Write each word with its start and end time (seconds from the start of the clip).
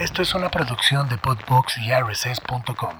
Esto 0.00 0.22
es 0.22 0.34
una 0.34 0.50
producción 0.50 1.10
de 1.10 1.18
Podbox 1.18 1.76
y 1.76 1.92
RSS.com. 1.92 2.94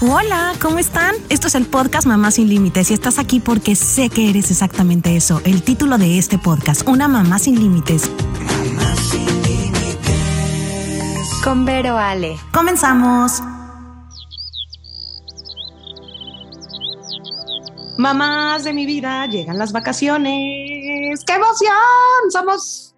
Hola, 0.00 0.52
¿cómo 0.62 0.78
están? 0.78 1.16
Esto 1.28 1.48
es 1.48 1.56
el 1.56 1.66
podcast 1.66 2.06
Mamá 2.06 2.30
sin 2.30 2.48
Límites 2.48 2.88
y 2.92 2.94
estás 2.94 3.18
aquí 3.18 3.40
porque 3.40 3.74
sé 3.74 4.10
que 4.10 4.30
eres 4.30 4.52
exactamente 4.52 5.16
eso. 5.16 5.42
El 5.44 5.64
título 5.64 5.98
de 5.98 6.18
este 6.18 6.38
podcast, 6.38 6.86
Una 6.86 7.08
Mamá 7.08 7.40
sin 7.40 7.58
Límites. 7.58 8.08
Mamá 8.08 8.94
sin 8.94 9.42
Límites. 9.42 11.40
Con 11.42 11.64
Vero 11.64 11.98
Ale. 11.98 12.36
Comenzamos. 12.52 13.42
Mamás 17.98 18.62
de 18.62 18.72
mi 18.72 18.86
vida, 18.86 19.26
llegan 19.26 19.58
las 19.58 19.72
vacaciones. 19.72 21.24
¡Qué 21.26 21.32
emoción! 21.32 22.30
Somos 22.30 22.91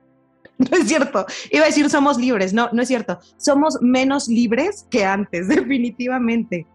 No 0.70 0.76
es 0.76 0.88
cierto. 0.88 1.26
Iba 1.50 1.64
a 1.64 1.66
decir 1.66 1.90
somos 1.90 2.18
libres. 2.18 2.52
No, 2.52 2.68
no 2.72 2.82
es 2.82 2.88
cierto. 2.88 3.18
Somos 3.36 3.78
menos 3.80 4.28
libres 4.28 4.86
que 4.90 5.04
antes, 5.04 5.48
definitivamente. 5.48 6.66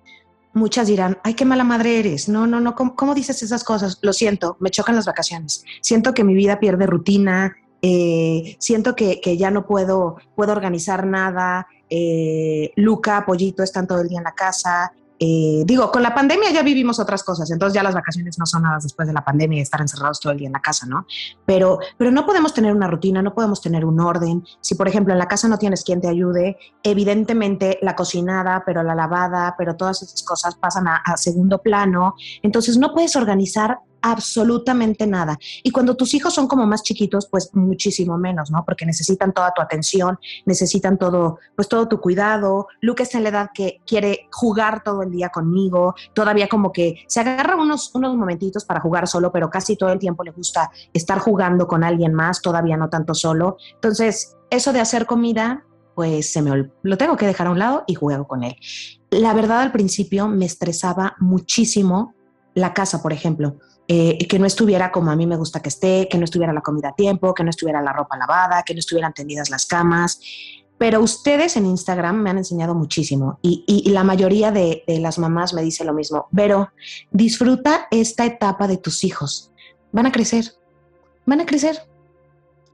Muchas 0.53 0.87
dirán, 0.87 1.17
ay, 1.23 1.35
qué 1.35 1.45
mala 1.45 1.63
madre 1.63 1.99
eres. 1.99 2.27
No, 2.27 2.47
no, 2.47 2.59
no, 2.59 2.75
¿cómo, 2.75 3.13
dices 3.13 3.43
esas 3.43 3.63
cosas? 3.63 3.99
Lo 4.01 4.13
siento, 4.13 4.57
me 4.59 4.71
chocan 4.71 4.95
las 4.95 5.05
vacaciones. 5.05 5.63
Siento 5.81 6.13
que 6.13 6.23
mi 6.23 6.33
vida 6.33 6.59
pierde 6.59 6.87
rutina, 6.87 7.55
eh, 7.81 8.57
siento 8.59 8.95
que, 8.95 9.21
que, 9.21 9.37
ya 9.37 9.51
no 9.51 9.67
puedo, 9.67 10.17
puedo 10.35 10.51
organizar 10.51 11.05
nada. 11.05 11.67
Eh, 11.89 12.71
Luca, 12.75 13.23
Pollito 13.25 13.61
están 13.63 13.87
todo 13.87 14.01
el 14.01 14.09
día 14.09 14.17
en 14.17 14.23
la 14.23 14.33
casa. 14.33 14.91
Eh, 15.19 15.63
digo, 15.65 15.91
con 15.91 16.01
la 16.01 16.15
pandemia 16.15 16.49
ya 16.51 16.63
vivimos 16.63 16.97
otras 16.99 17.23
cosas, 17.23 17.51
entonces 17.51 17.75
ya 17.75 17.83
las 17.83 17.93
vacaciones 17.93 18.39
no 18.39 18.45
son 18.45 18.63
nada 18.63 18.77
después 18.81 19.05
de 19.05 19.13
la 19.13 19.23
pandemia 19.23 19.59
y 19.59 19.61
estar 19.61 19.81
encerrados 19.81 20.19
todo 20.19 20.31
el 20.31 20.39
día 20.39 20.47
en 20.47 20.53
la 20.53 20.61
casa, 20.61 20.85
¿no? 20.87 21.05
Pero, 21.45 21.79
pero 21.97 22.09
no 22.09 22.25
podemos 22.25 22.53
tener 22.53 22.73
una 22.73 22.87
rutina, 22.87 23.21
no 23.21 23.33
podemos 23.33 23.61
tener 23.61 23.83
un 23.83 23.99
orden. 23.99 24.45
Si, 24.61 24.75
por 24.75 24.87
ejemplo, 24.87 25.13
en 25.13 25.19
la 25.19 25.27
casa 25.27 25.49
no 25.49 25.57
tienes 25.57 25.83
quien 25.83 25.99
te 25.99 26.07
ayude, 26.07 26.57
evidentemente 26.83 27.79
la 27.81 27.95
cocinada, 27.95 28.63
pero 28.65 28.81
la 28.81 28.95
lavada, 28.95 29.55
pero 29.57 29.75
todas 29.75 30.01
esas 30.01 30.23
cosas 30.23 30.55
pasan 30.55 30.87
a, 30.87 30.97
a 30.97 31.17
segundo 31.17 31.61
plano. 31.61 32.15
Entonces 32.41 32.77
no 32.77 32.93
puedes 32.93 33.15
organizar 33.17 33.79
absolutamente 34.01 35.07
nada. 35.07 35.37
Y 35.63 35.71
cuando 35.71 35.95
tus 35.95 36.13
hijos 36.13 36.33
son 36.33 36.47
como 36.47 36.65
más 36.65 36.83
chiquitos, 36.83 37.27
pues 37.27 37.49
muchísimo 37.53 38.17
menos, 38.17 38.51
¿no? 38.51 38.63
Porque 38.65 38.85
necesitan 38.85 39.33
toda 39.33 39.51
tu 39.53 39.61
atención, 39.61 40.19
necesitan 40.45 40.97
todo, 40.97 41.39
pues 41.55 41.67
todo 41.67 41.87
tu 41.87 41.99
cuidado. 41.99 42.67
Luke 42.81 43.03
está 43.03 43.17
en 43.17 43.23
la 43.23 43.29
edad 43.29 43.49
que 43.53 43.81
quiere 43.85 44.27
jugar 44.31 44.83
todo 44.83 45.03
el 45.03 45.11
día 45.11 45.29
conmigo, 45.29 45.95
todavía 46.13 46.47
como 46.47 46.71
que 46.71 47.03
se 47.07 47.19
agarra 47.19 47.55
unos, 47.55 47.93
unos 47.93 48.15
momentitos 48.15 48.65
para 48.65 48.79
jugar 48.79 49.07
solo, 49.07 49.31
pero 49.31 49.49
casi 49.49 49.75
todo 49.75 49.91
el 49.91 49.99
tiempo 49.99 50.23
le 50.23 50.31
gusta 50.31 50.71
estar 50.93 51.19
jugando 51.19 51.67
con 51.67 51.83
alguien 51.83 52.13
más, 52.13 52.41
todavía 52.41 52.77
no 52.77 52.89
tanto 52.89 53.13
solo. 53.13 53.57
Entonces, 53.75 54.35
eso 54.49 54.73
de 54.73 54.79
hacer 54.79 55.05
comida, 55.05 55.65
pues 55.95 56.31
se 56.31 56.41
me 56.41 56.69
lo 56.81 56.97
tengo 56.97 57.17
que 57.17 57.27
dejar 57.27 57.47
a 57.47 57.51
un 57.51 57.59
lado 57.59 57.83
y 57.87 57.95
juego 57.95 58.27
con 58.27 58.43
él. 58.43 58.55
La 59.11 59.33
verdad 59.33 59.61
al 59.61 59.71
principio 59.71 60.27
me 60.27 60.45
estresaba 60.45 61.15
muchísimo 61.19 62.13
la 62.53 62.73
casa, 62.73 63.01
por 63.01 63.13
ejemplo 63.13 63.57
eh, 63.91 64.27
que 64.27 64.37
no 64.37 64.45
estuviera 64.45 64.91
como 64.91 65.09
a 65.09 65.15
mí 65.15 65.25
me 65.25 65.35
gusta 65.35 65.63
que 65.63 65.69
esté, 65.69 66.07
que 66.07 66.19
no 66.19 66.23
estuviera 66.23 66.53
la 66.53 66.61
comida 66.61 66.89
a 66.89 66.95
tiempo, 66.95 67.33
que 67.33 67.43
no 67.43 67.49
estuviera 67.49 67.81
la 67.81 67.91
ropa 67.91 68.17
lavada, 68.17 68.61
que 68.61 68.75
no 68.75 68.79
estuvieran 68.79 69.15
tendidas 69.15 69.49
las 69.49 69.65
camas. 69.65 70.21
Pero 70.77 71.01
ustedes 71.01 71.57
en 71.57 71.65
Instagram 71.65 72.21
me 72.21 72.29
han 72.29 72.37
enseñado 72.37 72.75
muchísimo 72.75 73.39
y, 73.41 73.63
y, 73.65 73.89
la 73.89 74.03
mayoría 74.03 74.51
de, 74.51 74.83
de, 74.85 74.99
las 74.99 75.17
mamás 75.17 75.55
me 75.55 75.63
dice 75.63 75.83
lo 75.85 75.95
mismo. 75.95 76.27
Pero 76.35 76.69
disfruta 77.09 77.87
esta 77.89 78.27
etapa 78.27 78.67
de 78.67 78.77
tus 78.77 79.03
hijos. 79.03 79.51
Van 79.91 80.05
a 80.05 80.11
crecer, 80.11 80.53
van 81.25 81.41
a 81.41 81.47
crecer. 81.47 81.89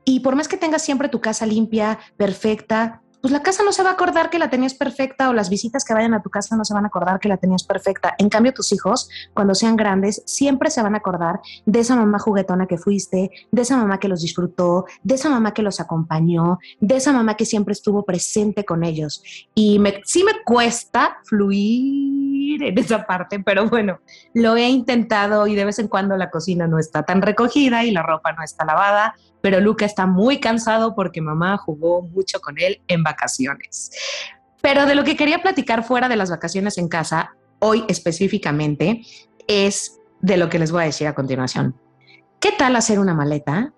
Y 0.04 0.20
por 0.20 0.36
más 0.36 0.50
que 0.50 0.58
tengas 0.58 0.82
siempre 0.82 1.08
tu 1.08 1.22
casa 1.22 1.46
limpia, 1.46 1.98
perfecta, 2.18 3.02
pues 3.26 3.34
la 3.34 3.42
casa 3.42 3.64
no 3.64 3.72
se 3.72 3.82
va 3.82 3.90
a 3.90 3.94
acordar 3.94 4.30
que 4.30 4.38
la 4.38 4.52
tenías 4.52 4.76
perfecta 4.76 5.30
o 5.30 5.34
las 5.34 5.50
visitas 5.50 5.84
que 5.84 5.96
vayan 5.96 6.14
a 6.14 6.22
tu 6.22 6.30
casa 6.30 6.56
no 6.56 6.64
se 6.64 6.76
van 6.76 6.84
a 6.84 6.90
acordar 6.90 7.20
que 7.20 7.28
la 7.28 7.38
tenías 7.38 7.64
perfecta. 7.64 8.14
En 8.20 8.30
cambio, 8.30 8.54
tus 8.54 8.72
hijos, 8.72 9.10
cuando 9.34 9.56
sean 9.56 9.76
grandes, 9.76 10.22
siempre 10.28 10.70
se 10.70 10.84
van 10.84 10.94
a 10.94 11.00
acordar 11.00 11.40
de 11.66 11.80
esa 11.80 11.96
mamá 11.96 12.20
juguetona 12.20 12.68
que 12.68 12.78
fuiste, 12.78 13.32
de 13.52 13.62
esa 13.64 13.78
mamá 13.78 14.00
que 14.00 14.10
los 14.10 14.22
disfrutó, 14.22 14.86
de 15.02 15.16
esa 15.16 15.32
mamá 15.32 15.56
que 15.56 15.64
los 15.64 15.80
acompañó, 15.80 16.60
de 16.80 16.98
esa 16.98 17.14
mamá 17.14 17.36
que 17.36 17.48
siempre 17.48 17.72
estuvo 17.72 18.06
presente 18.06 18.64
con 18.64 18.84
ellos. 18.84 19.24
Y 19.56 19.80
me, 19.80 20.04
sí 20.06 20.24
me 20.24 20.44
cuesta 20.44 21.18
fluir 21.24 22.62
en 22.62 22.78
esa 22.78 23.08
parte, 23.08 23.40
pero 23.40 23.68
bueno, 23.68 24.02
lo 24.36 24.56
he 24.56 24.70
intentado 24.70 25.48
y 25.48 25.56
de 25.56 25.66
vez 25.66 25.80
en 25.80 25.88
cuando 25.88 26.16
la 26.16 26.30
cocina 26.30 26.68
no 26.68 26.78
está 26.78 27.02
tan 27.02 27.24
recogida 27.24 27.84
y 27.84 27.90
la 27.90 28.04
ropa 28.04 28.34
no 28.34 28.44
está 28.44 28.66
lavada, 28.66 29.16
pero 29.46 29.60
Luca 29.60 29.86
está 29.86 30.08
muy 30.08 30.40
cansado 30.40 30.96
porque 30.96 31.22
mamá 31.22 31.56
jugó 31.58 32.02
mucho 32.02 32.40
con 32.40 32.56
él 32.58 32.82
en 32.88 33.04
vacaciones. 33.04 33.92
Pero 34.60 34.88
de 34.88 34.96
lo 34.96 35.04
que 35.04 35.16
quería 35.16 35.44
platicar 35.44 35.84
fuera 35.84 36.10
de 36.10 36.16
las 36.16 36.32
vacaciones 36.32 36.80
en 36.80 36.88
casa, 36.88 37.36
hoy 37.60 37.86
específicamente, 37.88 39.04
es 39.48 40.00
de 40.20 40.38
lo 40.38 40.50
que 40.50 40.58
les 40.58 40.72
voy 40.72 40.82
a 40.82 40.86
decir 40.86 41.06
a 41.06 41.14
continuación. 41.14 41.76
¿Qué 42.40 42.54
tal 42.58 42.76
hacer 42.76 42.98
una 42.98 43.14
maleta 43.14 43.72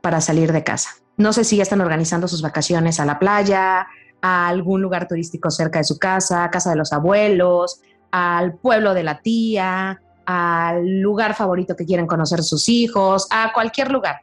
para 0.00 0.22
salir 0.22 0.50
de 0.50 0.64
casa? 0.64 0.88
No 1.18 1.34
sé 1.34 1.44
si 1.44 1.58
ya 1.58 1.64
están 1.64 1.82
organizando 1.82 2.26
sus 2.26 2.40
vacaciones 2.40 2.98
a 2.98 3.04
la 3.04 3.18
playa, 3.18 3.86
a 4.22 4.48
algún 4.48 4.80
lugar 4.80 5.08
turístico 5.08 5.50
cerca 5.50 5.78
de 5.78 5.84
su 5.84 5.98
casa, 5.98 6.48
casa 6.50 6.70
de 6.70 6.76
los 6.76 6.90
abuelos, 6.94 7.82
al 8.12 8.54
pueblo 8.54 8.94
de 8.94 9.02
la 9.02 9.20
tía, 9.20 10.00
al 10.24 11.00
lugar 11.02 11.34
favorito 11.34 11.76
que 11.76 11.84
quieren 11.84 12.06
conocer 12.06 12.42
sus 12.42 12.66
hijos, 12.70 13.26
a 13.30 13.52
cualquier 13.52 13.92
lugar 13.92 14.22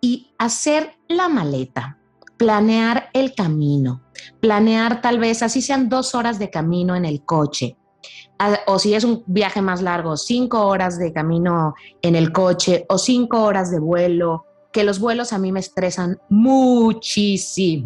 y 0.00 0.32
hacer 0.38 0.96
la 1.08 1.28
maleta, 1.28 1.98
planear 2.36 3.08
el 3.12 3.34
camino, 3.34 4.02
planear 4.40 5.00
tal 5.00 5.18
vez 5.18 5.42
así 5.42 5.62
sean 5.62 5.88
dos 5.88 6.14
horas 6.14 6.38
de 6.38 6.50
camino 6.50 6.94
en 6.96 7.04
el 7.04 7.24
coche, 7.24 7.76
o 8.66 8.78
si 8.78 8.94
es 8.94 9.04
un 9.04 9.24
viaje 9.26 9.62
más 9.62 9.82
largo, 9.82 10.16
cinco 10.16 10.66
horas 10.66 10.98
de 10.98 11.12
camino 11.12 11.74
en 12.02 12.14
el 12.14 12.32
coche 12.32 12.84
o 12.88 12.98
cinco 12.98 13.42
horas 13.42 13.70
de 13.70 13.80
vuelo 13.80 14.44
que 14.76 14.84
los 14.84 15.00
vuelos 15.00 15.32
a 15.32 15.38
mí 15.38 15.52
me 15.52 15.60
estresan 15.60 16.20
muchísimo, 16.28 17.80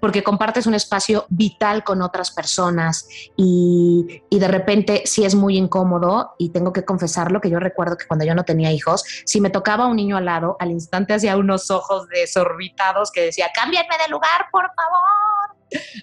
porque 0.00 0.22
compartes 0.22 0.66
un 0.66 0.74
espacio 0.74 1.24
vital 1.30 1.82
con 1.82 2.02
otras 2.02 2.30
personas 2.30 3.08
y, 3.38 4.20
y, 4.28 4.38
de 4.38 4.48
repente 4.48 5.04
sí 5.06 5.24
es 5.24 5.34
muy 5.34 5.56
incómodo 5.56 6.34
y 6.36 6.50
tengo 6.50 6.74
que 6.74 6.84
confesarlo 6.84 7.40
que 7.40 7.48
yo 7.48 7.58
recuerdo 7.58 7.96
que 7.96 8.06
cuando 8.06 8.26
yo 8.26 8.34
no 8.34 8.44
tenía 8.44 8.70
hijos, 8.70 9.02
si 9.24 9.40
me 9.40 9.48
tocaba 9.48 9.86
un 9.86 9.96
niño 9.96 10.18
al 10.18 10.26
lado, 10.26 10.58
al 10.60 10.72
instante 10.72 11.14
hacía 11.14 11.38
unos 11.38 11.70
ojos 11.70 12.06
desorbitados 12.08 13.10
que 13.10 13.22
decía, 13.22 13.46
cámbienme 13.54 13.96
de 13.96 14.08
lugar, 14.10 14.48
por 14.52 14.64
favor 14.64 15.57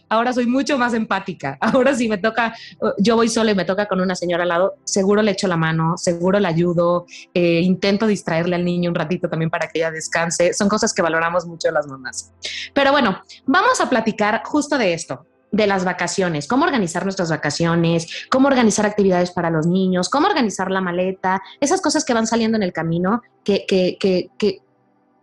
ahora 0.09 0.33
soy 0.33 0.45
mucho 0.45 0.77
más 0.77 0.93
empática. 0.93 1.57
Ahora 1.61 1.95
si 1.95 2.07
me 2.07 2.17
toca, 2.17 2.55
yo 2.97 3.15
voy 3.15 3.29
sola 3.29 3.51
y 3.51 3.55
me 3.55 3.65
toca 3.65 3.87
con 3.87 3.99
una 3.99 4.15
señora 4.15 4.43
al 4.43 4.49
lado, 4.49 4.75
seguro 4.83 5.21
le 5.21 5.31
echo 5.31 5.47
la 5.47 5.57
mano, 5.57 5.97
seguro 5.97 6.39
le 6.39 6.47
ayudo, 6.47 7.05
eh, 7.33 7.61
intento 7.61 8.07
distraerle 8.07 8.55
al 8.55 8.65
niño 8.65 8.89
un 8.89 8.95
ratito 8.95 9.29
también 9.29 9.49
para 9.49 9.67
que 9.67 9.79
ella 9.79 9.91
descanse. 9.91 10.53
Son 10.53 10.69
cosas 10.69 10.93
que 10.93 11.01
valoramos 11.01 11.45
mucho 11.45 11.71
las 11.71 11.87
mamás. 11.87 12.31
Pero 12.73 12.91
bueno, 12.91 13.21
vamos 13.45 13.81
a 13.81 13.89
platicar 13.89 14.41
justo 14.45 14.77
de 14.77 14.93
esto 14.93 15.25
de 15.55 15.67
las 15.67 15.85
vacaciones, 15.85 16.47
cómo 16.47 16.65
organizar 16.65 17.03
nuestras 17.03 17.29
vacaciones, 17.29 18.27
cómo 18.29 18.47
organizar 18.47 18.85
actividades 18.85 19.31
para 19.31 19.49
los 19.49 19.65
niños, 19.65 20.09
cómo 20.09 20.27
organizar 20.27 20.69
la 20.69 20.81
maleta, 20.81 21.41
esas 21.61 21.81
cosas 21.81 22.03
que 22.03 22.13
van 22.13 22.27
saliendo 22.27 22.57
en 22.57 22.63
el 22.63 22.73
camino 22.73 23.21
que, 23.43 23.65
que, 23.65 23.95
que, 23.97 24.29
que 24.37 24.59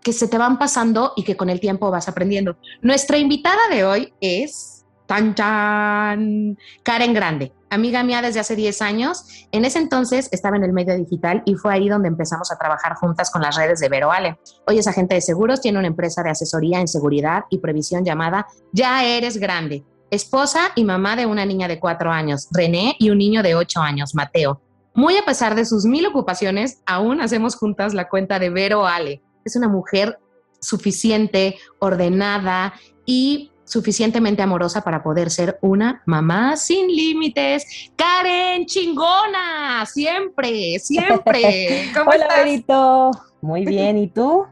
que 0.02 0.12
se 0.12 0.28
te 0.28 0.38
van 0.38 0.58
pasando 0.58 1.12
y 1.16 1.22
que 1.22 1.36
con 1.36 1.48
el 1.48 1.60
tiempo 1.60 1.90
vas 1.90 2.08
aprendiendo. 2.08 2.56
Nuestra 2.80 3.18
invitada 3.18 3.68
de 3.70 3.84
hoy 3.84 4.12
es 4.20 4.84
tan, 5.06 5.34
tan, 5.34 6.58
Karen 6.82 7.14
Grande, 7.14 7.52
amiga 7.70 8.02
mía 8.02 8.22
desde 8.22 8.40
hace 8.40 8.56
10 8.56 8.82
años. 8.82 9.46
En 9.52 9.64
ese 9.64 9.78
entonces 9.78 10.28
estaba 10.32 10.56
en 10.56 10.64
el 10.64 10.72
medio 10.72 10.96
digital 10.96 11.42
y 11.44 11.54
fue 11.54 11.72
ahí 11.74 11.88
donde 11.88 12.08
empezamos 12.08 12.50
a 12.50 12.56
trabajar 12.56 12.94
juntas 12.96 13.30
con 13.30 13.42
las 13.42 13.56
redes 13.56 13.80
de 13.80 13.88
Vero 13.88 14.10
Ale. 14.10 14.38
Hoy 14.66 14.78
es 14.78 14.86
agente 14.86 15.14
de 15.14 15.20
seguros, 15.20 15.60
tiene 15.60 15.78
una 15.78 15.88
empresa 15.88 16.22
de 16.22 16.30
asesoría 16.30 16.80
en 16.80 16.88
seguridad 16.88 17.44
y 17.50 17.58
previsión 17.58 18.04
llamada 18.04 18.46
Ya 18.72 19.04
Eres 19.04 19.36
Grande. 19.36 19.84
Esposa 20.10 20.72
y 20.74 20.84
mamá 20.84 21.16
de 21.16 21.26
una 21.26 21.46
niña 21.46 21.68
de 21.68 21.80
4 21.80 22.10
años, 22.10 22.48
René, 22.50 22.96
y 22.98 23.08
un 23.10 23.18
niño 23.18 23.42
de 23.42 23.54
8 23.54 23.80
años, 23.80 24.14
Mateo. 24.14 24.60
Muy 24.94 25.16
a 25.16 25.24
pesar 25.24 25.54
de 25.54 25.64
sus 25.64 25.86
mil 25.86 26.04
ocupaciones, 26.04 26.82
aún 26.84 27.22
hacemos 27.22 27.56
juntas 27.56 27.94
la 27.94 28.10
cuenta 28.10 28.38
de 28.38 28.50
Vero 28.50 28.86
Ale 28.86 29.22
es 29.44 29.56
una 29.56 29.68
mujer 29.68 30.18
suficiente, 30.60 31.56
ordenada 31.78 32.74
y 33.04 33.50
suficientemente 33.64 34.42
amorosa 34.42 34.82
para 34.82 35.02
poder 35.02 35.30
ser 35.30 35.58
una 35.62 36.02
mamá 36.06 36.56
sin 36.56 36.88
límites. 36.88 37.90
Karen, 37.96 38.66
chingona, 38.66 39.86
siempre, 39.86 40.78
siempre. 40.78 41.90
¿Cómo 41.94 42.10
Hola, 42.10 42.28
Berito. 42.36 43.10
Muy 43.40 43.64
bien, 43.64 43.98
¿y 43.98 44.08
tú? 44.08 44.44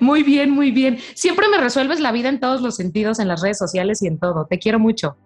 Muy 0.00 0.22
bien, 0.22 0.50
muy 0.50 0.70
bien. 0.70 0.98
Siempre 1.14 1.48
me 1.48 1.58
resuelves 1.58 2.00
la 2.00 2.12
vida 2.12 2.28
en 2.28 2.40
todos 2.40 2.60
los 2.60 2.76
sentidos, 2.76 3.18
en 3.20 3.28
las 3.28 3.40
redes 3.40 3.58
sociales 3.58 4.02
y 4.02 4.08
en 4.08 4.18
todo. 4.18 4.46
Te 4.46 4.58
quiero 4.58 4.78
mucho. 4.78 5.16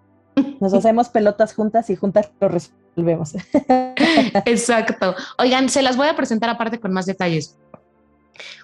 Nos 0.60 0.72
hacemos 0.74 1.08
pelotas 1.08 1.54
juntas 1.54 1.90
y 1.90 1.96
juntas 1.96 2.30
lo 2.40 2.48
resolvemos. 2.48 3.34
Exacto. 4.44 5.14
Oigan, 5.38 5.68
se 5.68 5.82
las 5.82 5.96
voy 5.96 6.08
a 6.08 6.16
presentar 6.16 6.50
aparte 6.50 6.78
con 6.78 6.92
más 6.92 7.06
detalles. 7.06 7.58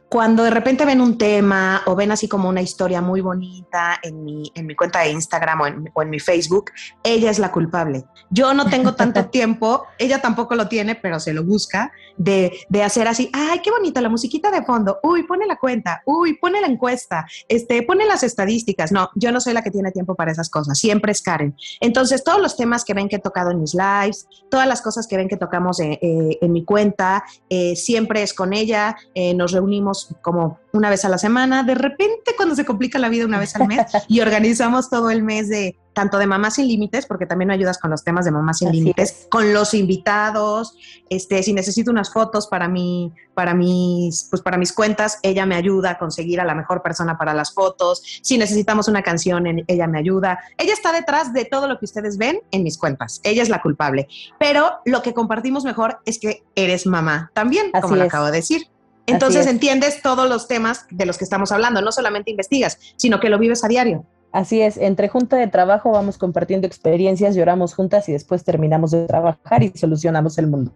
Cuando 0.08 0.44
de 0.44 0.50
repente 0.50 0.85
ven 0.85 1.00
un 1.00 1.19
tema 1.19 1.82
o 1.87 1.97
ven 1.97 2.12
así 2.12 2.29
como 2.29 2.49
una 2.49 2.62
historia 2.62 3.00
muy 3.00 3.20
bonita 3.20 3.99
en 4.03 4.25
mi, 4.25 4.50
en 4.55 4.67
mi 4.67 4.76
cuenta 4.76 5.00
de 5.00 5.11
Instagram 5.11 5.61
o 5.61 5.67
en, 5.67 5.91
o 5.93 6.03
en 6.03 6.11
mi 6.11 6.20
Facebook, 6.20 6.70
ella 7.03 7.31
es 7.31 7.38
la 7.38 7.50
culpable. 7.50 8.05
Yo 8.31 8.55
no 8.55 8.67
tengo 8.67 8.94
tanto 8.94 9.26
tiempo, 9.31 9.85
ella 9.99 10.20
tampoco 10.20 10.55
lo 10.55 10.69
tiene, 10.69 10.94
pero 10.94 11.19
se 11.19 11.32
lo 11.32 11.44
busca, 11.44 11.93
de, 12.17 12.53
de, 12.69 12.82
hacer 12.82 13.08
así, 13.08 13.31
ay, 13.32 13.61
qué 13.62 13.70
bonita 13.70 14.00
la 14.00 14.08
musiquita 14.08 14.50
de 14.50 14.62
fondo, 14.64 14.99
uy, 15.03 15.25
pone 15.25 15.44
la 15.47 15.56
cuenta, 15.56 16.03
uy, 16.06 16.38
pone 16.38 16.61
la 16.61 16.67
encuesta, 16.67 17.26
este, 17.49 17.82
pone 17.82 18.06
las 18.06 18.23
estadísticas. 18.23 18.93
No, 18.93 19.11
yo 19.17 19.32
no 19.32 19.41
soy 19.41 19.52
la 19.52 19.62
que 19.62 19.70
tiene 19.70 19.91
tiempo 19.91 20.14
para 20.14 20.32
esas 20.32 20.49
cosas, 20.49 20.79
siempre 20.79 21.12
es 21.12 21.20
Karen. 21.20 21.55
Entonces, 21.81 22.25
todos 22.25 22.41
los 22.41 22.56
temas 22.56 22.85
que 22.85 22.94
ven 22.94 23.09
que 23.09 23.17
he 23.17 23.20
tocado 23.20 23.50
en 23.50 23.61
mis 23.61 23.75
lives, 23.75 24.26
todas 24.50 24.67
las 24.67 24.81
cosas 24.82 25.06
que 25.06 25.17
ven 25.17 25.29
que 25.29 25.37
tocamos 25.37 25.81
en, 25.81 25.93
eh, 26.00 26.38
en 26.41 26.52
mi 26.52 26.64
cuenta, 26.64 27.25
eh, 27.50 27.76
siempre 27.76 28.23
es 28.23 28.32
con 28.32 28.52
ella, 28.52 28.97
eh, 29.14 29.35
nos 29.35 29.52
reunimos 29.52 29.96
como 30.23 30.61
una 30.73 30.91
vez 30.91 31.05
a 31.05 31.09
la 31.09 31.19
semana, 31.19 31.63
de 31.63 31.75
repente 31.75 32.35
cuando 32.37 32.55
se 32.55 32.65
complica 32.65 32.99
la 32.99 33.09
vida 33.09 33.25
una 33.25 33.39
vez 33.39 33.57
al 33.57 33.67
mes 33.67 33.87
y 34.09 34.21
organizamos 34.21 34.91
todo 34.91 35.11
el 35.11 35.23
mes 35.23 35.49
de 35.49 35.79
tanto 35.97 36.19
de 36.19 36.27
Mamás 36.27 36.57
sin 36.57 36.69
Límites, 36.69 37.07
porque 37.07 37.25
también 37.25 37.51
ayudas 37.51 37.79
con 37.79 37.91
los 37.91 38.05
temas 38.05 38.27
de 38.27 38.31
Mamás 38.31 38.59
sin 38.59 38.71
Límites, 38.71 39.29
con 39.31 39.55
los 39.55 39.73
invitados, 39.73 40.77
este, 41.09 41.43
si 41.43 41.55
necesito 41.55 41.91
unas 41.91 42.13
fotos 42.13 42.49
para 42.49 42.69
mi, 42.69 43.15
para 43.33 43.55
mis, 43.55 44.27
pues 44.29 44.43
para 44.43 44.59
mis 44.59 44.75
cuentas, 44.75 45.19
ella 45.23 45.47
me 45.47 45.55
ayuda 45.55 45.93
a 45.93 45.99
conseguir 45.99 46.39
a 46.39 46.45
la 46.45 46.55
mejor 46.55 46.83
persona 46.83 47.17
para 47.17 47.33
las 47.33 47.55
fotos, 47.55 48.03
si 48.21 48.37
necesitamos 48.37 48.89
una 48.89 49.03
canción, 49.03 49.47
ella 49.67 49.87
me 49.87 49.99
ayuda, 49.99 50.39
ella 50.59 50.75
está 50.75 50.93
detrás 50.93 51.33
de 51.33 51.47
todo 51.47 51.67
lo 51.67 51.79
que 51.79 51.87
ustedes 51.87 52.19
ven 52.19 52.41
en 52.51 52.63
mis 52.63 52.77
cuentas, 52.77 53.23
ella 53.25 53.43
es 53.43 53.49
la 53.49 53.63
culpable, 53.63 54.07
pero 54.39 54.73
lo 54.85 55.01
que 55.01 55.15
compartimos 55.15 55.65
mejor 55.65 56.01
es 56.05 56.19
que 56.19 56.45
eres 56.55 56.85
mamá 56.87 57.31
también, 57.33 57.71
Así 57.73 57.81
como 57.81 57.95
es. 57.95 58.01
lo 58.01 58.05
acabo 58.05 58.27
de 58.27 58.33
decir. 58.33 58.69
Entonces 59.06 59.47
entiendes 59.47 60.03
todos 60.03 60.29
los 60.29 60.49
temas 60.49 60.87
de 60.91 61.06
los 61.06 61.19
que 61.19 61.25
estamos 61.25 61.53
hablando, 61.53 61.81
no 61.81 61.93
solamente 61.93 62.31
investigas, 62.31 62.79
sino 62.97 63.20
que 63.20 63.29
lo 63.29 63.38
vives 63.38 63.64
a 63.64 63.69
diario. 63.69 64.05
Así 64.32 64.61
es, 64.61 64.76
entre 64.76 65.08
junta 65.08 65.37
de 65.37 65.47
trabajo 65.47 65.93
vamos 65.93 66.19
compartiendo 66.19 66.67
experiencias, 66.67 67.35
lloramos 67.35 67.75
juntas 67.75 68.06
y 68.11 68.12
después 68.12 68.44
terminamos 68.44 68.91
de 68.91 69.06
trabajar 69.06 69.62
y 69.62 69.70
solucionamos 69.70 70.37
el 70.37 70.47
mundo. 70.47 70.73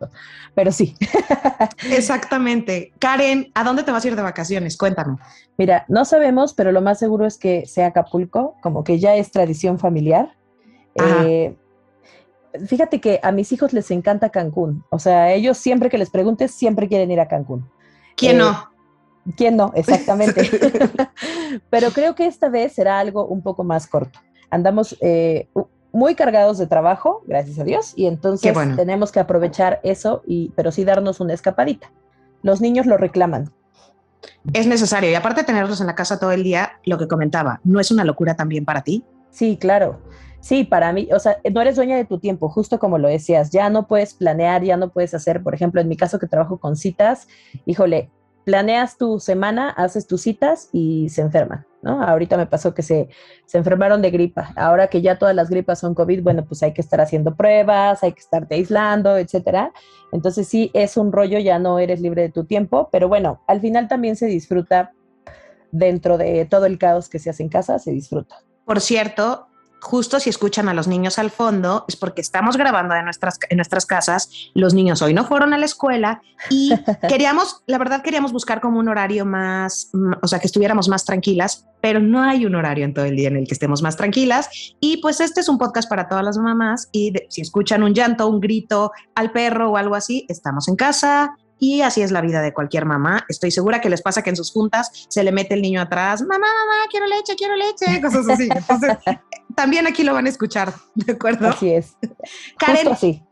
Pero 0.54 0.72
sí. 0.72 0.94
Exactamente. 1.90 2.92
Karen, 2.98 3.50
¿a 3.54 3.62
dónde 3.62 3.82
te 3.82 3.90
vas 3.90 4.02
a 4.02 4.08
ir 4.08 4.16
de 4.16 4.22
vacaciones? 4.22 4.78
Cuéntame. 4.78 5.18
Mira, 5.58 5.84
no 5.88 6.06
sabemos, 6.06 6.54
pero 6.54 6.72
lo 6.72 6.80
más 6.80 6.98
seguro 6.98 7.26
es 7.26 7.36
que 7.36 7.66
sea 7.66 7.88
Acapulco, 7.88 8.54
como 8.62 8.82
que 8.82 8.98
ya 8.98 9.14
es 9.16 9.30
tradición 9.30 9.78
familiar. 9.78 10.34
Eh, 10.94 11.54
fíjate 12.66 12.98
que 12.98 13.20
a 13.22 13.30
mis 13.30 13.52
hijos 13.52 13.74
les 13.74 13.90
encanta 13.90 14.30
Cancún. 14.30 14.84
O 14.88 14.98
sea, 14.98 15.34
ellos 15.34 15.58
siempre 15.58 15.90
que 15.90 15.98
les 15.98 16.08
preguntes, 16.08 16.52
siempre 16.52 16.88
quieren 16.88 17.10
ir 17.10 17.20
a 17.20 17.28
Cancún. 17.28 17.68
¿Quién 18.20 18.36
eh, 18.36 18.38
no? 18.38 18.70
¿Quién 19.36 19.56
no? 19.56 19.72
Exactamente. 19.74 20.50
Pero 21.70 21.90
creo 21.90 22.14
que 22.14 22.26
esta 22.26 22.48
vez 22.48 22.74
será 22.74 22.98
algo 22.98 23.26
un 23.26 23.42
poco 23.42 23.64
más 23.64 23.86
corto. 23.86 24.20
Andamos 24.50 24.96
eh, 25.00 25.48
muy 25.92 26.14
cargados 26.14 26.58
de 26.58 26.66
trabajo, 26.66 27.22
gracias 27.26 27.58
a 27.58 27.64
Dios, 27.64 27.94
y 27.96 28.06
entonces 28.06 28.52
bueno. 28.52 28.76
tenemos 28.76 29.10
que 29.10 29.20
aprovechar 29.20 29.80
eso, 29.82 30.22
y, 30.26 30.52
pero 30.54 30.70
sí 30.70 30.84
darnos 30.84 31.20
una 31.20 31.34
escapadita. 31.34 31.90
Los 32.42 32.60
niños 32.60 32.86
lo 32.86 32.96
reclaman. 32.96 33.52
Es 34.52 34.66
necesario, 34.66 35.10
y 35.10 35.14
aparte 35.14 35.40
de 35.40 35.46
tenerlos 35.46 35.80
en 35.80 35.86
la 35.86 35.94
casa 35.94 36.18
todo 36.18 36.32
el 36.32 36.42
día, 36.42 36.72
lo 36.84 36.98
que 36.98 37.08
comentaba, 37.08 37.60
¿no 37.64 37.80
es 37.80 37.90
una 37.90 38.04
locura 38.04 38.36
también 38.36 38.64
para 38.64 38.82
ti? 38.82 39.04
Sí, 39.30 39.56
claro. 39.56 40.00
Sí, 40.40 40.64
para 40.64 40.92
mí, 40.92 41.08
o 41.12 41.18
sea, 41.18 41.36
no 41.52 41.60
eres 41.60 41.76
dueña 41.76 41.96
de 41.96 42.06
tu 42.06 42.18
tiempo, 42.18 42.48
justo 42.48 42.78
como 42.78 42.96
lo 42.96 43.08
decías, 43.08 43.50
ya 43.50 43.68
no 43.68 43.86
puedes 43.86 44.14
planear, 44.14 44.62
ya 44.64 44.78
no 44.78 44.90
puedes 44.90 45.12
hacer, 45.12 45.42
por 45.42 45.54
ejemplo, 45.54 45.82
en 45.82 45.88
mi 45.88 45.96
caso 45.96 46.18
que 46.18 46.26
trabajo 46.26 46.58
con 46.58 46.76
citas, 46.76 47.28
híjole, 47.66 48.10
planeas 48.44 48.96
tu 48.96 49.20
semana, 49.20 49.68
haces 49.68 50.06
tus 50.06 50.22
citas 50.22 50.70
y 50.72 51.10
se 51.10 51.20
enferman, 51.20 51.66
¿no? 51.82 52.02
Ahorita 52.02 52.38
me 52.38 52.46
pasó 52.46 52.72
que 52.72 52.82
se, 52.82 53.10
se 53.44 53.58
enfermaron 53.58 54.00
de 54.00 54.10
gripa. 54.10 54.52
Ahora 54.56 54.88
que 54.88 55.02
ya 55.02 55.18
todas 55.18 55.34
las 55.34 55.50
gripas 55.50 55.78
son 55.78 55.94
COVID, 55.94 56.22
bueno, 56.22 56.44
pues 56.46 56.62
hay 56.62 56.72
que 56.72 56.80
estar 56.80 57.02
haciendo 57.02 57.36
pruebas, 57.36 58.02
hay 58.02 58.12
que 58.12 58.20
estarte 58.20 58.54
aislando, 58.54 59.18
etcétera. 59.18 59.72
Entonces 60.10 60.48
sí, 60.48 60.70
es 60.72 60.96
un 60.96 61.12
rollo, 61.12 61.38
ya 61.38 61.58
no 61.58 61.78
eres 61.78 62.00
libre 62.00 62.22
de 62.22 62.30
tu 62.30 62.44
tiempo, 62.44 62.88
pero 62.90 63.08
bueno, 63.08 63.42
al 63.46 63.60
final 63.60 63.88
también 63.88 64.16
se 64.16 64.26
disfruta 64.26 64.92
dentro 65.70 66.16
de 66.18 66.46
todo 66.46 66.64
el 66.66 66.78
caos 66.78 67.08
que 67.08 67.18
se 67.18 67.30
hace 67.30 67.42
en 67.42 67.50
casa, 67.50 67.78
se 67.78 67.92
disfruta. 67.92 68.36
Por 68.70 68.80
cierto, 68.80 69.48
justo 69.80 70.20
si 70.20 70.30
escuchan 70.30 70.68
a 70.68 70.74
los 70.74 70.86
niños 70.86 71.18
al 71.18 71.32
fondo, 71.32 71.84
es 71.88 71.96
porque 71.96 72.20
estamos 72.20 72.56
grabando 72.56 72.94
en 72.94 73.02
nuestras, 73.02 73.36
en 73.48 73.56
nuestras 73.56 73.84
casas. 73.84 74.30
Los 74.54 74.74
niños 74.74 75.02
hoy 75.02 75.12
no 75.12 75.24
fueron 75.24 75.52
a 75.52 75.58
la 75.58 75.64
escuela 75.64 76.22
y 76.50 76.70
queríamos, 77.08 77.64
la 77.66 77.78
verdad, 77.78 78.00
queríamos 78.00 78.32
buscar 78.32 78.60
como 78.60 78.78
un 78.78 78.86
horario 78.86 79.26
más, 79.26 79.90
o 80.22 80.28
sea, 80.28 80.38
que 80.38 80.46
estuviéramos 80.46 80.88
más 80.88 81.04
tranquilas, 81.04 81.66
pero 81.80 81.98
no 81.98 82.22
hay 82.22 82.46
un 82.46 82.54
horario 82.54 82.84
en 82.84 82.94
todo 82.94 83.06
el 83.06 83.16
día 83.16 83.26
en 83.26 83.38
el 83.38 83.48
que 83.48 83.54
estemos 83.54 83.82
más 83.82 83.96
tranquilas. 83.96 84.48
Y 84.78 84.98
pues 84.98 85.18
este 85.18 85.40
es 85.40 85.48
un 85.48 85.58
podcast 85.58 85.88
para 85.88 86.06
todas 86.06 86.24
las 86.24 86.38
mamás 86.38 86.88
y 86.92 87.10
de, 87.10 87.26
si 87.28 87.40
escuchan 87.40 87.82
un 87.82 87.92
llanto, 87.92 88.28
un 88.28 88.38
grito 88.38 88.92
al 89.16 89.32
perro 89.32 89.72
o 89.72 89.76
algo 89.76 89.96
así, 89.96 90.26
estamos 90.28 90.68
en 90.68 90.76
casa, 90.76 91.34
y 91.60 91.82
así 91.82 92.02
es 92.02 92.10
la 92.10 92.22
vida 92.22 92.40
de 92.40 92.52
cualquier 92.52 92.86
mamá. 92.86 93.24
Estoy 93.28 93.50
segura 93.52 93.80
que 93.80 93.90
les 93.90 94.02
pasa 94.02 94.22
que 94.22 94.30
en 94.30 94.36
sus 94.36 94.50
juntas 94.50 95.06
se 95.08 95.22
le 95.22 95.30
mete 95.30 95.54
el 95.54 95.62
niño 95.62 95.80
atrás, 95.80 96.22
mamá, 96.22 96.38
mamá, 96.38 96.88
quiero 96.90 97.06
leche, 97.06 97.36
quiero 97.36 97.54
leche, 97.54 98.00
cosas 98.02 98.28
así. 98.28 98.48
Entonces, 98.50 98.96
también 99.54 99.86
aquí 99.86 100.02
lo 100.02 100.14
van 100.14 100.26
a 100.26 100.30
escuchar, 100.30 100.72
¿de 100.94 101.12
acuerdo? 101.12 101.48
Así 101.48 101.70
es. 101.70 101.96
Karen, 102.58 102.88
así. 102.88 103.22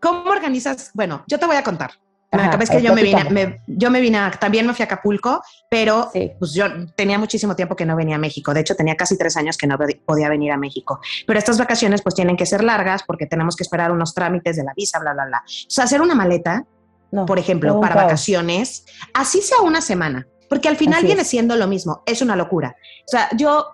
¿cómo 0.00 0.30
organizas? 0.30 0.90
Bueno, 0.94 1.22
yo 1.28 1.38
te 1.38 1.46
voy 1.46 1.56
a 1.56 1.62
contar. 1.62 1.92
Ajá, 2.30 2.58
es 2.60 2.70
que 2.70 2.82
yo 2.82 2.94
me, 2.94 3.02
vine, 3.02 3.30
me, 3.30 3.60
yo 3.66 3.90
me 3.90 4.00
vine, 4.00 4.18
a, 4.18 4.30
también 4.32 4.66
me 4.66 4.74
fui 4.74 4.82
a 4.82 4.86
Acapulco, 4.86 5.40
pero 5.70 6.10
sí. 6.12 6.32
pues 6.38 6.52
yo 6.52 6.66
tenía 6.96 7.18
muchísimo 7.18 7.54
tiempo 7.54 7.76
que 7.76 7.86
no 7.86 7.94
venía 7.94 8.16
a 8.16 8.18
México. 8.18 8.52
De 8.52 8.60
hecho, 8.60 8.74
tenía 8.74 8.96
casi 8.96 9.16
tres 9.16 9.36
años 9.36 9.56
que 9.56 9.66
no 9.68 9.78
podía 10.04 10.28
venir 10.28 10.50
a 10.50 10.56
México. 10.56 11.00
Pero 11.26 11.38
estas 11.38 11.58
vacaciones 11.58 12.02
pues 12.02 12.14
tienen 12.16 12.36
que 12.36 12.46
ser 12.46 12.64
largas 12.64 13.04
porque 13.04 13.26
tenemos 13.26 13.54
que 13.54 13.62
esperar 13.62 13.92
unos 13.92 14.14
trámites 14.14 14.56
de 14.56 14.64
la 14.64 14.72
visa, 14.74 14.98
bla, 14.98 15.12
bla, 15.12 15.26
bla. 15.26 15.38
O 15.46 15.70
sea, 15.70 15.84
hacer 15.84 16.02
una 16.02 16.14
maleta 16.14 16.66
no, 17.14 17.26
por 17.26 17.38
ejemplo, 17.38 17.80
para 17.80 17.94
caos. 17.94 18.04
vacaciones, 18.06 18.84
así 19.12 19.40
sea 19.40 19.60
una 19.62 19.80
semana, 19.80 20.26
porque 20.48 20.68
al 20.68 20.76
final 20.76 20.98
así 20.98 21.06
viene 21.06 21.22
es. 21.22 21.28
siendo 21.28 21.56
lo 21.56 21.66
mismo, 21.66 22.02
es 22.06 22.20
una 22.22 22.36
locura. 22.36 22.76
O 23.06 23.08
sea, 23.08 23.28
yo 23.36 23.68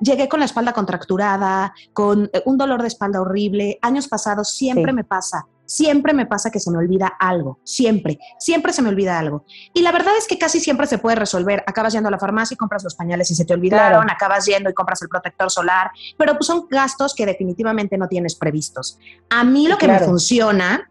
llegué 0.00 0.28
con 0.28 0.40
la 0.40 0.46
espalda 0.46 0.72
contracturada, 0.72 1.74
con 1.92 2.30
un 2.44 2.58
dolor 2.58 2.82
de 2.82 2.88
espalda 2.88 3.20
horrible, 3.20 3.78
años 3.82 4.08
pasados 4.08 4.50
siempre 4.50 4.92
sí. 4.92 4.96
me 4.96 5.04
pasa, 5.04 5.46
siempre 5.66 6.12
me 6.12 6.26
pasa 6.26 6.50
que 6.50 6.58
se 6.58 6.70
me 6.70 6.78
olvida 6.78 7.06
algo, 7.06 7.60
siempre, 7.64 8.18
siempre 8.38 8.72
se 8.72 8.82
me 8.82 8.88
olvida 8.88 9.18
algo. 9.18 9.44
Y 9.72 9.82
la 9.82 9.92
verdad 9.92 10.12
es 10.18 10.26
que 10.26 10.38
casi 10.38 10.60
siempre 10.60 10.86
se 10.86 10.98
puede 10.98 11.16
resolver. 11.16 11.62
Acabas 11.66 11.92
yendo 11.92 12.08
a 12.08 12.10
la 12.10 12.18
farmacia 12.18 12.54
y 12.54 12.58
compras 12.58 12.84
los 12.84 12.94
pañales 12.94 13.30
y 13.30 13.34
se 13.34 13.44
te 13.44 13.54
olvidaron, 13.54 14.02
claro. 14.02 14.12
acabas 14.12 14.46
yendo 14.46 14.70
y 14.70 14.74
compras 14.74 15.02
el 15.02 15.08
protector 15.08 15.50
solar, 15.50 15.90
pero 16.18 16.34
pues 16.34 16.46
son 16.46 16.66
gastos 16.68 17.14
que 17.14 17.26
definitivamente 17.26 17.96
no 17.98 18.08
tienes 18.08 18.34
previstos. 18.34 18.98
A 19.30 19.44
mí 19.44 19.68
lo 19.68 19.78
que 19.78 19.86
claro. 19.86 20.00
me 20.00 20.06
funciona 20.06 20.90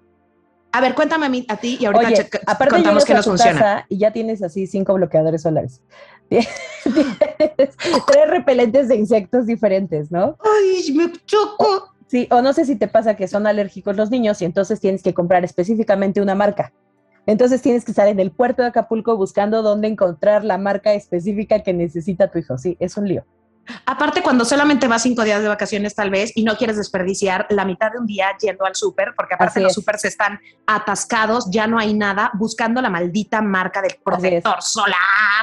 a 0.71 0.81
ver, 0.81 0.93
cuéntame 0.93 1.25
a, 1.25 1.29
mí, 1.29 1.45
a 1.49 1.57
ti 1.57 1.77
y 1.79 1.85
ahorita 1.85 2.07
Oye, 2.07 2.29
aparte 2.45 2.75
contamos 2.75 3.05
que 3.05 3.13
nos 3.13 3.25
funciona. 3.25 3.85
Y 3.89 3.97
ya 3.97 4.11
tienes 4.11 4.43
así 4.43 4.67
cinco 4.67 4.93
bloqueadores 4.93 5.41
solares. 5.41 5.81
Tienes 6.29 7.75
tres 8.05 8.29
repelentes 8.29 8.87
de 8.87 8.95
insectos 8.95 9.47
diferentes, 9.47 10.11
¿no? 10.11 10.37
Ay, 10.39 10.93
me 10.93 11.11
choco. 11.25 11.95
Sí, 12.05 12.27
o 12.29 12.41
no 12.41 12.53
sé 12.53 12.65
si 12.65 12.75
te 12.75 12.87
pasa 12.87 13.15
que 13.15 13.27
son 13.27 13.47
alérgicos 13.47 13.95
los 13.95 14.11
niños 14.11 14.41
y 14.41 14.45
entonces 14.45 14.79
tienes 14.79 15.01
que 15.01 15.13
comprar 15.13 15.43
específicamente 15.43 16.21
una 16.21 16.35
marca. 16.35 16.71
Entonces 17.25 17.61
tienes 17.61 17.83
que 17.83 17.91
estar 17.91 18.07
en 18.07 18.19
el 18.19 18.31
puerto 18.31 18.61
de 18.61 18.69
Acapulco 18.69 19.17
buscando 19.17 19.61
dónde 19.61 19.87
encontrar 19.87 20.43
la 20.43 20.57
marca 20.57 20.93
específica 20.93 21.59
que 21.59 21.73
necesita 21.73 22.29
tu 22.29 22.39
hijo. 22.39 22.57
Sí, 22.57 22.77
es 22.79 22.95
un 22.97 23.07
lío. 23.07 23.25
Aparte, 23.85 24.21
cuando 24.21 24.45
solamente 24.45 24.87
vas 24.87 25.03
cinco 25.03 25.23
días 25.23 25.41
de 25.41 25.47
vacaciones 25.47 25.93
tal 25.95 26.09
vez 26.09 26.31
y 26.35 26.43
no 26.43 26.55
quieres 26.57 26.77
desperdiciar 26.77 27.45
la 27.49 27.65
mitad 27.65 27.91
de 27.91 27.99
un 27.99 28.05
día 28.05 28.27
yendo 28.41 28.65
al 28.65 28.75
súper, 28.75 29.13
porque 29.15 29.35
aparte 29.35 29.59
Así 29.59 29.63
los 29.63 29.73
súper 29.73 29.95
están 30.03 30.39
atascados, 30.65 31.49
ya 31.51 31.67
no 31.67 31.77
hay 31.77 31.93
nada, 31.93 32.31
buscando 32.33 32.81
la 32.81 32.89
maldita 32.89 33.41
marca 33.41 33.81
del 33.81 33.95
protector 34.03 34.61
solar. 34.61 34.95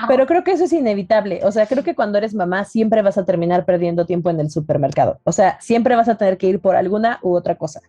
Pero 0.08 0.26
creo 0.26 0.42
que 0.42 0.52
eso 0.52 0.64
es 0.64 0.72
inevitable. 0.72 1.40
O 1.44 1.52
sea, 1.52 1.66
creo 1.66 1.84
que 1.84 1.94
cuando 1.94 2.18
eres 2.18 2.34
mamá 2.34 2.64
siempre 2.64 3.02
vas 3.02 3.18
a 3.18 3.24
terminar 3.24 3.64
perdiendo 3.64 4.06
tiempo 4.06 4.30
en 4.30 4.40
el 4.40 4.50
supermercado. 4.50 5.20
O 5.24 5.32
sea, 5.32 5.58
siempre 5.60 5.96
vas 5.96 6.08
a 6.08 6.16
tener 6.16 6.38
que 6.38 6.48
ir 6.48 6.60
por 6.60 6.76
alguna 6.76 7.18
u 7.22 7.34
otra 7.34 7.56
cosa. 7.56 7.80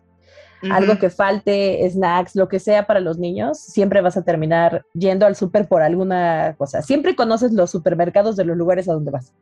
Uh 0.62 0.66
-huh. 0.66 0.72
algo 0.72 0.98
que 0.98 1.10
falte, 1.10 1.88
snacks, 1.90 2.34
lo 2.34 2.48
que 2.48 2.58
sea 2.58 2.86
para 2.86 3.00
los 3.00 3.18
niños, 3.18 3.58
siempre 3.58 4.00
vas 4.00 4.16
a 4.16 4.22
terminar 4.22 4.84
yendo 4.94 5.26
al 5.26 5.36
súper 5.36 5.68
por 5.68 5.82
alguna 5.82 6.54
cosa. 6.58 6.82
Siempre 6.82 7.14
conoces 7.14 7.52
los 7.52 7.70
supermercados 7.70 8.36
de 8.36 8.44
los 8.44 8.56
lugares 8.56 8.88
a 8.88 8.92
donde 8.92 9.10
vas. 9.10 9.32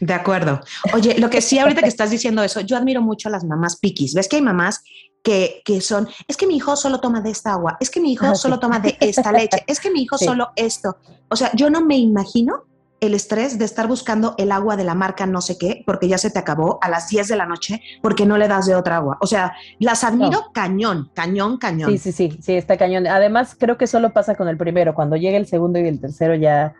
De 0.00 0.14
acuerdo. 0.14 0.60
Oye, 0.92 1.18
lo 1.18 1.30
que 1.30 1.40
sí, 1.40 1.58
ahorita 1.58 1.82
que 1.82 1.88
estás 1.88 2.10
diciendo 2.10 2.42
eso, 2.42 2.60
yo 2.60 2.76
admiro 2.76 3.00
mucho 3.00 3.28
a 3.28 3.32
las 3.32 3.44
mamás 3.44 3.76
piquis. 3.76 4.14
¿Ves 4.14 4.28
que 4.28 4.36
hay 4.36 4.42
mamás 4.42 4.82
que, 5.22 5.62
que, 5.64 5.80
son, 5.80 6.08
es 6.28 6.36
que 6.36 6.46
mi 6.46 6.56
hijo 6.56 6.76
solo 6.76 7.00
toma 7.00 7.20
de 7.20 7.30
esta 7.30 7.52
agua, 7.52 7.76
es 7.80 7.90
que 7.90 8.00
mi 8.00 8.12
hijo 8.12 8.26
ah, 8.26 8.34
solo 8.36 8.56
sí. 8.56 8.60
toma 8.60 8.78
de 8.78 8.96
esta 9.00 9.32
leche, 9.32 9.64
es 9.66 9.80
que 9.80 9.90
mi 9.90 10.02
hijo 10.02 10.16
sí. 10.18 10.24
solo 10.24 10.50
esto? 10.54 10.98
O 11.28 11.34
sea, 11.34 11.50
yo 11.54 11.68
no 11.68 11.80
me 11.80 11.96
imagino 11.96 12.62
el 13.00 13.14
estrés 13.14 13.58
de 13.58 13.64
estar 13.64 13.86
buscando 13.86 14.34
el 14.38 14.52
agua 14.52 14.76
de 14.76 14.84
la 14.84 14.94
marca 14.94 15.26
no 15.26 15.40
sé 15.40 15.58
qué, 15.58 15.82
porque 15.84 16.08
ya 16.08 16.18
se 16.18 16.30
te 16.30 16.38
acabó 16.38 16.78
a 16.80 16.88
las 16.88 17.08
10 17.08 17.28
de 17.28 17.36
la 17.36 17.46
noche, 17.46 17.82
porque 18.02 18.24
no 18.24 18.38
le 18.38 18.48
das 18.48 18.66
de 18.66 18.74
otra 18.74 18.96
agua. 18.96 19.18
O 19.20 19.26
sea, 19.26 19.54
las 19.78 20.02
admiro 20.04 20.30
no. 20.30 20.52
cañón, 20.52 21.10
cañón, 21.14 21.58
cañón. 21.58 21.90
Sí, 21.90 21.98
sí, 21.98 22.12
sí, 22.12 22.38
sí, 22.40 22.54
está 22.54 22.76
cañón. 22.76 23.06
Además, 23.06 23.56
creo 23.58 23.76
que 23.76 23.86
solo 23.86 24.12
pasa 24.12 24.34
con 24.34 24.48
el 24.48 24.56
primero. 24.56 24.94
Cuando 24.94 25.16
llega 25.16 25.36
el 25.36 25.46
segundo 25.46 25.78
y 25.78 25.86
el 25.86 26.00
tercero 26.00 26.34
ya, 26.34 26.74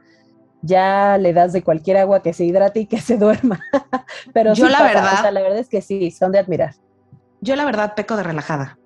ya 0.63 1.19
le 1.19 1.33
das 1.33 1.53
de 1.53 1.63
cualquier 1.63 1.99
agua 1.99 2.23
que 2.23 2.33
se 2.33 2.45
hidrate 2.45 2.81
y 2.81 2.87
que 2.87 3.01
se 3.01 3.19
duerma. 3.19 3.61
Pero 4.33 4.55
yo 4.55 4.69
la 4.69 4.83
verdad, 4.83 5.31
la 5.31 5.43
verdad 5.43 5.59
es 5.59 5.69
que 5.69 5.83
sí, 5.83 6.11
son 6.11 6.33
de 6.33 6.39
admirar. 6.39 6.75
Yo 7.47 7.55
la 7.55 7.65
verdad 7.65 7.95
peco 7.95 8.17
de 8.17 8.25
relajada. 8.25 8.77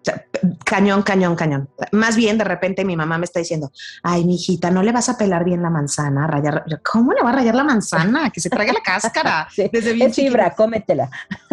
cañón, 0.66 1.02
cañón, 1.02 1.34
cañón. 1.34 1.70
Más 1.92 2.14
bien 2.14 2.36
de 2.36 2.44
repente 2.44 2.84
mi 2.84 2.94
mamá 2.94 3.16
me 3.16 3.24
está 3.24 3.40
diciendo, 3.40 3.72
ay, 4.02 4.26
mi 4.26 4.34
hijita, 4.34 4.70
no 4.70 4.82
le 4.82 4.92
vas 4.92 5.08
a 5.08 5.16
pelar 5.16 5.44
bien 5.44 5.62
la 5.62 5.70
manzana, 5.70 6.26
rayar. 6.26 6.64
¿Cómo 6.84 7.14
le 7.14 7.22
va 7.22 7.30
a 7.30 7.32
rayar 7.32 7.54
la 7.54 7.64
manzana? 7.64 8.28
Que 8.28 8.40
se 8.42 8.50
traiga 8.50 8.74
la 8.74 8.82
cáscara. 8.82 9.48
Desde 9.72 9.94
bien 9.94 10.10
es 10.10 10.16
fibra, 10.16 10.54
cómetela. 10.54 11.08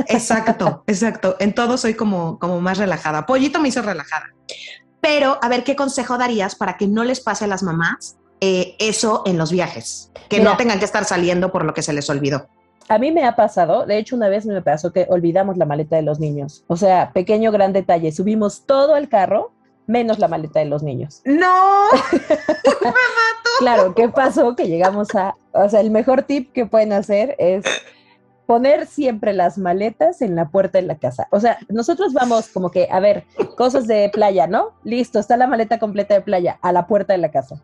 Exacto, 0.07 0.83
exacto. 0.87 1.37
En 1.39 1.53
todo 1.53 1.77
soy 1.77 1.93
como, 1.93 2.37
como 2.39 2.59
más 2.59 2.77
relajada. 2.77 3.25
Pollito 3.25 3.61
me 3.61 3.69
hizo 3.69 3.81
relajada. 3.81 4.33
Pero 4.99 5.39
a 5.41 5.47
ver, 5.47 5.63
¿qué 5.63 5.77
consejo 5.77 6.17
darías 6.17 6.55
para 6.55 6.75
que 6.75 6.87
no 6.87 7.05
les 7.05 7.21
pase 7.21 7.45
a 7.45 7.47
las 7.47 7.63
mamás 7.63 8.17
eh, 8.41 8.75
eso 8.79 9.23
en 9.25 9.37
los 9.37 9.49
viajes? 9.49 10.11
Que 10.27 10.41
no 10.41 10.57
tengan 10.57 10.79
que 10.79 10.85
estar 10.85 11.05
saliendo 11.05 11.53
por 11.53 11.63
lo 11.63 11.73
que 11.73 11.83
se 11.83 11.93
les 11.93 12.09
olvidó 12.09 12.49
a 12.89 12.97
mí 12.97 13.11
me 13.11 13.25
ha 13.25 13.35
pasado, 13.35 13.85
de 13.85 13.97
hecho 13.97 14.15
una 14.15 14.29
vez 14.29 14.45
me 14.45 14.61
pasó 14.61 14.93
que 14.93 15.05
olvidamos 15.09 15.57
la 15.57 15.65
maleta 15.65 15.95
de 15.95 16.03
los 16.03 16.19
niños. 16.19 16.63
O 16.67 16.77
sea, 16.77 17.11
pequeño 17.13 17.51
gran 17.51 17.73
detalle, 17.73 18.11
subimos 18.11 18.65
todo 18.65 18.95
el 18.95 19.09
carro 19.09 19.51
menos 19.87 20.19
la 20.19 20.27
maleta 20.27 20.59
de 20.59 20.65
los 20.65 20.83
niños. 20.83 21.21
No, 21.25 21.87
me 22.11 22.89
mato. 22.89 23.49
Claro, 23.59 23.95
¿qué 23.95 24.09
pasó? 24.09 24.55
Que 24.55 24.67
llegamos 24.67 25.15
a, 25.15 25.35
o 25.53 25.67
sea, 25.69 25.79
el 25.79 25.91
mejor 25.91 26.23
tip 26.23 26.51
que 26.51 26.65
pueden 26.65 26.93
hacer 26.93 27.35
es 27.39 27.65
poner 28.45 28.85
siempre 28.85 29.33
las 29.33 29.57
maletas 29.57 30.21
en 30.21 30.35
la 30.35 30.49
puerta 30.49 30.77
de 30.77 30.87
la 30.87 30.97
casa. 30.97 31.27
O 31.31 31.39
sea, 31.39 31.57
nosotros 31.69 32.13
vamos 32.13 32.47
como 32.49 32.71
que, 32.71 32.87
a 32.89 32.99
ver, 32.99 33.25
cosas 33.57 33.87
de 33.87 34.09
playa, 34.13 34.47
¿no? 34.47 34.71
Listo, 34.83 35.19
está 35.19 35.35
la 35.35 35.47
maleta 35.47 35.79
completa 35.79 36.13
de 36.13 36.21
playa 36.21 36.57
a 36.61 36.71
la 36.71 36.87
puerta 36.87 37.13
de 37.13 37.19
la 37.19 37.31
casa. 37.31 37.61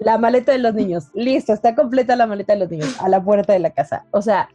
La 0.00 0.16
maleta 0.16 0.52
de 0.52 0.58
los 0.58 0.74
niños. 0.74 1.08
Listo, 1.14 1.52
está 1.52 1.74
completa 1.74 2.16
la 2.16 2.26
maleta 2.26 2.54
de 2.54 2.60
los 2.60 2.70
niños 2.70 2.96
a 3.00 3.08
la 3.08 3.22
puerta 3.22 3.52
de 3.52 3.58
la 3.58 3.70
casa. 3.70 4.06
O 4.10 4.22
sea, 4.22 4.48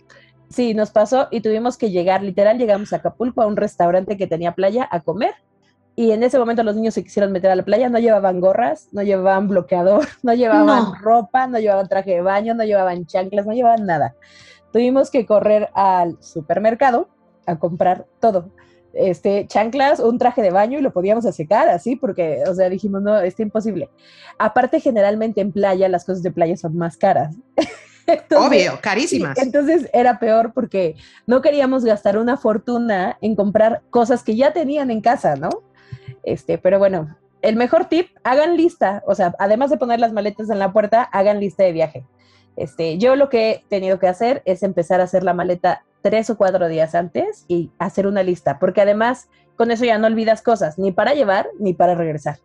sí, 0.49 0.73
nos 0.73 0.89
pasó 0.89 1.27
y 1.29 1.41
tuvimos 1.41 1.77
que 1.77 1.91
llegar, 1.91 2.23
literal, 2.23 2.57
llegamos 2.57 2.91
a 2.91 2.97
Acapulco 2.97 3.43
a 3.43 3.45
un 3.45 3.55
restaurante 3.55 4.17
que 4.17 4.25
tenía 4.25 4.53
playa 4.53 4.87
a 4.89 5.01
comer. 5.01 5.35
Y 5.95 6.11
en 6.11 6.23
ese 6.23 6.39
momento 6.39 6.63
los 6.63 6.75
niños 6.75 6.95
se 6.95 7.03
quisieron 7.03 7.31
meter 7.31 7.51
a 7.51 7.55
la 7.55 7.63
playa, 7.63 7.87
no 7.89 7.99
llevaban 7.99 8.41
gorras, 8.41 8.89
no 8.91 9.03
llevaban 9.03 9.47
bloqueador, 9.47 10.07
no 10.23 10.33
llevaban 10.33 10.93
ropa, 10.99 11.47
no 11.47 11.59
llevaban 11.59 11.87
traje 11.87 12.15
de 12.15 12.21
baño, 12.21 12.55
no 12.55 12.63
llevaban 12.63 13.05
chanclas, 13.05 13.45
no 13.45 13.53
llevaban 13.53 13.85
nada. 13.85 14.15
Tuvimos 14.73 15.11
que 15.11 15.25
correr 15.25 15.69
al 15.73 16.17
supermercado 16.21 17.07
a 17.45 17.57
comprar 17.57 18.07
todo 18.19 18.49
este, 18.95 19.45
chanclas, 19.47 19.99
un 19.99 20.17
traje 20.17 20.41
de 20.41 20.51
baño 20.51 20.79
y 20.79 20.81
lo 20.81 20.91
podíamos 20.91 21.25
secar 21.35 21.69
así, 21.69 21.95
porque, 21.95 22.43
o 22.49 22.53
sea, 22.53 22.69
dijimos, 22.69 23.01
no, 23.01 23.19
es 23.19 23.39
imposible. 23.39 23.89
Aparte, 24.39 24.79
generalmente 24.79 25.41
en 25.41 25.51
playa 25.51 25.89
las 25.89 26.05
cosas 26.05 26.23
de 26.23 26.31
playa 26.31 26.57
son 26.57 26.77
más 26.77 26.97
caras. 26.97 27.35
Obvio, 28.35 28.79
carísimas. 28.81 29.37
Entonces 29.37 29.89
era 29.91 30.19
peor 30.19 30.53
porque 30.53 30.95
no 31.25 31.41
queríamos 31.41 31.83
gastar 31.83 32.17
una 32.17 32.37
fortuna 32.37 33.17
en 33.21 33.35
comprar 33.35 33.81
cosas 33.89 34.23
que 34.23 34.35
ya 34.35 34.53
tenían 34.53 34.91
en 34.91 35.01
casa, 35.01 35.35
¿no? 35.35 35.49
Este, 36.23 36.57
pero 36.57 36.77
bueno, 36.79 37.15
el 37.41 37.55
mejor 37.55 37.85
tip, 37.85 38.09
hagan 38.23 38.57
lista, 38.57 39.03
o 39.07 39.15
sea, 39.15 39.35
además 39.39 39.69
de 39.69 39.77
poner 39.77 39.99
las 39.99 40.13
maletas 40.13 40.49
en 40.49 40.59
la 40.59 40.71
puerta, 40.71 41.03
hagan 41.03 41.39
lista 41.39 41.63
de 41.63 41.71
viaje. 41.71 42.05
Este, 42.55 42.97
yo 42.97 43.15
lo 43.15 43.29
que 43.29 43.51
he 43.51 43.63
tenido 43.69 43.99
que 43.99 44.07
hacer 44.07 44.41
es 44.45 44.63
empezar 44.63 45.01
a 45.01 45.05
hacer 45.05 45.23
la 45.23 45.33
maleta 45.33 45.83
tres 46.05 46.29
o 46.29 46.37
cuatro 46.37 46.67
días 46.67 46.93
antes 46.93 47.45
y 47.47 47.71
hacer 47.79 48.05
una 48.05 48.21
lista, 48.21 48.59
porque 48.59 48.79
además 48.79 49.27
con 49.55 49.71
eso 49.71 49.85
ya 49.85 49.97
no 49.97 50.05
olvidas 50.05 50.43
cosas, 50.43 50.77
ni 50.77 50.91
para 50.91 51.15
llevar 51.15 51.47
ni 51.57 51.73
para 51.73 51.95
regresar, 51.95 52.37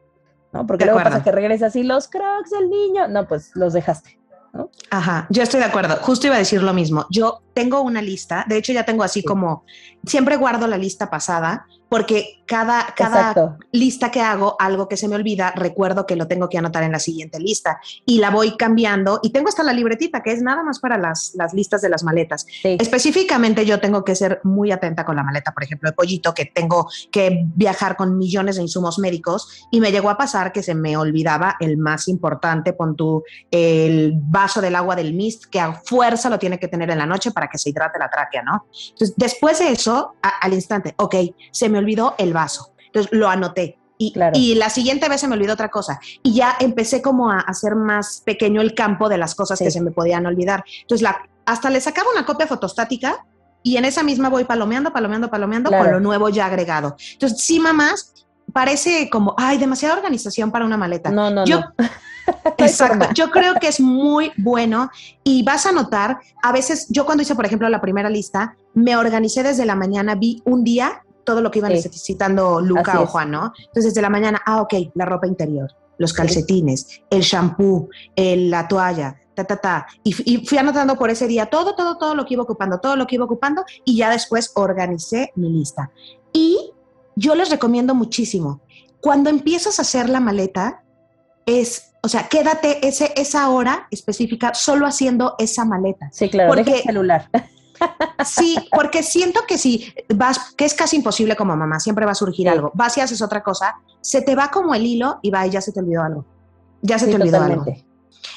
¿no? 0.50 0.67
Porque 0.67 0.87
luego 0.87 1.02
pasa 1.02 1.23
que 1.23 1.31
regresas 1.31 1.76
y 1.76 1.83
los 1.83 2.09
crocs 2.09 2.49
del 2.52 2.71
niño, 2.71 3.07
no, 3.09 3.29
pues 3.29 3.50
los 3.55 3.75
dejaste. 3.75 4.19
¿no? 4.55 4.71
Ajá, 4.90 5.26
yo 5.29 5.43
estoy 5.43 5.61
de 5.61 5.67
acuerdo. 5.67 5.97
Justo 6.00 6.26
iba 6.26 6.37
a 6.37 6.38
decir 6.38 6.62
lo 6.62 6.73
mismo. 6.73 7.05
Yo 7.11 7.43
tengo 7.52 7.83
una 7.83 8.00
lista, 8.00 8.47
de 8.49 8.57
hecho 8.57 8.73
ya 8.73 8.87
tengo 8.87 9.02
así 9.02 9.23
como, 9.23 9.67
siempre 10.07 10.38
guardo 10.38 10.67
la 10.67 10.79
lista 10.79 11.11
pasada 11.11 11.67
porque 11.90 12.40
cada, 12.47 12.94
cada 12.97 13.59
lista 13.73 14.11
que 14.11 14.20
hago, 14.20 14.56
algo 14.59 14.88
que 14.88 14.97
se 14.97 15.09
me 15.09 15.16
olvida, 15.16 15.52
recuerdo 15.54 16.06
que 16.06 16.16
lo 16.16 16.26
tengo 16.26 16.49
que 16.49 16.56
anotar 16.56 16.85
en 16.85 16.92
la 16.92 16.99
siguiente 16.99 17.38
lista 17.38 17.80
y 18.06 18.18
la 18.18 18.30
voy 18.30 18.56
cambiando. 18.56 19.20
Y 19.23 19.30
tengo 19.30 19.49
hasta 19.49 19.62
la 19.62 19.73
libretita, 19.73 20.23
que 20.23 20.32
es 20.32 20.40
nada 20.40 20.62
más 20.62 20.78
para 20.78 20.99
las, 20.99 21.32
las 21.35 21.52
listas 21.52 21.82
de 21.82 21.88
las 21.88 22.04
maletas. 22.04 22.47
Específicamente 22.62 23.66
yo 23.66 23.80
tengo 23.80 24.04
que 24.04 24.14
ser 24.14 24.40
muy 24.44 24.70
atenta 24.70 25.04
con 25.04 25.16
la 25.16 25.25
maleta, 25.25 25.52
por 25.52 25.64
ejemplo, 25.64 25.88
el 25.88 25.94
pollito, 25.94 26.32
que 26.32 26.47
tengo 26.47 26.88
que 27.11 27.44
viajar 27.54 27.97
con 27.97 28.16
millones 28.16 28.56
de 28.56 28.62
insumos 28.62 28.99
médicos 28.99 29.66
y 29.73 29.80
me 29.80 29.90
llegó 29.90 30.11
a 30.11 30.16
pasar 30.16 30.52
que 30.52 30.62
se 30.62 30.75
me 30.75 30.97
olvidaba 30.97 31.56
el 31.59 31.76
más 31.76 32.06
importante, 32.06 32.73
pon 32.73 32.94
tú 32.94 33.25
el 33.50 34.12
vaso 34.14 34.61
del 34.61 34.76
agua 34.76 34.94
del 34.94 35.14
mist, 35.14 35.47
que 35.47 35.59
a 35.59 35.73
fuerza 35.73 36.30
lo 36.30 36.38
tiene 36.38 36.59
que 36.59 36.68
tener 36.68 36.90
en 36.90 36.99
la 36.99 37.06
noche 37.06 37.32
para 37.32 37.49
que 37.49 37.59
se 37.59 37.70
hidrate 37.70 37.99
la 37.99 38.09
tráquea, 38.09 38.42
¿no? 38.42 38.66
Entonces, 38.90 39.14
después 39.16 39.59
de 39.59 39.73
eso, 39.73 40.14
al 40.20 40.52
instante, 40.52 40.94
ok, 40.97 41.14
se 41.50 41.68
me 41.68 41.80
olvidó 41.81 42.15
el 42.19 42.33
vaso. 42.33 42.73
Entonces 42.87 43.11
lo 43.13 43.29
anoté. 43.29 43.79
Y, 43.99 44.15
y, 44.33 44.55
la 44.55 44.71
siguiente 44.71 45.11
vez 45.11 45.21
se 45.21 45.29
me 45.29 45.35
olvidó 45.35 45.53
otra 45.53 45.69
cosa. 45.69 46.01
Y 46.23 46.33
ya 46.33 46.57
empecé 46.59 47.03
como 47.03 47.31
a 47.31 47.41
hacer 47.41 47.75
más 47.75 48.23
pequeño 48.25 48.63
el 48.63 48.75
campo 48.75 49.11
de 49.11 49.19
las 49.19 49.35
cosas 49.35 49.59
que 49.59 49.71
se 49.71 49.83
me 49.83 49.91
podían 49.91 50.25
olvidar. 50.25 50.65
Entonces, 50.81 51.03
la, 51.03 51.21
hasta 51.45 51.69
le 51.69 51.83
sacaba 51.83 52.09
una 52.15 52.25
copia 52.25 52.47
fotostática 52.47 53.27
y 53.63 53.77
en 53.77 53.85
esa 53.85 54.03
misma 54.03 54.31
voy 54.31 54.45
palomeando, 54.45 54.93
palomeando, 54.93 55.31
palomeando 55.31 55.71
con 55.71 55.91
lo 55.91 56.01
nuevo 56.01 56.31
ya 56.31 56.47
agregado. 56.47 56.97
Entonces, 57.13 57.43
sí, 57.43 57.61
mamás, 57.61 58.15
parece 58.53 59.11
como, 59.11 59.35
ay, 59.37 59.59
demasiada 59.59 59.95
organización 59.95 60.51
para 60.51 60.65
una 60.65 60.79
maleta. 60.79 61.11
No, 61.11 61.31
no, 61.31 61.45
yo, 61.45 61.61
no. 61.61 61.89
Exacto. 62.59 63.09
Yo 63.15 63.31
creo 63.31 63.55
que 63.55 63.69
es 63.69 63.81
muy 63.81 64.33
bueno 64.37 64.91
y 65.25 65.43
vas 65.43 65.67
a 65.67 65.73
notar, 65.73 66.19
a 66.43 66.53
veces 66.53 66.87
yo 66.89 67.05
cuando 67.05 67.23
hice, 67.23 67.35
por 67.35 67.47
ejemplo, 67.47 67.69
la 67.69 67.81
primera 67.81 68.09
lista, 68.09 68.57
me 68.75 68.97
organicé 68.97 69.43
desde 69.43 69.67
la 69.67 69.75
mañana, 69.75 70.15
vi 70.15 70.43
un 70.45 70.65
día 70.65 71.03
todo 71.31 71.43
lo 71.43 71.51
que 71.53 71.61
iba 71.61 71.69
necesitando 71.69 72.61
Luca 72.61 73.01
o 73.01 73.07
Juan, 73.07 73.31
¿no? 73.31 73.53
Entonces, 73.57 73.85
desde 73.93 74.03
la 74.03 74.11
mañana, 74.11 74.43
ah, 74.45 74.63
ok, 74.63 74.75
la 74.95 75.05
ropa 75.05 75.29
interior, 75.29 75.71
los 75.97 76.13
calcetines, 76.13 77.03
el 77.09 77.21
shampoo, 77.21 77.89
la 78.17 78.67
toalla, 78.67 79.17
ta, 79.35 79.45
ta, 79.45 79.57
ta. 79.59 79.87
Y, 80.03 80.15
y, 80.25 80.45
fui 80.45 80.59
anotando 80.59 80.97
por 80.97 81.09
ese 81.09 81.29
día 81.29 81.47
todo, 81.47 81.77
todo, 81.77 81.99
todo 81.99 82.17
lo 82.17 82.27
que 82.27 82.35
iba 82.35 82.43
ocupando, 82.43 82.81
todo 82.81 82.97
lo 82.97 83.07
que 83.07 83.15
iba 83.15 83.25
ocupando 83.27 83.65
y 83.85 83.97
ya 83.97 84.11
después 84.11 84.51
organicé 84.57 85.31
mi 85.37 85.51
lista. 85.51 85.93
Y 86.33 86.73
yo 87.15 87.37
les 87.37 87.49
recomiendo 87.49 87.95
muchísimo, 87.95 88.61
cuando 89.01 89.31
empiezas 89.31 89.79
a 89.79 89.83
hacer 89.83 90.09
la 90.09 90.19
maleta, 90.19 90.83
es, 91.47 91.93
o 92.03 92.09
sea, 92.09 92.29
quédate 92.29 92.89
ese, 92.89 93.13
esa 93.17 93.49
hora 93.51 93.87
específica 93.93 94.53
solo 94.55 94.85
haciendo 94.85 95.37
esa 95.39 95.65
maleta. 95.65 96.09
Sí, 96.11 96.29
claro, 96.29 96.53
porque, 96.53 96.79
el 96.79 96.83
celular. 96.83 97.31
Sí, 98.25 98.57
porque 98.73 99.03
siento 99.03 99.41
que 99.49 99.59
si 99.59 99.93
vas, 100.15 100.55
que 100.57 100.65
es 100.65 100.75
casi 100.75 100.97
imposible 100.97 101.37
como 101.37 101.57
mamá, 101.57 101.81
siempre 101.81 102.05
va 102.05 102.13
a 102.13 102.15
surgir 102.15 102.49
algo. 102.49 102.71
Vas 102.75 102.97
y 102.99 103.01
haces 103.01 103.23
otra 103.23 103.43
cosa, 103.43 103.77
se 104.01 104.23
te 104.23 104.35
va 104.35 104.51
como 104.51 104.75
el 104.75 104.87
hilo 104.87 105.19
y 105.23 105.31
va 105.31 105.47
y 105.47 105.51
ya 105.51 105.61
se 105.61 105.73
te 105.73 105.81
olvidó 105.81 106.03
algo. 106.03 106.25
Ya 106.83 106.99
se 106.99 107.07
te 107.07 107.17
olvidó 107.17 107.43
algo. 107.43 107.65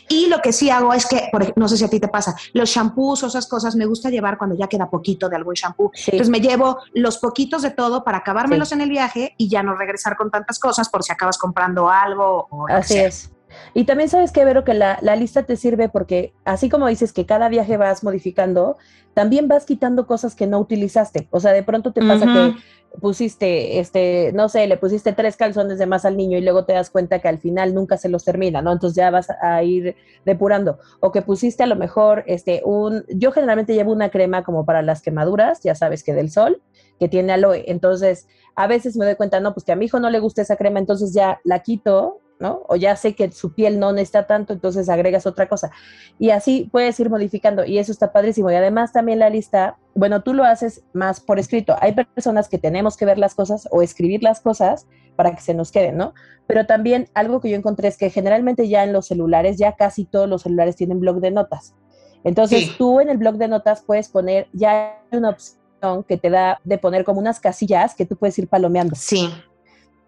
Y 0.10 0.28
lo 0.28 0.40
que 0.42 0.54
sí 0.54 0.70
hago 0.70 0.94
es 0.94 1.06
que, 1.06 1.30
no 1.56 1.68
sé 1.68 1.78
si 1.78 1.84
a 1.84 1.90
ti 1.90 2.00
te 2.00 2.08
pasa, 2.08 2.36
los 2.54 2.70
shampoos 2.70 3.24
o 3.24 3.28
esas 3.28 3.48
cosas 3.48 3.76
me 3.76 3.86
gusta 3.86 4.10
llevar 4.10 4.38
cuando 4.38 4.56
ya 4.56 4.68
queda 4.68 4.90
poquito 4.90 5.30
de 5.30 5.36
algún 5.36 5.54
shampoo. 5.54 5.92
Entonces 6.06 6.30
me 6.30 6.40
llevo 6.40 6.80
los 6.94 7.18
poquitos 7.18 7.62
de 7.62 7.72
todo 7.72 8.04
para 8.04 8.20
acabármelos 8.20 8.72
en 8.72 8.82
el 8.82 8.90
viaje 8.90 9.34
y 9.38 9.50
ya 9.50 9.64
no 9.64 9.76
regresar 9.76 10.16
con 10.16 10.30
tantas 10.32 10.60
cosas 10.60 10.90
por 10.90 11.04
si 11.04 11.12
acabas 11.12 11.38
comprando 11.38 11.90
algo. 11.90 12.48
O 12.50 12.68
Así 12.68 12.98
es. 12.98 13.33
Y 13.74 13.86
también 13.86 14.10
sabes 14.10 14.32
que, 14.32 14.46
Vero, 14.46 14.64
que 14.64 14.74
la, 14.74 14.98
la, 15.02 15.16
lista 15.16 15.44
te 15.44 15.56
sirve 15.56 15.90
porque 15.90 16.34
así 16.46 16.70
como 16.70 16.88
dices 16.88 17.14
que 17.14 17.26
cada 17.26 17.50
viaje 17.50 17.78
vas 17.78 18.04
modificando, 18.04 18.78
también 19.14 19.48
vas 19.48 19.66
quitando 19.66 20.08
cosas 20.08 20.36
que 20.36 20.48
no 20.48 20.60
utilizaste. 20.60 21.28
O 21.32 21.40
sea, 21.40 21.52
de 21.54 21.64
pronto 21.64 21.92
te 21.92 22.02
pasa 22.02 22.26
que 22.26 22.56
pusiste, 23.00 23.80
este, 23.80 24.32
no 24.34 24.50
sé, 24.50 24.68
le 24.68 24.78
pusiste 24.78 25.14
tres 25.14 25.36
calzones 25.36 25.80
de 25.80 25.86
más 25.86 26.06
al 26.06 26.18
niño 26.18 26.38
y 26.38 26.42
luego 26.42 26.66
te 26.66 26.74
das 26.74 26.90
cuenta 26.90 27.20
que 27.20 27.28
al 27.28 27.40
final 27.40 27.74
nunca 27.74 27.98
se 27.98 28.10
los 28.10 28.24
termina, 28.24 28.62
¿no? 28.62 28.72
Entonces 28.72 28.96
ya 28.96 29.10
vas 29.10 29.30
a 29.42 29.64
ir 29.64 29.96
depurando. 30.26 30.80
O 31.00 31.12
que 31.12 31.22
pusiste 31.22 31.64
a 31.64 31.68
lo 31.68 31.76
mejor, 31.76 32.24
este, 32.28 32.62
un, 32.66 33.04
yo 33.10 33.32
generalmente 33.32 33.74
llevo 33.74 33.92
una 33.92 34.10
crema 34.10 34.44
como 34.44 34.66
para 34.66 34.82
las 34.82 35.02
quemaduras, 35.02 35.62
ya 35.64 35.76
sabes 35.76 36.04
que 36.04 36.14
del 36.14 36.30
sol, 36.30 36.62
que 37.00 37.10
tiene 37.10 37.34
aloe. 37.34 37.64
Entonces, 37.68 38.28
a 38.56 38.68
veces 38.68 38.96
me 38.96 39.06
doy 39.06 39.16
cuenta, 39.16 39.40
no, 39.40 39.54
pues 39.54 39.64
que 39.64 39.72
a 39.72 39.76
mi 39.76 39.86
hijo 39.86 40.00
no 40.00 40.10
le 40.10 40.20
gusta 40.20 40.42
esa 40.42 40.56
crema, 40.56 40.80
entonces 40.80 41.14
ya 41.14 41.40
la 41.44 41.60
quito 41.60 42.20
o 42.68 42.76
ya 42.76 42.96
sé 42.96 43.16
que 43.16 43.32
su 43.32 43.54
piel 43.54 43.80
no 43.80 43.94
necesita 43.94 44.28
tanto, 44.28 44.54
entonces 44.54 44.90
agregas 44.90 45.26
otra 45.26 45.48
cosa. 45.48 45.72
Y 46.20 46.32
así 46.32 46.70
puedes 46.72 47.00
ir 47.00 47.10
modificando 47.10 47.66
y 47.66 47.78
eso 47.78 47.92
está 47.92 48.12
padrísimo. 48.12 48.52
Y 48.52 48.56
además 48.56 48.92
también 48.92 49.20
la 49.20 49.30
lista, 49.30 49.78
bueno, 49.96 50.24
tú 50.24 50.34
lo 50.34 50.44
haces 50.44 50.84
más 50.94 51.20
por 51.20 51.40
escrito. 51.40 51.76
Hay 51.80 51.94
personas 51.94 52.50
que 52.50 52.58
tenemos 52.58 52.98
que 52.98 53.06
ver 53.06 53.18
las 53.18 53.36
cosas 53.36 53.68
o 53.72 53.82
escribir 53.82 54.24
las 54.24 54.42
cosas 54.42 54.88
para 55.16 55.36
que 55.36 55.42
se 55.42 55.54
nos 55.54 55.72
queden, 55.72 55.98
¿no? 55.98 56.14
Pero 56.48 56.66
también 56.66 57.10
algo 57.14 57.40
que 57.40 57.50
yo 57.50 57.56
encontré 57.56 57.88
es 57.88 57.98
que 57.98 58.10
generalmente 58.10 58.68
ya 58.68 58.84
en 58.84 58.94
los 58.94 59.08
celulares, 59.08 59.58
ya 59.58 59.76
casi 59.76 60.06
todos 60.06 60.28
los 60.28 60.42
celulares 60.42 60.76
tienen 60.76 61.00
blog 61.00 61.20
de 61.20 61.32
notas. 61.32 61.76
Entonces 62.24 62.78
tú 62.78 63.00
en 63.00 63.10
el 63.10 63.18
blog 63.18 63.36
de 63.36 63.48
notas 63.48 63.84
puedes 63.86 64.10
poner 64.10 64.48
ya 64.54 65.02
una 65.12 65.30
opción 65.30 66.04
que 66.08 66.18
te 66.18 66.30
da 66.30 66.60
de 66.64 66.78
poner 66.78 67.04
como 67.04 67.20
unas 67.20 67.40
casillas 67.40 67.96
que 67.96 68.06
tú 68.06 68.16
puedes 68.16 68.38
ir 68.40 68.48
palomeando. 68.48 68.96
Sí. 68.96 69.30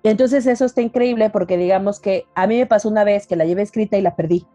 Entonces 0.09 0.45
eso 0.45 0.65
está 0.65 0.81
increíble 0.81 1.31
porque 1.31 1.57
digamos 1.57 2.00
que 2.00 2.27
a 2.35 2.45
mí 2.45 2.57
me 2.57 2.67
pasó 2.67 2.89
una 2.89 3.03
vez 3.03 3.25
que 3.25 3.35
la 3.35 3.45
llevé 3.45 3.63
escrita 3.63 3.97
y 3.97 4.01
la 4.01 4.15
perdí. 4.15 4.45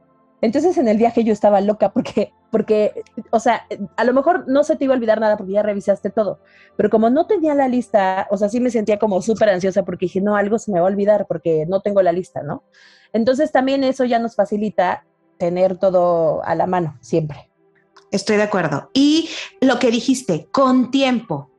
Entonces 0.42 0.78
en 0.78 0.88
el 0.88 0.96
viaje 0.96 1.24
yo 1.24 1.32
estaba 1.32 1.60
loca 1.60 1.92
porque, 1.92 2.32
porque, 2.50 3.02
o 3.30 3.40
sea, 3.40 3.66
a 3.96 4.04
lo 4.04 4.14
mejor 4.14 4.44
no 4.46 4.62
se 4.62 4.76
te 4.76 4.84
iba 4.84 4.94
a 4.94 4.96
olvidar 4.96 5.20
nada 5.20 5.36
porque 5.36 5.52
ya 5.52 5.62
revisaste 5.62 6.10
todo, 6.10 6.40
pero 6.76 6.88
como 6.88 7.10
no 7.10 7.26
tenía 7.26 7.54
la 7.54 7.68
lista, 7.68 8.26
o 8.30 8.36
sea, 8.36 8.48
sí 8.48 8.60
me 8.60 8.70
sentía 8.70 8.98
como 8.98 9.20
súper 9.22 9.50
ansiosa 9.50 9.84
porque 9.84 10.06
dije, 10.06 10.20
no, 10.20 10.36
algo 10.36 10.58
se 10.58 10.70
me 10.70 10.80
va 10.80 10.86
a 10.86 10.90
olvidar 10.90 11.26
porque 11.26 11.66
no 11.68 11.80
tengo 11.80 12.00
la 12.00 12.12
lista, 12.12 12.42
¿no? 12.42 12.62
Entonces 13.12 13.52
también 13.52 13.84
eso 13.84 14.04
ya 14.04 14.18
nos 14.18 14.36
facilita 14.36 15.04
tener 15.36 15.78
todo 15.78 16.44
a 16.44 16.54
la 16.54 16.66
mano 16.66 16.96
siempre. 17.00 17.50
Estoy 18.12 18.36
de 18.36 18.44
acuerdo. 18.44 18.90
Y 18.94 19.28
lo 19.60 19.78
que 19.78 19.90
dijiste, 19.90 20.48
con 20.50 20.90
tiempo. 20.90 21.50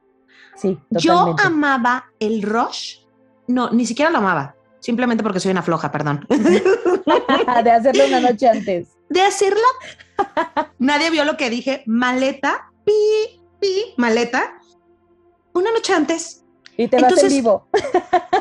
Sí, 0.56 0.80
Yo 0.92 1.36
amaba 1.44 2.06
el 2.20 2.42
rush. 2.42 3.01
No, 3.52 3.70
ni 3.72 3.86
siquiera 3.86 4.10
lo 4.12 4.20
amaba. 4.20 4.56
Simplemente 4.80 5.24
porque 5.24 5.40
soy 5.40 5.52
una 5.52 5.62
floja, 5.62 5.92
perdón. 5.92 6.26
de 7.64 7.72
hacerlo 7.72 8.06
una 8.08 8.20
noche 8.20 8.50
antes. 8.50 8.88
De 9.10 9.22
hacerla. 9.22 9.68
Nadie 10.80 11.12
vio 11.12 11.24
lo 11.24 11.38
que 11.38 11.50
dije. 11.50 11.84
Maleta, 11.86 12.72
pi, 12.84 12.94
pi, 13.60 13.94
maleta. 13.98 14.54
Una 15.54 15.72
noche 15.72 15.94
antes. 15.94 16.44
Y 16.78 16.88
te 16.88 17.00
vas 17.00 17.22
en 17.22 17.30
vivo. 17.30 17.68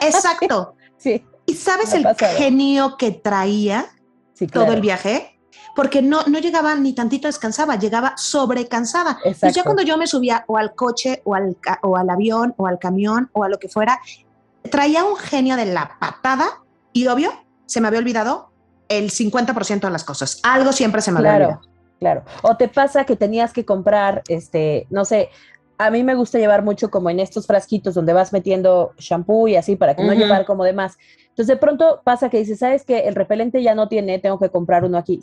Exacto. 0.00 0.74
Sí. 1.00 1.24
¿Y 1.46 1.54
sabes 1.54 1.94
el 1.94 2.06
genio 2.36 2.98
que 2.98 3.10
traía 3.10 3.86
todo 4.52 4.74
el 4.74 4.82
viaje? 4.82 5.40
Porque 5.74 6.02
no, 6.02 6.24
no 6.26 6.38
llegaba 6.40 6.74
ni 6.74 6.92
tantito 6.92 7.26
descansaba, 7.26 7.76
llegaba 7.76 8.12
sobrecansada. 8.18 9.16
Entonces 9.24 9.54
ya 9.54 9.64
cuando 9.64 9.82
yo 9.82 9.96
me 9.96 10.06
subía 10.06 10.44
o 10.46 10.58
al 10.58 10.74
coche 10.74 11.22
o 11.24 11.34
al, 11.34 11.56
o 11.80 11.96
al 11.96 12.10
avión 12.10 12.52
o 12.58 12.66
al 12.66 12.78
camión 12.78 13.30
o 13.32 13.44
a 13.44 13.48
lo 13.48 13.58
que 13.58 13.70
fuera, 13.70 13.98
traía 14.70 15.04
un 15.04 15.16
genio 15.16 15.56
de 15.56 15.66
la 15.66 15.96
patada 15.98 16.62
y 16.92 17.06
obvio, 17.06 17.32
se 17.66 17.80
me 17.80 17.88
había 17.88 18.00
olvidado 18.00 18.50
el 18.88 19.10
50% 19.10 19.80
de 19.80 19.90
las 19.90 20.04
cosas. 20.04 20.40
Algo 20.42 20.72
siempre 20.72 21.00
se 21.00 21.12
me 21.12 21.20
había 21.20 21.34
olvidado. 21.34 21.60
Claro. 22.00 22.24
O 22.42 22.56
te 22.56 22.68
pasa 22.68 23.04
que 23.04 23.14
tenías 23.14 23.52
que 23.52 23.64
comprar, 23.64 24.22
este, 24.28 24.86
no 24.90 25.04
sé, 25.04 25.28
a 25.78 25.90
mí 25.90 26.02
me 26.02 26.14
gusta 26.14 26.38
llevar 26.38 26.62
mucho 26.62 26.90
como 26.90 27.08
en 27.08 27.20
estos 27.20 27.46
frasquitos 27.46 27.94
donde 27.94 28.12
vas 28.12 28.32
metiendo 28.32 28.92
shampoo 28.98 29.48
y 29.48 29.56
así 29.56 29.76
para 29.76 29.94
que 29.94 30.04
no 30.04 30.12
llevar 30.12 30.44
como 30.44 30.64
de 30.64 30.72
más. 30.72 30.98
Entonces 31.40 31.56
de 31.56 31.60
pronto 31.60 32.02
pasa 32.04 32.28
que 32.28 32.36
dices, 32.36 32.58
¿sabes 32.58 32.84
que 32.84 32.98
El 33.08 33.14
repelente 33.14 33.62
ya 33.62 33.74
no 33.74 33.88
tiene, 33.88 34.18
tengo 34.18 34.38
que 34.38 34.50
comprar 34.50 34.84
uno 34.84 34.98
aquí. 34.98 35.20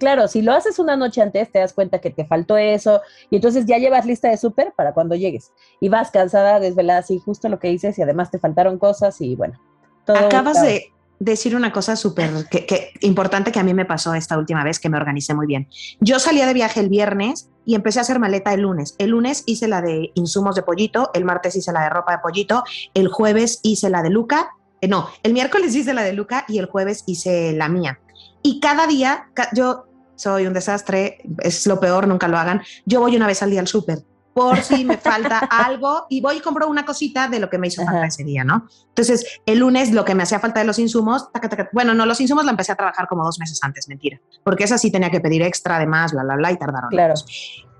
claro, 0.00 0.26
si 0.26 0.42
lo 0.42 0.52
haces 0.52 0.80
una 0.80 0.96
noche 0.96 1.22
antes, 1.22 1.52
te 1.52 1.60
das 1.60 1.74
cuenta 1.74 2.00
que 2.00 2.10
te 2.10 2.24
faltó 2.24 2.56
eso 2.56 3.02
y 3.30 3.36
entonces 3.36 3.66
ya 3.66 3.78
llevas 3.78 4.04
lista 4.04 4.28
de 4.28 4.36
súper 4.36 4.72
para 4.76 4.94
cuando 4.94 5.14
llegues. 5.14 5.52
Y 5.78 5.88
vas 5.88 6.10
cansada, 6.10 6.58
desvelada, 6.58 6.98
así 6.98 7.20
justo 7.20 7.48
lo 7.48 7.60
que 7.60 7.68
dices 7.68 7.96
y 8.00 8.02
además 8.02 8.32
te 8.32 8.40
faltaron 8.40 8.78
cosas 8.78 9.20
y 9.20 9.36
bueno. 9.36 9.60
Acabas 10.08 10.60
de 10.60 10.90
decir 11.20 11.54
una 11.54 11.70
cosa 11.70 11.94
súper 11.94 12.48
que, 12.50 12.90
importante 13.02 13.52
que 13.52 13.60
a 13.60 13.62
mí 13.62 13.72
me 13.72 13.84
pasó 13.84 14.12
esta 14.14 14.36
última 14.36 14.64
vez 14.64 14.80
que 14.80 14.88
me 14.88 14.96
organicé 14.96 15.34
muy 15.34 15.46
bien. 15.46 15.68
Yo 16.00 16.18
salía 16.18 16.46
de 16.46 16.54
viaje 16.54 16.80
el 16.80 16.88
viernes 16.88 17.48
y 17.64 17.76
empecé 17.76 18.00
a 18.00 18.02
hacer 18.02 18.18
maleta 18.18 18.52
el 18.54 18.62
lunes. 18.62 18.96
El 18.98 19.10
lunes 19.10 19.44
hice 19.46 19.68
la 19.68 19.82
de 19.82 20.10
insumos 20.14 20.56
de 20.56 20.62
pollito, 20.62 21.12
el 21.14 21.24
martes 21.24 21.54
hice 21.54 21.70
la 21.70 21.82
de 21.82 21.90
ropa 21.90 22.10
de 22.10 22.18
pollito, 22.18 22.64
el 22.94 23.06
jueves 23.06 23.60
hice 23.62 23.88
la 23.88 24.02
de 24.02 24.10
Luca, 24.10 24.50
eh, 24.80 24.88
no, 24.88 25.08
el 25.22 25.32
miércoles 25.32 25.74
hice 25.74 25.94
la 25.94 26.02
de 26.02 26.12
Luca 26.12 26.44
y 26.48 26.58
el 26.58 26.66
jueves 26.66 27.04
hice 27.06 27.52
la 27.52 27.68
mía. 27.68 28.00
Y 28.42 28.60
cada 28.60 28.86
día, 28.86 29.28
yo 29.52 29.84
soy 30.16 30.46
un 30.46 30.52
desastre, 30.52 31.18
es 31.38 31.66
lo 31.66 31.80
peor, 31.80 32.06
nunca 32.06 32.28
lo 32.28 32.38
hagan. 32.38 32.62
Yo 32.86 33.00
voy 33.00 33.16
una 33.16 33.26
vez 33.26 33.42
al 33.42 33.50
día 33.50 33.60
al 33.60 33.68
súper 33.68 34.04
por 34.32 34.62
si 34.62 34.84
me 34.84 34.96
falta 34.98 35.38
algo 35.38 36.06
y 36.08 36.20
voy 36.20 36.36
y 36.36 36.40
compro 36.40 36.68
una 36.68 36.84
cosita 36.84 37.28
de 37.28 37.40
lo 37.40 37.50
que 37.50 37.58
me 37.58 37.68
hizo 37.68 37.84
falta 37.84 38.06
ese 38.06 38.24
día, 38.24 38.44
¿no? 38.44 38.68
Entonces, 38.88 39.40
el 39.46 39.58
lunes 39.58 39.92
lo 39.92 40.04
que 40.04 40.14
me 40.14 40.22
hacía 40.22 40.38
falta 40.38 40.60
de 40.60 40.66
los 40.66 40.78
insumos, 40.78 41.28
bueno, 41.72 41.94
no, 41.94 42.06
los 42.06 42.20
insumos 42.20 42.44
la 42.44 42.52
empecé 42.52 42.72
a 42.72 42.76
trabajar 42.76 43.06
como 43.08 43.24
dos 43.24 43.38
meses 43.38 43.58
antes, 43.62 43.88
mentira, 43.88 44.20
porque 44.44 44.64
esa 44.64 44.78
sí 44.78 44.90
tenía 44.90 45.10
que 45.10 45.20
pedir 45.20 45.42
extra 45.42 45.76
además, 45.76 46.12
bla, 46.12 46.22
bla, 46.22 46.36
bla, 46.36 46.52
y 46.52 46.56
tardaron. 46.56 46.90
Claro. 46.90 47.14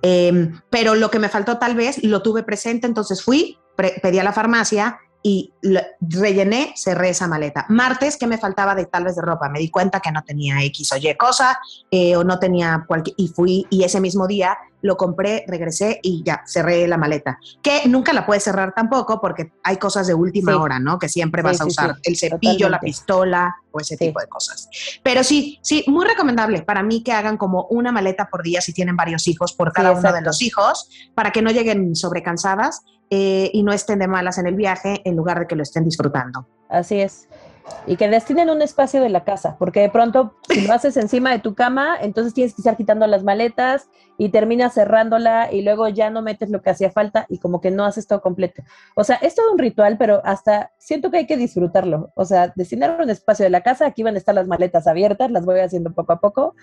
Em, 0.03 0.61
pero 0.71 0.95
lo 0.95 1.11
que 1.11 1.19
me 1.19 1.29
faltó 1.29 1.59
tal 1.59 1.75
vez 1.75 2.03
lo 2.03 2.23
tuve 2.23 2.43
presente, 2.43 2.87
entonces 2.87 3.23
fui, 3.23 3.59
pedí 3.77 4.19
a 4.19 4.25
la 4.25 4.33
farmacia 4.33 4.99
y 5.23 5.53
rellené, 6.01 6.73
cerré 6.77 7.11
esa 7.11 7.29
maleta. 7.29 7.67
Martes, 7.69 8.17
¿qué 8.17 8.27
me 8.27 8.39
faltaba 8.39 8.75
de 8.75 8.87
tal 8.87 9.05
vez 9.05 9.17
de 9.17 9.23
ropa? 9.23 9.49
Me 9.49 9.59
di 9.59 9.69
cuenta 9.69 10.01
que 10.01 10.11
no 10.13 10.23
tenía 10.23 10.63
X 10.65 10.93
o 10.93 10.97
Y 10.97 11.15
cosa 11.17 11.59
eh, 11.91 12.17
o 12.17 12.25
no 12.25 12.39
tenía 12.39 12.85
cualquier, 12.87 13.15
y 13.19 13.29
fui 13.29 13.67
y 13.69 13.85
ese 13.85 14.01
mismo 14.01 14.27
día 14.27 14.57
lo 14.83 14.97
compré, 14.97 15.45
regresé 15.47 16.01
y 16.03 16.23
ya, 16.25 16.43
cerré 16.47 16.89
la 16.89 16.97
maleta. 16.97 17.39
Que 17.63 17.87
nunca 17.87 18.15
la 18.15 18.25
puedes 18.25 18.45
cerrar 18.45 18.73
tampoco 18.75 19.21
porque 19.21 19.53
hay 19.63 19.77
cosas 19.77 20.07
de 20.07 20.15
última 20.15 20.57
hora, 20.57 20.79
¿no? 20.79 20.99
Que 20.99 21.09
siempre 21.09 21.43
vas 21.43 21.61
a 21.61 21.67
usar 21.67 21.97
el 22.03 22.17
cepillo, 22.17 22.71
la 22.71 22.81
pistola 22.81 23.57
o 23.71 23.81
ese 23.81 23.99
tipo 23.99 24.21
de 24.21 24.27
cosas. 24.27 24.71
Pero 25.03 25.23
sí, 25.23 25.59
sí, 25.63 25.85
muy 25.87 26.07
recomendable 26.07 26.63
para 26.63 26.83
mí 26.83 27.03
que 27.03 27.13
hagan 27.13 27.37
como 27.37 27.67
una 27.69 27.93
maleta 27.93 28.31
por 28.31 28.43
día 28.43 28.63
si 28.63 28.73
tienen 28.73 28.97
varios 28.97 29.29
hijos, 29.29 29.53
por 29.53 29.73
cada 29.73 29.93
uno 29.93 30.13
de 30.13 30.23
los 30.23 30.41
hijos, 30.41 30.89
para 31.15 31.31
que 31.31 31.43
no 31.43 31.51
lleguen 31.51 31.95
sobrecansadas 31.95 32.83
eh, 33.11 33.51
y 33.53 33.63
no 33.65 33.73
estén 33.73 33.99
de 33.99 34.09
malas 34.09 34.39
en 34.39 34.47
el 34.47 34.55
viaje 34.55 35.03
en 35.05 35.17
lugar 35.17 35.41
de 35.41 35.47
que 35.47 35.57
lo 35.57 35.63
estén 35.63 35.85
disfrutando. 35.85 36.47
Así 36.69 37.01
es. 37.01 37.29
Y 37.87 37.97
que 37.97 38.09
destinen 38.09 38.51
un 38.51 38.63
espacio 38.63 39.01
de 39.01 39.09
la 39.09 39.25
casa, 39.25 39.57
porque 39.59 39.81
de 39.81 39.91
pronto 39.91 40.35
si 40.49 40.67
lo 40.67 40.73
haces 40.73 40.97
encima 40.97 41.31
de 41.31 41.39
tu 41.39 41.55
cama, 41.55 41.97
entonces 42.01 42.35
tienes 42.35 42.55
que 42.55 42.63
estar 42.63 42.77
quitando 42.77 43.07
las 43.07 43.23
maletas 43.23 43.89
y 44.17 44.29
terminas 44.31 44.75
cerrándola 44.75 45.53
y 45.53 45.63
luego 45.63 45.89
ya 45.89 46.11
no 46.11 46.23
metes 46.23 46.51
lo 46.51 46.63
que 46.63 46.71
hacía 46.71 46.91
falta 46.91 47.27
y 47.29 47.39
como 47.39 47.61
que 47.61 47.71
no 47.71 47.85
haces 47.85 48.07
todo 48.07 48.21
completo. 48.21 48.63
O 48.95 49.05
sea, 49.05 49.17
es 49.17 49.35
todo 49.35 49.53
un 49.53 49.59
ritual, 49.59 49.99
pero 49.99 50.21
hasta 50.25 50.73
siento 50.79 51.11
que 51.11 51.19
hay 51.19 51.27
que 51.27 51.37
disfrutarlo. 51.37 52.13
O 52.15 52.25
sea, 52.25 52.53
destinar 52.55 53.01
un 53.01 53.11
espacio 53.11 53.45
de 53.45 53.51
la 53.51 53.63
casa, 53.63 53.87
aquí 53.87 54.03
van 54.03 54.15
a 54.15 54.19
estar 54.19 54.35
las 54.35 54.47
maletas 54.47 54.87
abiertas, 54.87 55.31
las 55.31 55.45
voy 55.45 55.61
haciendo 55.61 55.93
poco 55.93 56.13
a 56.13 56.21
poco 56.21 56.55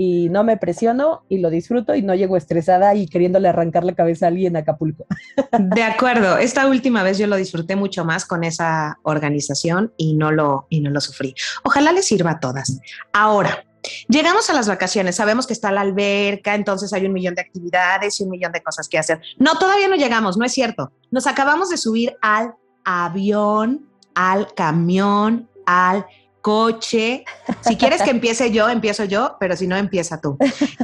y 0.00 0.28
no 0.28 0.44
me 0.44 0.56
presiono 0.56 1.24
y 1.28 1.38
lo 1.38 1.50
disfruto 1.50 1.96
y 1.96 2.02
no 2.02 2.14
llego 2.14 2.36
estresada 2.36 2.94
y 2.94 3.08
queriéndole 3.08 3.48
arrancar 3.48 3.82
la 3.82 3.96
cabeza 3.96 4.26
a 4.26 4.28
alguien 4.28 4.52
en 4.52 4.62
Acapulco. 4.62 5.04
De 5.58 5.82
acuerdo, 5.82 6.38
esta 6.38 6.68
última 6.68 7.02
vez 7.02 7.18
yo 7.18 7.26
lo 7.26 7.34
disfruté 7.34 7.74
mucho 7.74 8.04
más 8.04 8.24
con 8.24 8.44
esa 8.44 9.00
organización 9.02 9.92
y 9.96 10.14
no 10.14 10.30
lo, 10.30 10.68
y 10.70 10.80
no 10.80 10.90
lo 10.90 11.00
sufrí. 11.00 11.34
Ojalá 11.64 11.90
les 11.90 12.06
sirva 12.06 12.30
a 12.30 12.40
todas. 12.40 12.80
Ahora, 13.12 13.64
Llegamos 14.08 14.50
a 14.50 14.54
las 14.54 14.68
vacaciones, 14.68 15.16
sabemos 15.16 15.46
que 15.46 15.52
está 15.52 15.70
la 15.70 15.82
alberca, 15.82 16.56
entonces 16.56 16.92
hay 16.92 17.06
un 17.06 17.12
millón 17.12 17.36
de 17.36 17.42
actividades 17.42 18.20
y 18.20 18.24
un 18.24 18.30
millón 18.30 18.52
de 18.52 18.60
cosas 18.60 18.88
que 18.88 18.98
hacer. 18.98 19.20
No, 19.38 19.56
todavía 19.56 19.88
no 19.88 19.94
llegamos, 19.94 20.36
no 20.36 20.44
es 20.44 20.52
cierto. 20.52 20.92
Nos 21.12 21.26
acabamos 21.26 21.70
de 21.70 21.78
subir 21.78 22.16
al 22.20 22.54
avión, 22.84 23.88
al 24.14 24.52
camión, 24.52 25.48
al 25.64 26.06
coche. 26.40 27.24
Si 27.60 27.76
quieres 27.76 28.02
que 28.02 28.10
empiece 28.10 28.50
yo, 28.50 28.68
empiezo 28.68 29.04
yo, 29.04 29.36
pero 29.40 29.56
si 29.56 29.66
no, 29.66 29.76
empieza 29.76 30.20
tú. 30.20 30.36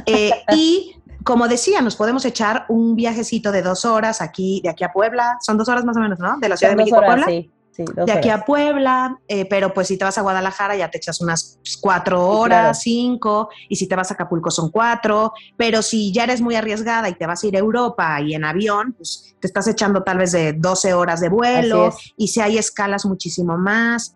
Eh, 0.07 0.31
y 0.53 0.95
como 1.23 1.47
decía, 1.47 1.81
nos 1.81 1.95
podemos 1.95 2.23
echar 2.25 2.65
un 2.69 2.95
viajecito 2.95 3.51
de 3.51 3.63
dos 3.63 3.85
horas 3.85 4.21
aquí, 4.21 4.61
de 4.63 4.69
aquí 4.69 4.83
a 4.83 4.93
Puebla. 4.93 5.37
Son 5.41 5.57
dos 5.57 5.67
horas 5.67 5.83
más 5.83 5.97
o 5.97 5.99
menos, 5.99 6.19
¿no? 6.19 6.37
De 6.39 6.49
la 6.49 6.57
Ciudad 6.57 6.73
de 6.73 6.77
México 6.77 6.97
a 6.97 7.05
Puebla. 7.05 7.25
Sí, 7.25 7.51
de 7.77 8.11
aquí 8.11 8.29
a 8.29 8.45
Puebla, 8.45 9.19
eh, 9.27 9.45
pero 9.49 9.73
pues 9.73 9.87
si 9.87 9.97
te 9.97 10.05
vas 10.05 10.17
a 10.17 10.21
Guadalajara 10.21 10.77
ya 10.77 10.89
te 10.89 10.97
echas 10.97 11.19
unas 11.19 11.59
cuatro 11.81 12.25
horas, 12.25 12.81
cinco, 12.81 13.49
y 13.67 13.75
si 13.75 13.87
te 13.87 13.95
vas 13.95 14.11
a 14.11 14.13
Acapulco 14.13 14.49
son 14.49 14.71
cuatro, 14.71 15.33
pero 15.57 15.81
si 15.81 16.13
ya 16.13 16.23
eres 16.23 16.39
muy 16.39 16.55
arriesgada 16.55 17.09
y 17.09 17.15
te 17.15 17.25
vas 17.25 17.43
a 17.43 17.47
ir 17.47 17.55
a 17.57 17.59
Europa 17.59 18.21
y 18.21 18.33
en 18.33 18.45
avión, 18.45 18.93
pues 18.93 19.35
te 19.41 19.47
estás 19.47 19.67
echando 19.67 20.03
tal 20.03 20.19
vez 20.19 20.31
de 20.31 20.53
12 20.53 20.93
horas 20.93 21.19
de 21.19 21.27
vuelo, 21.27 21.93
y 22.15 22.29
si 22.29 22.39
hay 22.39 22.57
escalas 22.57 23.05
muchísimo 23.05 23.57
más. 23.57 24.15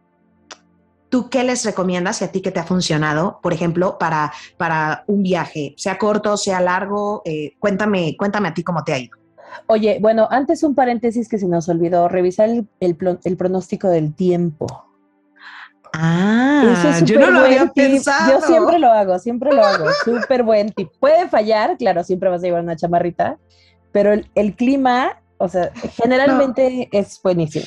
¿Tú 1.09 1.29
qué 1.29 1.43
les 1.43 1.65
recomiendas 1.65 2.21
y 2.21 2.25
a 2.25 2.31
ti 2.31 2.41
que 2.41 2.51
te 2.51 2.59
ha 2.59 2.63
funcionado, 2.63 3.39
por 3.41 3.51
ejemplo, 3.51 3.97
para, 3.97 4.31
para 4.57 5.03
un 5.07 5.23
viaje, 5.23 5.73
sea 5.75 5.97
corto, 5.97 6.37
sea 6.37 6.61
largo? 6.61 7.23
Eh, 7.25 7.55
cuéntame, 7.57 8.15
cuéntame 8.17 8.49
a 8.49 8.53
ti 8.53 8.63
cómo 8.63 8.83
te 8.83 8.93
ha 8.93 8.99
ido. 8.99 9.17
Oye, 9.67 9.97
bueno, 9.99 10.27
antes 10.29 10.63
un 10.63 10.75
paréntesis 10.75 11.27
que 11.27 11.37
se 11.37 11.47
nos 11.47 11.67
olvidó, 11.69 12.07
revisar 12.07 12.49
el, 12.79 12.95
pronóstico 13.37 13.87
del 13.87 14.13
tiempo. 14.13 14.67
Ah, 15.93 16.99
yo 17.03 17.19
no 17.19 17.31
lo 17.31 17.39
había 17.39 17.65
pensado. 17.67 18.39
Yo 18.39 18.45
siempre 18.45 18.77
lo 18.77 18.91
hago, 18.91 19.17
siempre 19.17 19.51
lo 19.51 19.65
hago. 19.65 19.87
Súper 20.05 20.43
buen 20.43 20.71
tip. 20.71 20.89
Puede 20.99 21.27
fallar, 21.27 21.77
claro, 21.77 22.03
siempre 22.03 22.29
vas 22.29 22.43
a 22.43 22.45
llevar 22.45 22.63
una 22.63 22.75
chamarrita, 22.75 23.37
pero 23.91 24.13
el, 24.13 24.55
clima, 24.55 25.19
o 25.37 25.47
sea, 25.47 25.71
generalmente 25.95 26.89
es 26.91 27.19
buenísimo. 27.23 27.65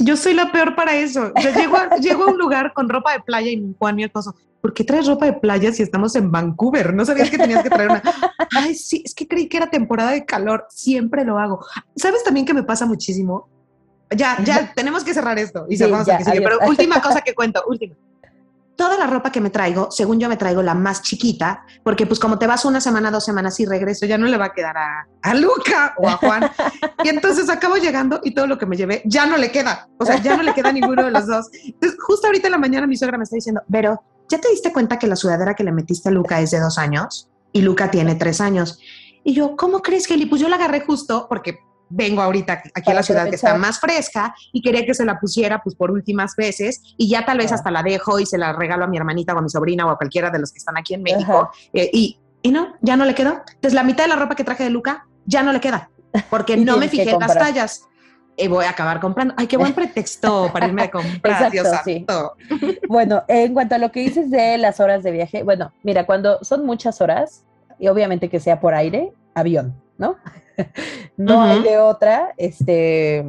Yo 0.00 0.16
soy 0.16 0.34
la 0.34 0.50
peor 0.52 0.74
para 0.74 0.96
eso. 0.96 1.32
llego, 1.34 1.76
a, 1.76 1.96
llego, 2.00 2.24
a, 2.24 2.30
un 2.30 2.38
lugar 2.38 2.72
con 2.72 2.88
ropa 2.88 3.12
de 3.12 3.20
playa 3.20 3.50
y 3.50 3.74
Juan 3.78 3.96
mi 3.96 4.04
esposo, 4.04 4.34
¿por 4.60 4.74
qué 4.74 4.84
traes 4.84 5.06
ropa 5.06 5.26
de 5.26 5.34
playa 5.34 5.72
si 5.72 5.82
estamos 5.82 6.14
en 6.16 6.30
Vancouver? 6.30 6.94
No 6.94 7.04
sabías 7.04 7.30
que 7.30 7.38
tenías 7.38 7.62
que 7.62 7.70
traer 7.70 7.90
una. 7.90 8.02
Ay, 8.56 8.74
sí, 8.74 9.02
es 9.04 9.14
que 9.14 9.28
creí 9.28 9.48
que 9.48 9.56
era 9.56 9.70
temporada 9.70 10.10
de 10.10 10.24
calor. 10.24 10.66
Siempre 10.70 11.24
lo 11.24 11.38
hago. 11.38 11.64
¿Sabes 11.96 12.24
también 12.24 12.46
que 12.46 12.54
me 12.54 12.62
pasa 12.62 12.86
muchísimo? 12.86 13.48
Ya, 14.16 14.42
ya, 14.42 14.72
tenemos 14.74 15.04
que 15.04 15.14
cerrar 15.14 15.38
esto 15.38 15.66
y 15.68 15.76
cerramos 15.76 16.08
aquí. 16.08 16.24
Pero 16.24 16.58
última 16.66 17.00
cosa 17.02 17.20
que 17.20 17.34
cuento, 17.34 17.62
última 17.68 17.94
toda 18.80 18.96
la 18.96 19.06
ropa 19.06 19.30
que 19.30 19.42
me 19.42 19.50
traigo, 19.50 19.90
según 19.90 20.18
yo 20.18 20.26
me 20.26 20.38
traigo 20.38 20.62
la 20.62 20.72
más 20.72 21.02
chiquita, 21.02 21.66
porque 21.84 22.06
pues 22.06 22.18
como 22.18 22.38
te 22.38 22.46
vas 22.46 22.64
una 22.64 22.80
semana, 22.80 23.10
dos 23.10 23.26
semanas 23.26 23.60
y 23.60 23.66
regreso, 23.66 24.06
ya 24.06 24.16
no 24.16 24.24
le 24.24 24.38
va 24.38 24.46
a 24.46 24.52
quedar 24.54 24.74
a, 24.78 25.06
a 25.20 25.34
Luca 25.34 25.92
o 25.98 26.08
a 26.08 26.16
Juan. 26.16 26.50
y 27.04 27.10
entonces 27.10 27.50
acabo 27.50 27.76
llegando 27.76 28.20
y 28.24 28.30
todo 28.30 28.46
lo 28.46 28.56
que 28.56 28.64
me 28.64 28.78
llevé 28.78 29.02
ya 29.04 29.26
no 29.26 29.36
le 29.36 29.52
queda. 29.52 29.86
O 29.98 30.06
sea, 30.06 30.16
ya 30.22 30.34
no 30.34 30.42
le 30.42 30.54
queda 30.54 30.72
ninguno 30.72 31.04
de 31.04 31.10
los 31.10 31.26
dos. 31.26 31.50
Entonces, 31.62 31.98
justo 32.00 32.28
ahorita 32.28 32.48
en 32.48 32.52
la 32.52 32.58
mañana 32.58 32.86
mi 32.86 32.96
suegra 32.96 33.18
me 33.18 33.24
está 33.24 33.36
diciendo, 33.36 33.60
pero 33.70 34.02
¿ya 34.30 34.40
te 34.40 34.48
diste 34.48 34.72
cuenta 34.72 34.98
que 34.98 35.06
la 35.06 35.16
sudadera 35.16 35.52
que 35.52 35.62
le 35.62 35.72
metiste 35.72 36.08
a 36.08 36.12
Luca 36.12 36.40
es 36.40 36.50
de 36.50 36.60
dos 36.60 36.78
años? 36.78 37.28
Y 37.52 37.60
Luca 37.60 37.90
tiene 37.90 38.14
tres 38.14 38.40
años. 38.40 38.78
Y 39.24 39.34
yo, 39.34 39.56
¿cómo 39.56 39.82
crees, 39.82 40.06
Kelly? 40.06 40.24
Pues 40.24 40.40
yo 40.40 40.48
la 40.48 40.56
agarré 40.56 40.80
justo 40.86 41.26
porque 41.28 41.58
vengo 41.90 42.22
ahorita 42.22 42.62
aquí 42.74 42.90
a 42.90 42.94
la 42.94 43.02
ciudad 43.02 43.28
que 43.28 43.34
está 43.34 43.56
más 43.56 43.78
fresca 43.78 44.34
y 44.52 44.62
quería 44.62 44.86
que 44.86 44.94
se 44.94 45.04
la 45.04 45.20
pusiera 45.20 45.62
pues 45.62 45.74
por 45.74 45.90
últimas 45.90 46.34
veces 46.36 46.80
y 46.96 47.08
ya 47.08 47.26
tal 47.26 47.38
vez 47.38 47.52
hasta 47.52 47.70
la 47.70 47.82
dejo 47.82 48.18
y 48.18 48.26
se 48.26 48.38
la 48.38 48.52
regalo 48.52 48.84
a 48.84 48.88
mi 48.88 48.96
hermanita 48.96 49.34
o 49.34 49.38
a 49.38 49.42
mi 49.42 49.50
sobrina 49.50 49.86
o 49.86 49.90
a 49.90 49.96
cualquiera 49.96 50.30
de 50.30 50.38
los 50.38 50.52
que 50.52 50.58
están 50.58 50.78
aquí 50.78 50.94
en 50.94 51.02
México 51.02 51.50
eh, 51.72 51.90
y, 51.92 52.18
y 52.42 52.50
no, 52.50 52.74
ya 52.80 52.96
no 52.96 53.04
le 53.04 53.14
quedó. 53.14 53.42
Entonces 53.46 53.74
la 53.74 53.82
mitad 53.82 54.04
de 54.04 54.08
la 54.08 54.16
ropa 54.16 54.34
que 54.34 54.44
traje 54.44 54.64
de 54.64 54.70
Luca 54.70 55.06
ya 55.26 55.42
no 55.42 55.52
le 55.52 55.60
queda 55.60 55.90
porque 56.28 56.56
no 56.56 56.76
me 56.76 56.88
fijé 56.88 57.10
en 57.10 57.18
las 57.18 57.34
tallas. 57.34 57.86
Y 58.36 58.48
voy 58.48 58.64
a 58.64 58.70
acabar 58.70 59.00
comprando. 59.00 59.34
Ay, 59.36 59.46
qué 59.46 59.58
buen 59.58 59.74
pretexto 59.74 60.50
para 60.50 60.66
irme 60.66 60.84
a 60.84 60.90
comprar. 60.90 61.54
Exacto, 61.54 62.36
Bueno, 62.88 63.22
en 63.28 63.52
cuanto 63.52 63.74
a 63.74 63.78
lo 63.78 63.92
que 63.92 64.00
dices 64.00 64.30
de 64.30 64.56
las 64.56 64.80
horas 64.80 65.02
de 65.02 65.10
viaje, 65.10 65.42
bueno, 65.42 65.72
mira, 65.82 66.06
cuando 66.06 66.42
son 66.42 66.64
muchas 66.64 67.02
horas, 67.02 67.44
y 67.78 67.88
obviamente 67.88 68.30
que 68.30 68.40
sea 68.40 68.60
por 68.60 68.74
aire, 68.74 69.12
avión, 69.34 69.74
¿no? 70.00 70.16
no 71.16 71.42
hay 71.42 71.62
de 71.62 71.78
otra, 71.78 72.34
este, 72.38 73.24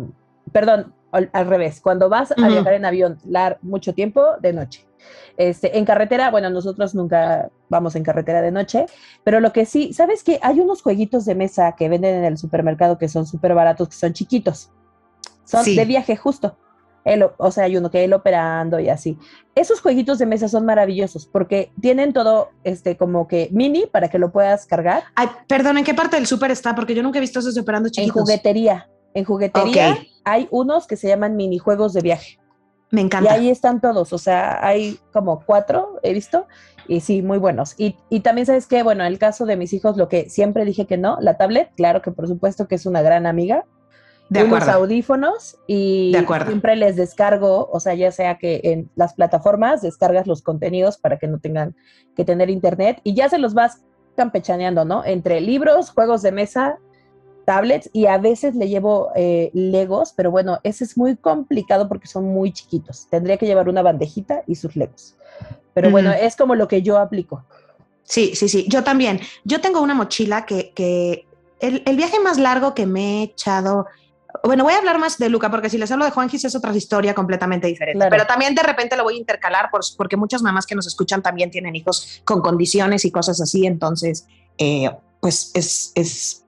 perdón, 0.51 0.93
al, 1.11 1.29
revés, 1.45 1.81
cuando 1.81 2.07
vas 2.07 2.31
a 2.31 2.47
viajar 2.47 2.73
en 2.73 2.85
avión 2.85 3.17
lar, 3.25 3.59
mucho 3.61 3.93
tiempo, 3.93 4.25
de 4.39 4.53
noche. 4.53 4.87
Este, 5.35 5.77
en 5.77 5.83
carretera, 5.83 6.31
bueno, 6.31 6.49
nosotros 6.49 6.95
nunca 6.95 7.49
vamos 7.67 7.95
en 7.95 8.03
carretera 8.03 8.41
de 8.41 8.51
noche, 8.51 8.85
pero 9.25 9.41
lo 9.41 9.51
que 9.51 9.65
sí, 9.65 9.91
¿sabes 9.91 10.23
qué? 10.23 10.39
Hay 10.41 10.61
unos 10.61 10.81
jueguitos 10.81 11.25
de 11.25 11.35
mesa 11.35 11.75
que 11.77 11.89
venden 11.89 12.15
en 12.15 12.23
el 12.23 12.37
supermercado 12.37 12.97
que 12.97 13.09
son 13.09 13.25
súper 13.27 13.53
baratos, 13.53 13.89
que 13.89 13.95
son 13.95 14.13
chiquitos. 14.13 14.71
Son 15.43 15.65
de 15.65 15.85
viaje 15.85 16.15
justo. 16.15 16.55
O 17.37 17.51
sea, 17.51 17.65
hay 17.65 17.77
uno 17.77 17.89
que 17.89 18.03
él 18.03 18.13
operando 18.13 18.79
y 18.79 18.89
así. 18.89 19.17
Esos 19.55 19.81
jueguitos 19.81 20.19
de 20.19 20.25
mesa 20.25 20.47
son 20.47 20.65
maravillosos 20.65 21.25
porque 21.25 21.71
tienen 21.81 22.13
todo 22.13 22.49
este 22.63 22.97
como 22.97 23.27
que 23.27 23.49
mini 23.51 23.85
para 23.91 24.09
que 24.09 24.19
lo 24.19 24.31
puedas 24.31 24.65
cargar. 24.65 25.03
Ay, 25.15 25.27
perdón, 25.47 25.77
¿en 25.77 25.83
qué 25.83 25.93
parte 25.93 26.15
del 26.15 26.27
súper 26.27 26.51
está? 26.51 26.75
Porque 26.75 26.93
yo 26.93 27.03
nunca 27.03 27.17
he 27.17 27.21
visto 27.21 27.39
esos 27.39 27.57
operando 27.57 27.89
chiquitos. 27.89 28.15
En 28.15 28.21
juguetería. 28.23 28.89
En 29.13 29.25
juguetería 29.25 29.97
hay 30.23 30.47
unos 30.51 30.87
que 30.87 30.95
se 30.95 31.07
llaman 31.07 31.35
minijuegos 31.35 31.93
de 31.93 32.01
viaje. 32.01 32.39
Me 32.91 33.01
encanta. 33.01 33.31
Y 33.31 33.39
ahí 33.39 33.49
están 33.49 33.79
todos, 33.79 34.11
o 34.11 34.17
sea, 34.17 34.65
hay 34.65 34.99
como 35.13 35.45
cuatro, 35.45 35.99
he 36.03 36.11
visto, 36.13 36.47
y 36.89 36.99
sí, 36.99 37.21
muy 37.21 37.37
buenos. 37.37 37.73
Y, 37.77 37.95
y 38.09 38.19
también 38.19 38.45
sabes 38.45 38.67
que, 38.67 38.83
bueno, 38.83 39.05
en 39.05 39.07
el 39.07 39.17
caso 39.17 39.45
de 39.45 39.55
mis 39.55 39.71
hijos, 39.71 39.95
lo 39.95 40.09
que 40.09 40.29
siempre 40.29 40.65
dije 40.65 40.85
que 40.87 40.97
no, 40.97 41.17
la 41.21 41.37
tablet, 41.37 41.71
claro 41.77 42.01
que 42.01 42.11
por 42.11 42.27
supuesto 42.27 42.67
que 42.67 42.75
es 42.75 42.85
una 42.85 43.01
gran 43.01 43.25
amiga. 43.25 43.65
De 44.31 44.45
unos 44.45 44.67
audífonos 44.69 45.57
y 45.67 46.15
siempre 46.45 46.77
les 46.77 46.95
descargo, 46.95 47.69
o 47.69 47.81
sea, 47.81 47.95
ya 47.95 48.11
sea 48.11 48.37
que 48.37 48.61
en 48.63 48.89
las 48.95 49.13
plataformas 49.13 49.81
descargas 49.81 50.25
los 50.25 50.41
contenidos 50.41 50.97
para 50.97 51.19
que 51.19 51.27
no 51.27 51.39
tengan 51.39 51.75
que 52.15 52.23
tener 52.23 52.49
internet 52.49 53.01
y 53.03 53.13
ya 53.13 53.27
se 53.27 53.37
los 53.37 53.53
vas 53.53 53.81
campechaneando, 54.15 54.85
¿no? 54.85 55.03
Entre 55.03 55.41
libros, 55.41 55.89
juegos 55.89 56.21
de 56.21 56.31
mesa, 56.31 56.79
tablets 57.45 57.89
y 57.91 58.05
a 58.05 58.17
veces 58.17 58.55
le 58.55 58.69
llevo 58.69 59.09
eh, 59.15 59.51
legos, 59.53 60.13
pero 60.15 60.31
bueno, 60.31 60.59
ese 60.63 60.85
es 60.85 60.97
muy 60.97 61.17
complicado 61.17 61.87
porque 61.87 62.07
son 62.07 62.25
muy 62.25 62.53
chiquitos. 62.53 63.07
Tendría 63.09 63.37
que 63.37 63.45
llevar 63.45 63.67
una 63.67 63.81
bandejita 63.81 64.43
y 64.47 64.55
sus 64.55 64.75
legos. 64.75 65.15
Pero 65.73 65.89
bueno, 65.89 66.11
es 66.11 66.35
como 66.35 66.55
lo 66.55 66.67
que 66.67 66.81
yo 66.81 66.97
aplico. 66.97 67.45
Sí, 68.03 68.35
sí, 68.35 68.49
sí, 68.49 68.65
yo 68.67 68.83
también. 68.83 69.19
Yo 69.43 69.61
tengo 69.61 69.81
una 69.81 69.93
mochila 69.93 70.45
que, 70.45 70.71
que 70.73 71.25
el, 71.59 71.83
el, 71.85 71.95
viaje 71.95 72.19
más 72.19 72.37
largo 72.37 72.73
que 72.73 72.85
me 72.85 73.19
he 73.19 73.23
echado, 73.23 73.87
bueno, 74.43 74.63
voy 74.63 74.73
a 74.73 74.77
hablar 74.77 74.99
más 74.99 75.17
de 75.17 75.29
Luca 75.29 75.49
porque 75.49 75.69
si 75.69 75.77
les 75.77 75.91
hablo 75.91 76.05
de 76.05 76.11
Juanjis 76.11 76.45
es 76.45 76.55
otra 76.55 76.75
historia 76.75 77.13
completamente 77.13 77.67
diferente, 77.67 78.07
pero 78.09 78.25
también 78.25 78.55
de 78.55 78.63
repente 78.63 78.95
lo 78.95 79.03
voy 79.03 79.15
a 79.15 79.17
intercalar 79.17 79.69
por, 79.71 79.81
porque 79.97 80.17
muchas 80.17 80.41
mamás 80.41 80.65
que 80.65 80.75
nos 80.75 80.87
escuchan 80.87 81.21
también 81.21 81.51
tienen 81.51 81.75
hijos 81.75 82.21
con 82.25 82.41
condiciones 82.41 83.05
y 83.05 83.11
cosas 83.11 83.39
así, 83.41 83.65
entonces, 83.65 84.27
eh, 84.57 84.89
pues 85.19 85.51
es, 85.53 85.91
es 85.95 86.41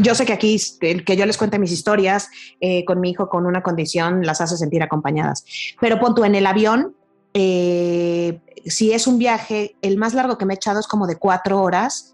yo 0.00 0.14
sé 0.14 0.24
que 0.24 0.32
aquí, 0.32 0.60
el 0.80 1.04
que 1.04 1.16
yo 1.16 1.26
les 1.26 1.36
cuente 1.36 1.58
mis 1.58 1.72
historias 1.72 2.28
eh, 2.60 2.84
con 2.84 3.00
mi 3.00 3.10
hijo 3.10 3.28
con 3.28 3.46
una 3.46 3.62
condición, 3.62 4.24
las 4.24 4.40
hace 4.40 4.56
sentir 4.56 4.82
acompañadas. 4.82 5.44
Pero 5.80 5.98
pon 5.98 6.14
tú 6.14 6.24
en 6.24 6.34
el 6.34 6.46
avión, 6.46 6.94
eh, 7.34 8.40
si 8.66 8.92
es 8.92 9.06
un 9.06 9.18
viaje, 9.18 9.76
el 9.82 9.96
más 9.96 10.14
largo 10.14 10.38
que 10.38 10.44
me 10.44 10.54
he 10.54 10.56
echado 10.56 10.78
es 10.78 10.86
como 10.86 11.06
de 11.06 11.16
cuatro 11.16 11.60
horas 11.60 12.12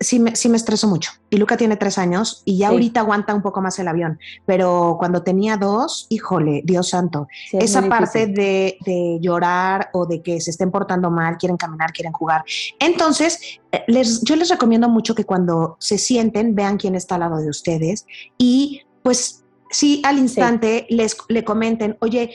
sí 0.00 0.18
me, 0.18 0.34
sí 0.36 0.48
me 0.48 0.56
estreso 0.56 0.88
mucho. 0.88 1.12
Y 1.30 1.36
Luca 1.36 1.56
tiene 1.56 1.76
tres 1.76 1.98
años 1.98 2.42
y 2.44 2.58
ya 2.58 2.68
ahorita 2.68 3.00
aguanta 3.00 3.34
un 3.34 3.42
poco 3.42 3.60
más 3.60 3.78
el 3.78 3.88
avión, 3.88 4.18
pero 4.44 4.96
cuando 4.98 5.22
tenía 5.22 5.56
dos, 5.56 6.06
híjole, 6.08 6.62
Dios 6.64 6.88
santo, 6.88 7.28
esa 7.52 7.82
parte 7.88 8.26
de, 8.26 8.78
de, 8.84 9.18
llorar 9.20 9.90
o 9.92 10.06
de 10.06 10.22
que 10.22 10.40
se 10.40 10.50
estén 10.50 10.70
portando 10.70 11.10
mal, 11.10 11.36
quieren 11.38 11.56
caminar, 11.56 11.92
quieren 11.92 12.12
jugar. 12.12 12.44
Entonces, 12.78 13.60
eh, 13.72 13.84
les, 13.86 14.22
yo 14.22 14.36
les 14.36 14.48
recomiendo 14.48 14.88
mucho 14.88 15.14
que 15.14 15.24
cuando 15.24 15.76
se 15.80 15.98
sienten, 15.98 16.54
vean 16.54 16.76
quién 16.76 16.94
está 16.94 17.14
al 17.14 17.22
lado 17.22 17.38
de 17.38 17.48
ustedes 17.48 18.06
y 18.38 18.82
pues 19.02 19.44
sí 19.70 20.00
al 20.04 20.18
instante 20.18 20.86
les 20.90 21.16
le 21.28 21.44
comenten, 21.44 21.96
oye, 22.00 22.30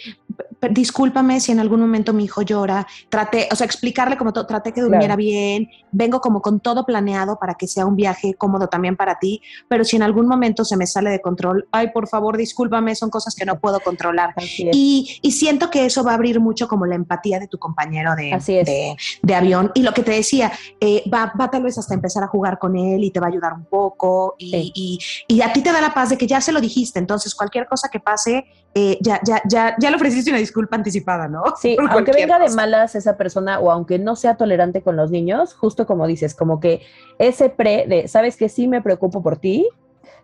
discúlpame 0.69 1.39
si 1.39 1.51
en 1.51 1.59
algún 1.59 1.79
momento 1.79 2.13
mi 2.13 2.25
hijo 2.25 2.41
llora, 2.41 2.85
trate, 3.09 3.47
o 3.51 3.55
sea, 3.55 3.65
explicarle 3.65 4.17
como 4.17 4.31
traté 4.31 4.71
que 4.71 4.81
durmiera 4.81 5.15
bien, 5.15 5.69
vengo 5.91 6.21
como 6.21 6.41
con 6.41 6.59
todo 6.59 6.85
planeado 6.85 7.37
para 7.39 7.55
que 7.55 7.67
sea 7.67 7.85
un 7.85 7.95
viaje 7.95 8.35
cómodo 8.35 8.67
también 8.67 8.95
para 8.95 9.17
ti, 9.19 9.41
pero 9.67 9.83
si 9.83 9.95
en 9.95 10.03
algún 10.03 10.27
momento 10.27 10.63
se 10.63 10.77
me 10.77 10.85
sale 10.85 11.09
de 11.09 11.21
control, 11.21 11.67
ay, 11.71 11.89
por 11.91 12.07
favor, 12.07 12.37
discúlpame, 12.37 12.95
son 12.95 13.09
cosas 13.09 13.35
que 13.35 13.45
no 13.45 13.59
puedo 13.59 13.79
controlar. 13.79 14.33
Y, 14.37 15.19
y, 15.21 15.31
siento 15.31 15.69
que 15.69 15.85
eso 15.85 16.03
va 16.03 16.11
a 16.11 16.15
abrir 16.15 16.39
mucho 16.39 16.67
como 16.67 16.85
la 16.85 16.95
empatía 16.95 17.39
de 17.39 17.47
tu 17.47 17.57
compañero 17.57 18.15
de, 18.15 18.37
de, 18.47 18.95
de, 19.21 19.35
avión. 19.35 19.71
Y 19.73 19.81
lo 19.81 19.93
que 19.93 20.03
te 20.03 20.11
decía, 20.11 20.51
eh, 20.79 21.03
va, 21.11 21.33
va, 21.39 21.49
tal 21.49 21.63
vez 21.63 21.77
hasta 21.77 21.93
empezar 21.93 22.23
a 22.23 22.27
jugar 22.27 22.59
con 22.59 22.75
él 22.75 23.03
y 23.03 23.11
te 23.11 23.19
va 23.19 23.27
a 23.27 23.29
ayudar 23.29 23.53
un 23.53 23.65
poco 23.65 24.35
y, 24.37 24.71
y, 24.75 24.99
y 25.27 25.41
a 25.41 25.51
ti 25.51 25.61
te 25.61 25.71
da 25.71 25.81
la 25.81 25.93
paz 25.93 26.09
de 26.09 26.17
que 26.17 26.27
ya 26.27 26.41
se 26.41 26.51
lo 26.51 26.61
dijiste, 26.61 26.99
entonces 26.99 27.20
cualquier 27.35 27.67
cosa 27.67 27.89
que 27.89 27.99
pase, 27.99 28.45
eh, 28.73 28.97
ya, 29.01 29.19
ya, 29.23 29.41
ya, 29.47 29.75
ya 29.79 29.89
le 29.89 29.95
ofreciste 29.95 30.29
una 30.29 30.39
disculpa 30.39 30.75
anticipada, 30.75 31.27
¿no? 31.27 31.43
Sí, 31.59 31.77
aunque 31.89 32.11
venga 32.11 32.39
de 32.39 32.49
malas 32.49 32.95
esa 32.95 33.17
persona 33.17 33.59
o 33.59 33.71
aunque 33.71 33.99
no 33.99 34.15
sea 34.15 34.35
tolerante 34.35 34.81
con 34.81 34.95
los 34.95 35.11
niños, 35.11 35.53
justo 35.53 35.85
como 35.85 36.07
dices, 36.07 36.35
como 36.35 36.59
que 36.59 36.81
ese 37.19 37.49
pre 37.49 37.85
de, 37.87 38.07
sabes 38.07 38.37
que 38.37 38.49
sí 38.49 38.67
me 38.67 38.81
preocupo 38.81 39.21
por 39.21 39.37
ti, 39.37 39.67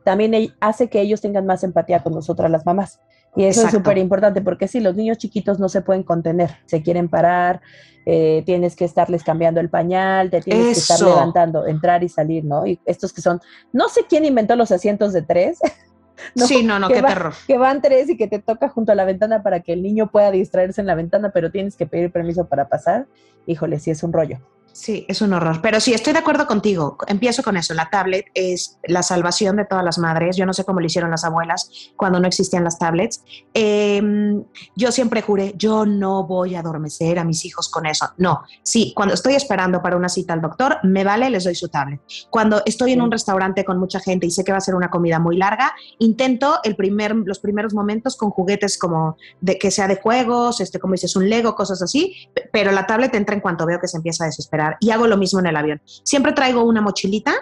también 0.03 0.55
hace 0.61 0.89
que 0.89 1.01
ellos 1.01 1.21
tengan 1.21 1.45
más 1.45 1.63
empatía 1.63 2.01
con 2.01 2.13
nosotras 2.13 2.49
las 2.49 2.65
mamás. 2.65 3.01
Y 3.35 3.43
eso 3.43 3.65
es 3.65 3.71
súper 3.71 3.97
importante 3.97 4.41
porque 4.41 4.67
si 4.67 4.79
los 4.79 4.95
niños 4.95 5.17
chiquitos 5.17 5.59
no 5.59 5.69
se 5.69 5.81
pueden 5.81 6.01
contener, 6.03 6.55
se 6.65 6.81
quieren 6.81 7.07
parar, 7.07 7.61
eh, 8.05 8.41
tienes 8.45 8.75
que 8.75 8.85
estarles 8.85 9.23
cambiando 9.23 9.59
el 9.59 9.69
pañal, 9.69 10.29
te 10.29 10.41
tienes 10.41 10.65
que 10.65 10.93
estar 10.93 11.01
levantando, 11.01 11.67
entrar 11.67 12.03
y 12.03 12.09
salir, 12.09 12.45
¿no? 12.45 12.65
Y 12.65 12.79
estos 12.85 13.11
que 13.11 13.21
son, 13.21 13.41
no 13.73 13.89
sé 13.89 14.05
quién 14.07 14.23
inventó 14.23 14.55
los 14.55 14.71
asientos 14.71 15.11
de 15.11 15.23
tres, 15.23 15.59
sí, 16.35 16.63
no, 16.63 16.79
no, 16.79 16.87
qué 16.87 17.01
perro. 17.01 17.31
Que 17.47 17.57
van 17.57 17.81
tres 17.81 18.09
y 18.09 18.17
que 18.17 18.27
te 18.27 18.39
toca 18.39 18.69
junto 18.69 18.91
a 18.91 18.95
la 18.95 19.05
ventana 19.05 19.43
para 19.43 19.61
que 19.61 19.73
el 19.73 19.83
niño 19.83 20.11
pueda 20.11 20.31
distraerse 20.31 20.81
en 20.81 20.87
la 20.87 20.95
ventana, 20.95 21.31
pero 21.33 21.51
tienes 21.51 21.75
que 21.75 21.85
pedir 21.85 22.11
permiso 22.11 22.47
para 22.47 22.67
pasar. 22.69 23.07
Híjole, 23.45 23.79
sí 23.79 23.91
es 23.91 24.03
un 24.03 24.13
rollo. 24.13 24.39
Sí, 24.77 25.05
es 25.07 25.23
un 25.23 25.33
horror. 25.33 25.59
Pero 25.63 25.79
sí, 25.79 25.95
estoy 25.95 26.13
de 26.13 26.19
acuerdo 26.19 26.45
contigo. 26.45 26.97
Empiezo 27.07 27.41
con 27.41 27.57
eso. 27.57 27.73
La 27.73 27.89
tablet 27.89 28.27
es 28.35 28.77
la 28.83 29.01
salvación 29.01 29.55
de 29.55 29.65
todas 29.65 29.83
las 29.83 29.97
madres. 29.97 30.37
Yo 30.37 30.45
no 30.45 30.53
sé 30.53 30.65
cómo 30.65 30.79
lo 30.79 30.85
hicieron 30.85 31.09
las 31.09 31.23
abuelas 31.23 31.91
cuando 31.95 32.19
no 32.19 32.27
existían 32.27 32.63
las 32.63 32.77
tablets. 32.77 33.23
Em, 33.55 34.43
yo 34.75 34.91
siempre 34.91 35.23
juré, 35.23 35.55
yo 35.57 35.87
no 35.87 36.27
voy 36.27 36.53
a 36.53 36.59
adormecer 36.59 37.17
a 37.17 37.23
mis 37.23 37.43
hijos 37.43 37.69
con 37.69 37.87
eso. 37.87 38.09
No, 38.17 38.43
sí, 38.61 38.93
cuando 38.95 39.15
estoy 39.15 39.33
esperando 39.33 39.81
para 39.81 39.97
una 39.97 40.09
cita 40.09 40.33
al 40.33 40.41
doctor, 40.41 40.77
me 40.83 41.03
vale, 41.03 41.31
les 41.31 41.45
doy 41.45 41.55
su 41.55 41.69
tablet. 41.69 41.99
Cuando 42.29 42.61
estoy 42.63 42.91
en 42.91 43.01
un 43.01 43.11
restaurante 43.11 43.65
con 43.65 43.79
mucha 43.79 43.99
gente 43.99 44.27
y 44.27 44.31
sé 44.31 44.43
que 44.43 44.51
va 44.51 44.59
a 44.59 44.61
ser 44.61 44.75
una 44.75 44.91
comida 44.91 45.17
muy 45.17 45.37
larga, 45.37 45.73
intento 45.97 46.59
el 46.63 46.75
primer, 46.75 47.15
los 47.15 47.39
primeros 47.39 47.73
momentos 47.73 48.15
con 48.15 48.29
juguetes 48.29 48.77
como 48.77 49.17
de 49.41 49.57
que 49.57 49.71
sea 49.71 49.87
de 49.87 49.95
juegos, 49.95 50.61
este, 50.61 50.77
como 50.77 50.93
dices, 50.93 51.15
un 51.15 51.27
Lego, 51.27 51.55
cosas 51.55 51.81
así, 51.81 52.29
pero 52.51 52.71
la 52.71 52.85
tablet 52.85 53.15
entra 53.15 53.33
en 53.33 53.41
cuanto 53.41 53.65
veo 53.65 53.79
que 53.79 53.87
se 53.87 53.97
empieza 53.97 54.23
a 54.23 54.27
desesperar 54.27 54.66
y 54.79 54.91
hago 54.91 55.07
lo 55.07 55.17
mismo 55.17 55.39
en 55.39 55.47
el 55.47 55.55
avión. 55.55 55.81
Siempre 56.03 56.33
traigo 56.33 56.63
una 56.63 56.81
mochilita 56.81 57.33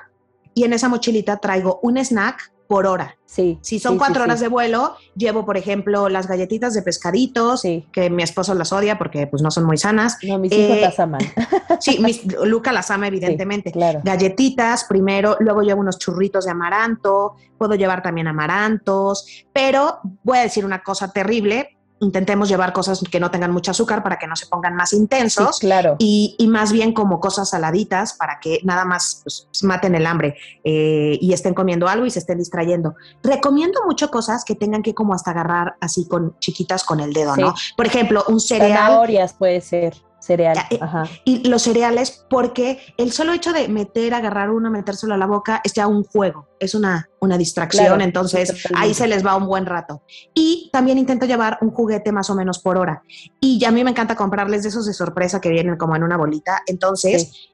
y 0.54 0.64
en 0.64 0.74
esa 0.74 0.90
mochilita 0.90 1.38
traigo 1.38 1.80
un 1.82 1.98
snack 1.98 2.52
por 2.68 2.88
hora. 2.88 3.16
Sí. 3.26 3.60
Si 3.62 3.80
son 3.80 3.98
cuatro 3.98 4.24
horas 4.24 4.40
de 4.40 4.48
vuelo, 4.48 4.96
llevo, 5.16 5.46
por 5.46 5.58
ejemplo, 5.58 6.10
las 6.10 6.28
galletitas 6.28 6.74
de 6.74 6.82
pescaditos, 6.82 7.64
que 7.92 8.10
mi 8.10 8.24
esposo 8.24 8.54
las 8.54 8.72
odia 8.72 8.98
porque 8.98 9.28
pues 9.28 9.42
no 9.42 9.52
son 9.52 9.66
muy 9.66 9.78
sanas. 9.78 10.18
No, 10.24 10.40
mis 10.40 10.52
hijos 10.54 10.78
eh, 10.78 10.82
las 10.82 11.00
aman. 11.00 11.22
sí, 11.80 12.00
Luca 12.44 12.72
las 12.72 12.90
ama, 12.92 13.08
evidentemente. 13.08 13.72
claro. 13.72 14.02
Galletitas 14.04 14.86
primero, 14.86 15.38
luego 15.40 15.62
llevo 15.62 15.82
unos 15.82 16.00
churritos 16.00 16.46
de 16.46 16.52
amaranto, 16.52 17.36
puedo 17.58 17.76
llevar 17.76 18.02
también 18.02 18.28
amarantos, 18.28 19.26
pero 19.52 20.00
voy 20.24 20.38
a 20.38 20.42
decir 20.42 20.66
una 20.66 20.82
cosa 20.82 21.12
terrible, 21.12 21.75
intentemos 22.00 22.50
llevar 22.50 22.74
cosas 22.74 23.02
que 23.10 23.20
no 23.20 23.32
tengan 23.32 23.52
mucho 23.52 23.72
azúcar 23.72 24.04
para 24.04 24.18
que 24.18 24.28
no 24.28 24.36
se 24.36 24.48
pongan 24.48 24.76
más 24.76 24.94
intensos. 24.94 25.60
claro. 25.60 25.96
Y, 26.00 26.36
más 26.56 26.72
bien 26.72 26.94
como 26.94 27.20
cosas 27.20 27.50
saladitas 27.50 28.14
para 28.14 28.40
que 28.40 28.60
nada 28.64 28.86
más 28.86 29.22
pues, 29.24 29.48
maten 29.64 29.96
el 29.96 30.06
hambre 30.06 30.38
eh, 30.64 31.18
y 31.20 31.34
estén 31.34 31.54
comiendo 31.54 31.88
algo 31.88 32.06
y 32.06 32.12
se 32.12 32.20
estén 32.20 32.38
distrayendo. 32.38 32.96
Recomiendo 33.24 33.82
mucho 33.86 34.10
cosas 34.10 34.46
que 34.46 34.56
tengan 34.56 34.84
que 34.84 34.94
como 34.94 35.14
hasta 35.14 35.32
agarrar 35.32 35.76
así 35.82 36.08
con 36.08 36.38
chiquitas 36.40 36.84
con 36.84 37.00
el 37.02 37.12
dedo, 37.14 37.36
¿no? 37.36 37.54
Por 37.76 37.88
ejemplo, 37.88 38.24
un 38.28 38.40
cereal. 38.40 38.78
Zanahorias 38.78 39.34
puede 39.34 39.60
ser. 39.60 39.96
Cereal. 40.26 40.58
Eh, 40.72 40.80
Ajá. 40.82 41.04
Y 41.24 41.48
los 41.48 41.62
cereales, 41.62 42.26
porque 42.30 42.80
el 42.98 43.12
solo 43.12 43.32
hecho 43.34 43.54
de 43.54 43.68
meter, 43.68 44.14
agarrar 44.14 44.50
uno, 44.50 44.72
metérselo 44.72 45.14
a 45.14 45.18
la 45.18 45.28
boca, 45.28 45.62
es 45.64 45.74
ya 45.74 45.86
un 45.88 46.04
juego, 46.04 46.48
es 46.60 46.74
una, 46.74 47.08
una 47.20 47.38
distracción, 47.38 47.86
Claro, 47.86 48.02
entonces 48.04 48.66
ahí 48.76 48.94
se 48.96 49.08
les 49.08 49.24
va 49.26 49.36
un 49.36 49.46
buen 49.46 49.66
rato. 49.68 50.02
Y 50.34 50.70
también 50.74 50.98
intento 50.98 51.26
llevar 51.28 51.60
un 51.62 51.70
juguete 51.72 52.12
más 52.12 52.30
o 52.30 52.36
menos 52.36 52.58
por 52.60 52.78
hora. 52.78 53.04
Y 53.40 53.60
ya 53.60 53.70
a 53.70 53.72
mí 53.72 53.84
me 53.84 53.92
encanta 53.92 54.16
comprarles 54.16 54.64
de 54.64 54.70
esos 54.70 54.86
de 54.88 54.94
sorpresa 54.94 55.40
que 55.40 55.50
vienen 55.50 55.78
como 55.78 55.96
en 55.96 56.04
una 56.04 56.18
bolita. 56.18 56.62
Entonces, 56.66 57.32
Sí. 57.32 57.50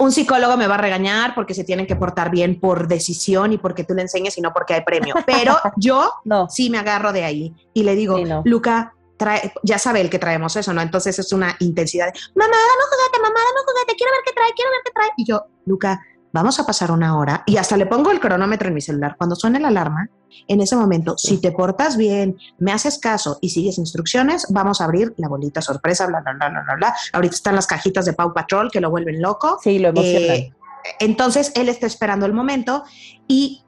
un 0.00 0.10
psicólogo 0.10 0.56
me 0.56 0.66
va 0.66 0.74
a 0.74 0.78
regañar 0.78 1.34
porque 1.34 1.54
se 1.54 1.62
tienen 1.64 1.86
que 1.86 1.94
portar 1.96 2.30
bien 2.30 2.58
por 2.58 2.88
decisión 2.88 3.52
y 3.52 3.58
porque 3.58 3.84
tú 3.84 3.94
le 3.94 4.02
enseñes 4.02 4.36
y 4.38 4.40
no 4.40 4.52
porque 4.52 4.74
hay 4.74 4.80
premio. 4.84 5.14
Pero 5.26 5.56
yo 5.76 6.10
No, 6.24 6.48
sí 6.48 6.70
me 6.70 6.78
agarro 6.78 7.12
de 7.12 7.24
ahí 7.24 7.54
y 7.72 7.82
le 7.84 7.94
digo, 7.94 8.16
Sí, 8.16 8.24
no. 8.24 8.42
Luca, 8.44 8.93
trae, 9.16 9.52
ya 9.62 9.78
sabe 9.78 10.00
el 10.00 10.10
que 10.10 10.18
traemos 10.18 10.56
eso, 10.56 10.72
¿no? 10.72 10.80
Entonces 10.80 11.18
es 11.18 11.32
una 11.32 11.56
intensidad 11.60 12.06
de, 12.06 12.12
mamá, 12.34 12.52
dame 12.52 12.82
un 12.82 12.90
juguete, 12.90 13.22
mamá, 13.22 13.40
dame 13.40 13.60
un 13.60 13.66
juguete, 13.66 13.96
quiero 13.96 14.12
ver 14.12 14.20
qué 14.24 14.32
trae, 14.32 14.50
quiero 14.54 14.70
ver 14.70 14.80
qué 14.84 14.92
trae. 14.92 15.10
Y 15.16 15.24
yo, 15.24 15.46
Luca, 15.66 16.00
vamos 16.32 16.58
a 16.58 16.66
pasar 16.66 16.90
una 16.90 17.16
hora 17.16 17.44
y 17.46 17.56
hasta 17.56 17.76
le 17.76 17.86
pongo 17.86 18.10
el 18.10 18.20
cronómetro 18.20 18.68
en 18.68 18.74
mi 18.74 18.80
celular. 18.80 19.14
Cuando 19.16 19.36
suene 19.36 19.60
la 19.60 19.68
alarma, 19.68 20.08
en 20.48 20.60
ese 20.60 20.76
momento, 20.76 21.16
si 21.16 21.40
te 21.40 21.52
portas 21.52 21.96
bien, 21.96 22.36
me 22.58 22.72
haces 22.72 22.98
caso 22.98 23.38
y 23.40 23.50
sigues 23.50 23.78
instrucciones, 23.78 24.46
vamos 24.50 24.80
a 24.80 24.84
abrir 24.84 25.14
la 25.16 25.28
bolita 25.28 25.62
sorpresa, 25.62 26.06
bla, 26.06 26.20
bla, 26.20 26.32
bla, 26.32 26.48
bla, 26.48 26.62
bla, 26.62 26.74
bla. 26.74 26.94
Ahorita 27.12 27.36
están 27.36 27.54
las 27.54 27.66
cajitas 27.66 28.04
de 28.04 28.14
Pau 28.14 28.34
Patrol 28.34 28.70
que 28.70 28.80
lo 28.80 28.90
vuelven 28.90 29.22
loco. 29.22 29.58
sí, 29.62 29.78
lo 29.78 29.88
emocionan. 29.88 30.36
Eh, 30.36 30.52
entonces 30.98 31.52
él 31.54 31.68
está 31.68 31.86
esperando 31.86 32.26
el 32.26 32.34
momento 32.34 32.84
y 33.26 33.64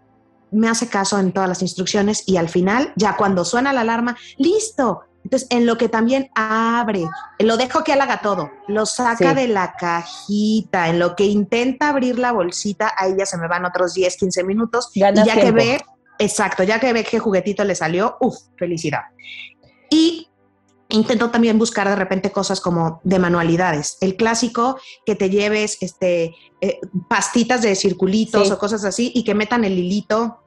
me 0.50 0.68
hace 0.68 0.88
caso 0.88 1.18
en 1.18 1.32
todas 1.32 1.48
las 1.48 1.62
instrucciones 1.62 2.24
y 2.26 2.36
al 2.36 2.48
final, 2.48 2.92
ya 2.96 3.16
cuando 3.16 3.44
suena 3.44 3.72
la 3.72 3.82
alarma, 3.82 4.16
listo. 4.38 5.02
Entonces, 5.26 5.48
en 5.50 5.66
lo 5.66 5.76
que 5.76 5.88
también 5.88 6.30
abre, 6.36 7.02
lo 7.40 7.56
dejo 7.56 7.82
que 7.82 7.94
él 7.94 8.00
haga 8.00 8.20
todo, 8.20 8.52
lo 8.68 8.86
saca 8.86 9.30
Sí. 9.30 9.34
de 9.34 9.48
la 9.48 9.74
cajita, 9.76 10.88
en 10.88 11.00
lo 11.00 11.16
que 11.16 11.24
intenta 11.24 11.88
abrir 11.88 12.16
la 12.16 12.30
bolsita, 12.30 12.92
ahí 12.96 13.14
ya 13.18 13.26
se 13.26 13.36
me 13.36 13.48
van 13.48 13.64
otros 13.64 13.92
10, 13.94 14.16
15 14.16 14.44
minutos. 14.44 14.88
Ganas 14.94 15.26
y 15.26 15.28
ya 15.28 15.34
que 15.34 15.50
ve, 15.50 15.80
exacto, 16.20 16.62
ya 16.62 16.78
que 16.78 16.92
ve 16.92 17.02
qué 17.02 17.18
juguetito 17.18 17.64
le 17.64 17.74
salió, 17.74 18.16
uff, 18.20 18.36
felicidad. 18.56 19.00
Y 19.90 20.28
intento 20.90 21.28
también 21.32 21.58
buscar 21.58 21.88
de 21.88 21.96
repente 21.96 22.30
cosas 22.30 22.60
como 22.60 23.00
de 23.02 23.18
manualidades. 23.18 23.98
El 24.00 24.14
clásico 24.14 24.78
que 25.04 25.16
te 25.16 25.28
lleves 25.28 25.78
este, 25.80 26.36
eh, 26.60 26.78
pastitas 27.08 27.62
de 27.62 27.74
circulitos 27.74 28.46
Sí. 28.46 28.52
o 28.52 28.58
cosas 28.60 28.84
así 28.84 29.10
y 29.12 29.24
que 29.24 29.34
metan 29.34 29.64
el 29.64 29.76
hilito 29.76 30.38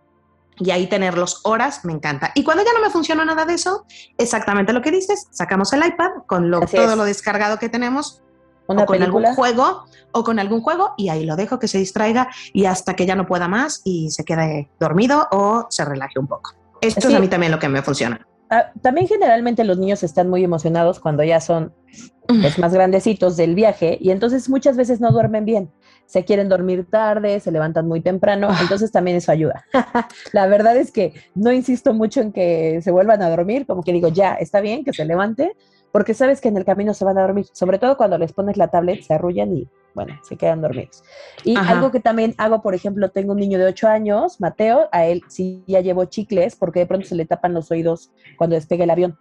y 0.60 0.72
ahí 0.72 0.88
tenerlos 0.88 1.42
horas, 1.44 1.86
me 1.86 1.94
encanta. 1.94 2.32
Y 2.36 2.44
cuando 2.44 2.64
ya 2.64 2.72
no 2.74 2.82
me 2.82 2.90
funciona 2.90 3.24
nada 3.26 3.46
de 3.46 3.54
eso, 3.54 3.86
exactamente 4.18 4.74
lo 4.74 4.82
que 4.82 4.92
dices, 4.92 5.28
sacamos 5.32 5.72
el 5.74 5.86
iPad 5.86 6.10
con 6.28 6.50
lo, 6.52 6.64
Así 6.64 6.76
todo 6.76 6.92
es. 6.92 6.98
lo 6.98 7.04
descargado 7.06 7.58
que 7.60 7.70
tenemos 7.70 8.22
Una 8.68 8.84
o 8.84 8.86
con 8.86 8.98
película. 8.98 9.30
algún 9.30 9.36
juego 9.36 9.86
o 10.12 10.24
con 10.24 10.40
algún 10.40 10.62
juego 10.62 10.94
y 10.98 11.10
ahí 11.10 11.26
lo 11.26 11.36
dejo 11.36 11.60
que 11.60 11.68
se 11.68 11.78
distraiga 11.78 12.30
y 12.54 12.66
hasta 12.66 12.96
que 12.96 13.06
ya 13.06 13.16
no 13.16 13.26
pueda 13.26 13.48
más 13.48 13.82
y 13.86 14.10
se 14.12 14.24
quede 14.26 14.70
dormido 14.80 15.28
o 15.32 15.66
se 15.70 15.86
relaje 15.86 16.20
un 16.20 16.28
poco. 16.28 16.52
Esto 16.82 17.02
Sí. 17.02 17.08
es 17.08 17.14
a 17.16 17.20
mí 17.20 17.28
también 17.28 17.52
lo 17.52 17.60
que 17.60 17.70
me 17.70 17.82
funciona. 17.82 18.26
Ah, 18.52 18.72
también 18.82 19.08
generalmente 19.08 19.64
los 19.64 19.78
niños 19.78 20.02
están 20.02 20.28
muy 20.30 20.44
emocionados 20.44 21.00
cuando 21.00 21.24
ya 21.24 21.40
son 21.40 21.72
pues, 22.28 22.58
más 22.58 22.74
grandecitos 22.74 23.38
del 23.38 23.54
viaje 23.56 23.98
y 24.02 24.10
entonces 24.12 24.50
muchas 24.50 24.76
veces 24.76 25.00
no 25.00 25.12
duermen 25.12 25.46
bien. 25.46 25.72
Se 26.10 26.26
quieren 26.26 26.50
dormir 26.50 26.88
tarde, 26.90 27.40
se 27.40 27.52
levantan 27.52 27.88
muy 27.88 28.02
temprano, 28.02 28.50
entonces 28.62 28.92
también 28.92 29.18
eso 29.18 29.32
ayuda. 29.32 29.64
La 30.34 30.48
verdad 30.48 30.76
es 30.76 30.92
que 30.92 31.14
no 31.36 31.52
insisto 31.52 31.94
mucho 31.94 32.20
en 32.22 32.32
que 32.32 32.82
se 32.82 32.90
vuelvan 32.90 33.22
a 33.22 33.30
dormir, 33.30 33.68
como 33.68 33.84
que 33.84 33.94
digo, 33.94 34.08
ya, 34.08 34.34
está 34.34 34.60
bien 34.60 34.84
que 34.84 34.92
se 34.92 35.06
levante, 35.06 35.56
porque 35.92 36.16
sabes 36.16 36.42
que 36.42 36.48
en 36.48 36.58
el 36.58 36.66
camino 36.66 36.96
se 36.96 37.06
van 37.06 37.20
a 37.20 37.22
dormir, 37.22 37.46
sobre 37.54 37.78
todo 37.78 37.96
cuando 37.96 38.18
les 38.18 38.34
pones 38.34 38.58
la 38.58 38.70
tablet, 38.70 39.04
se 39.04 39.14
arrullan 39.14 39.56
y 39.56 39.68
bueno, 39.94 40.20
se 40.24 40.36
quedan 40.36 40.62
dormidos. 40.62 41.04
Y 41.44 41.58
Ajá. 41.58 41.74
algo 41.74 41.92
que 41.92 42.00
también 42.00 42.34
hago, 42.38 42.64
por 42.64 42.74
ejemplo, 42.74 43.10
tengo 43.10 43.34
un 43.34 43.40
niño 43.40 43.60
de 43.60 43.66
8 43.66 43.88
años, 43.88 44.42
Mateo, 44.42 44.90
a 44.92 45.06
él 45.06 45.22
sí 45.28 45.64
ya 45.68 45.82
llevo 45.82 46.06
chicles 46.06 46.56
porque 46.56 46.80
de 46.80 46.86
pronto 46.88 47.08
se 47.08 47.16
le 47.16 47.26
tapan 47.26 47.54
los 47.54 47.70
oídos 47.70 48.12
cuando 48.38 48.56
despegue 48.56 48.84
el 48.84 48.90
avión. 48.90 49.18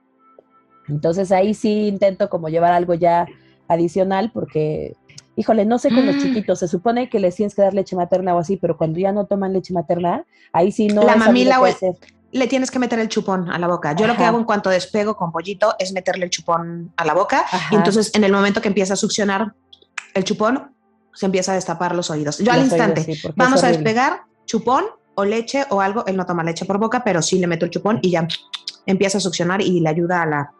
Entonces 0.88 1.32
ahí 1.32 1.52
sí 1.52 1.88
intento 1.88 2.30
como 2.30 2.48
llevar 2.48 2.72
algo 2.72 2.94
ya 2.94 3.26
adicional 3.68 4.30
porque, 4.32 4.94
híjole, 5.38 5.64
no 5.64 5.78
sé 5.78 5.88
con 5.90 6.04
los 6.04 6.16
Mm. 6.16 6.20
chiquitos, 6.20 6.58
se 6.58 6.66
supone 6.68 7.08
que 7.08 7.20
les 7.20 7.36
tienes 7.36 7.54
que 7.54 7.62
dar 7.62 7.72
leche 7.72 7.94
materna 7.94 8.34
o 8.34 8.38
así, 8.40 8.56
pero 8.56 8.76
cuando 8.76 8.98
ya 8.98 9.12
no 9.12 9.26
toman 9.26 9.52
leche 9.52 9.72
materna, 9.72 10.24
ahí 10.52 10.72
sí 10.72 10.88
no 10.88 11.04
La 11.04 11.14
mamila 11.16 11.58
hacer. 11.64 11.94
le 12.32 12.46
tienes 12.48 12.70
que 12.72 12.78
meter 12.78 12.98
el 12.98 13.08
chupón 13.08 13.48
a 13.50 13.58
la 13.58 13.68
boca. 13.68 13.94
Yo 13.94 14.06
lo 14.08 14.16
que 14.16 14.24
hago 14.24 14.36
en 14.38 14.44
cuanto 14.44 14.68
despego 14.68 15.16
con 15.16 15.30
pollito 15.30 15.74
es 15.78 15.92
meterle 15.92 16.24
el 16.24 16.30
chupón 16.30 16.92
a 16.96 17.04
la 17.04 17.14
boca 17.14 17.40
Ajá. 17.40 17.68
y 17.70 17.76
entonces 17.76 18.10
en 18.14 18.24
el 18.24 18.32
momento 18.32 18.60
que 18.60 18.68
empieza 18.68 18.94
a 18.94 18.96
succionar 18.96 19.54
el 20.14 20.24
chupón, 20.24 20.74
se 21.14 21.26
empieza 21.26 21.52
a 21.52 21.54
destapar 21.54 21.94
los 21.94 22.10
oídos. 22.10 22.38
Yo 22.38 22.50
al 22.52 22.58
oídos, 22.58 22.72
instante, 22.72 23.02
sí, 23.04 23.28
vamos 23.36 23.62
a 23.64 23.68
despegar 23.68 24.22
chupón 24.44 24.84
o 25.14 25.24
leche 25.24 25.64
o 25.70 25.80
algo. 25.80 26.04
Él 26.06 26.16
no 26.16 26.26
toma 26.26 26.42
leche 26.44 26.64
por 26.64 26.78
boca, 26.78 27.02
pero 27.04 27.22
sí 27.22 27.38
le 27.38 27.46
meto 27.46 27.64
el 27.64 27.70
chupón 27.70 27.98
y 28.02 28.10
ya 28.10 28.26
empieza 28.86 29.18
a 29.18 29.20
succionar 29.20 29.60
y 29.62 29.80
le 29.80 29.88
ayuda 29.88 30.22
a 30.22 30.26
la, 30.26 30.52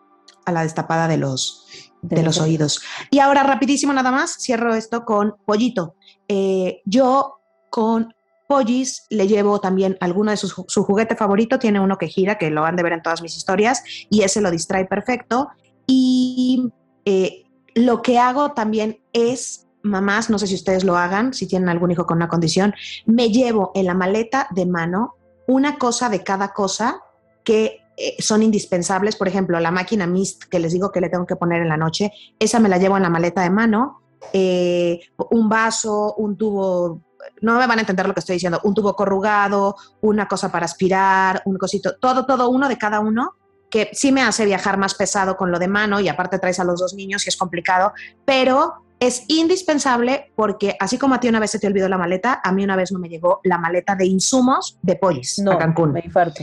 a 0.47 0.53
la 0.53 0.63
destapada 0.63 1.07
de 1.09 1.17
los, 1.17 1.88
de 2.03 2.23
los 2.23 2.41
oídos. 2.41 2.83
Y 3.11 3.19
ahora, 3.19 3.43
rapidísimo 3.43 3.93
nada 3.93 4.11
más, 4.11 4.37
cierro 4.39 4.75
esto 4.75 5.05
con 5.05 5.37
pollito. 5.45 5.95
Eh, 6.29 6.81
yo 6.85 7.41
con 7.71 8.15
Pollis 8.49 9.07
le 9.11 9.29
llevo 9.29 9.61
también 9.61 9.97
alguno 10.01 10.31
de 10.31 10.37
sus, 10.37 10.55
su 10.67 10.85
juguete 10.85 11.17
favorito, 11.17 11.59
tiene 11.59 11.81
uno 11.81 11.99
que 11.99 12.09
gira, 12.09 12.39
que 12.39 12.51
lo 12.51 12.65
han 12.65 12.77
de 12.77 12.83
ver 12.83 12.95
en 12.95 13.03
todas 13.03 13.23
mis 13.23 13.37
historias, 13.37 13.83
y 14.11 14.23
ese 14.23 14.41
lo 14.41 14.51
distrae 14.51 14.87
perfecto. 14.87 15.49
Y 15.87 16.73
eh, 17.05 17.45
lo 17.75 18.03
que 18.03 18.19
hago 18.19 18.53
también 18.53 19.01
es, 19.13 19.67
mamás, 19.83 20.31
no 20.31 20.39
sé 20.39 20.47
si 20.47 20.55
ustedes 20.55 20.85
lo 20.85 20.97
hagan, 20.97 21.35
si 21.35 21.47
tienen 21.47 21.69
algún 21.69 21.91
hijo 21.91 22.07
con 22.07 22.17
una 22.17 22.29
condición, 22.29 22.75
me 23.07 23.31
llevo 23.31 23.71
en 23.75 23.87
la 23.87 23.95
maleta 23.95 24.49
de 24.51 24.67
mano 24.67 25.15
una 25.47 25.79
cosa 25.79 26.09
de 26.09 26.23
cada 26.25 26.53
cosa 26.53 27.01
que 27.45 27.81
son 28.19 28.43
indispensables. 28.43 29.17
Por 29.17 29.29
ejemplo, 29.29 29.59
la 29.61 29.71
máquina 29.71 30.07
Mist 30.07 30.45
que 30.45 30.59
les 30.59 30.73
digo 30.73 30.91
que 30.91 31.01
le 31.01 31.09
tengo 31.09 31.27
que 31.27 31.37
poner 31.37 31.63
en 31.63 31.69
la 31.69 31.77
noche, 31.77 32.13
esa 32.39 32.61
me 32.61 32.69
la 32.69 32.79
llevo 32.79 32.97
en 32.97 33.03
la 33.03 33.11
maleta 33.11 33.43
de 33.43 33.51
mano. 33.51 34.03
eh, 34.33 35.01
un 35.31 35.49
vaso, 35.49 36.15
un 36.17 36.37
tubo, 36.37 37.01
no 37.41 37.59
me 37.59 37.67
van 37.67 37.79
a 37.79 37.83
entender 37.83 38.07
lo 38.07 38.15
que 38.15 38.21
estoy 38.21 38.35
diciendo, 38.35 38.61
un 38.65 38.75
tubo 38.75 38.95
corrugado, 38.95 39.77
una 40.01 40.27
cosa 40.27 40.51
para 40.51 40.65
aspirar, 40.65 41.43
un 41.45 41.57
cosito, 41.57 41.97
todo, 42.01 42.27
todo 42.27 42.49
uno 42.51 42.69
de 42.69 42.77
cada 42.77 43.01
uno, 43.01 43.37
que 43.71 43.91
sí 43.93 44.13
me 44.13 44.23
hace 44.23 44.45
viajar 44.45 44.77
más 44.77 44.95
pesado 44.95 45.37
con 45.37 45.51
lo 45.51 45.59
de 45.59 45.69
mano 45.69 46.01
y 46.01 46.09
aparte 46.09 46.39
traes 46.39 46.59
a 46.59 46.65
los 46.65 46.81
dos 46.81 46.95
niños 46.95 47.27
y 47.27 47.29
es 47.29 47.37
complicado, 47.37 47.93
pero 48.25 48.83
es 49.01 49.25
indispensable 49.29 50.33
porque 50.35 50.77
así 50.81 50.99
como 50.99 51.15
a 51.15 51.21
ti 51.21 51.29
una 51.29 51.41
vez 51.41 51.53
se 51.53 51.59
te 51.59 51.67
olvidó 51.67 51.89
la 51.89 51.99
maleta, 51.99 52.41
a 52.43 52.53
mí 52.53 52.65
una 52.65 52.77
vez 52.77 52.91
no 52.91 52.99
me 52.99 53.09
llegó 53.09 53.41
la 53.45 53.59
maleta 53.59 53.95
de 53.95 54.07
insumos 54.07 54.79
de 54.83 54.97
Polis 54.97 55.39
No, 55.39 55.53
a 55.53 55.59
Cancún 55.59 55.93
me 55.93 56.01
infarto. 56.05 56.43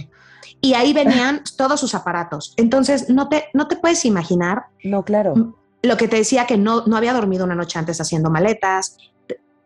Y 0.62 0.74
ahí 0.74 0.94
venían 0.94 1.42
todos 1.58 1.80
sus 1.80 1.96
aparatos. 1.96 2.54
Entonces, 2.58 3.10
no 3.10 3.30
te, 3.30 3.46
no 3.54 3.68
te 3.68 3.76
puedes 3.76 4.06
imaginar 4.06 4.66
No, 4.84 5.04
claro. 5.04 5.56
Lo 5.82 5.98
que 5.98 6.08
te 6.08 6.16
decía 6.18 6.48
que 6.48 6.58
no, 6.58 6.86
no 6.88 6.98
había 6.98 7.14
dormido 7.14 7.46
una 7.46 7.54
noche 7.56 7.78
antes 7.78 8.02
haciendo 8.02 8.32
maletas. 8.32 8.98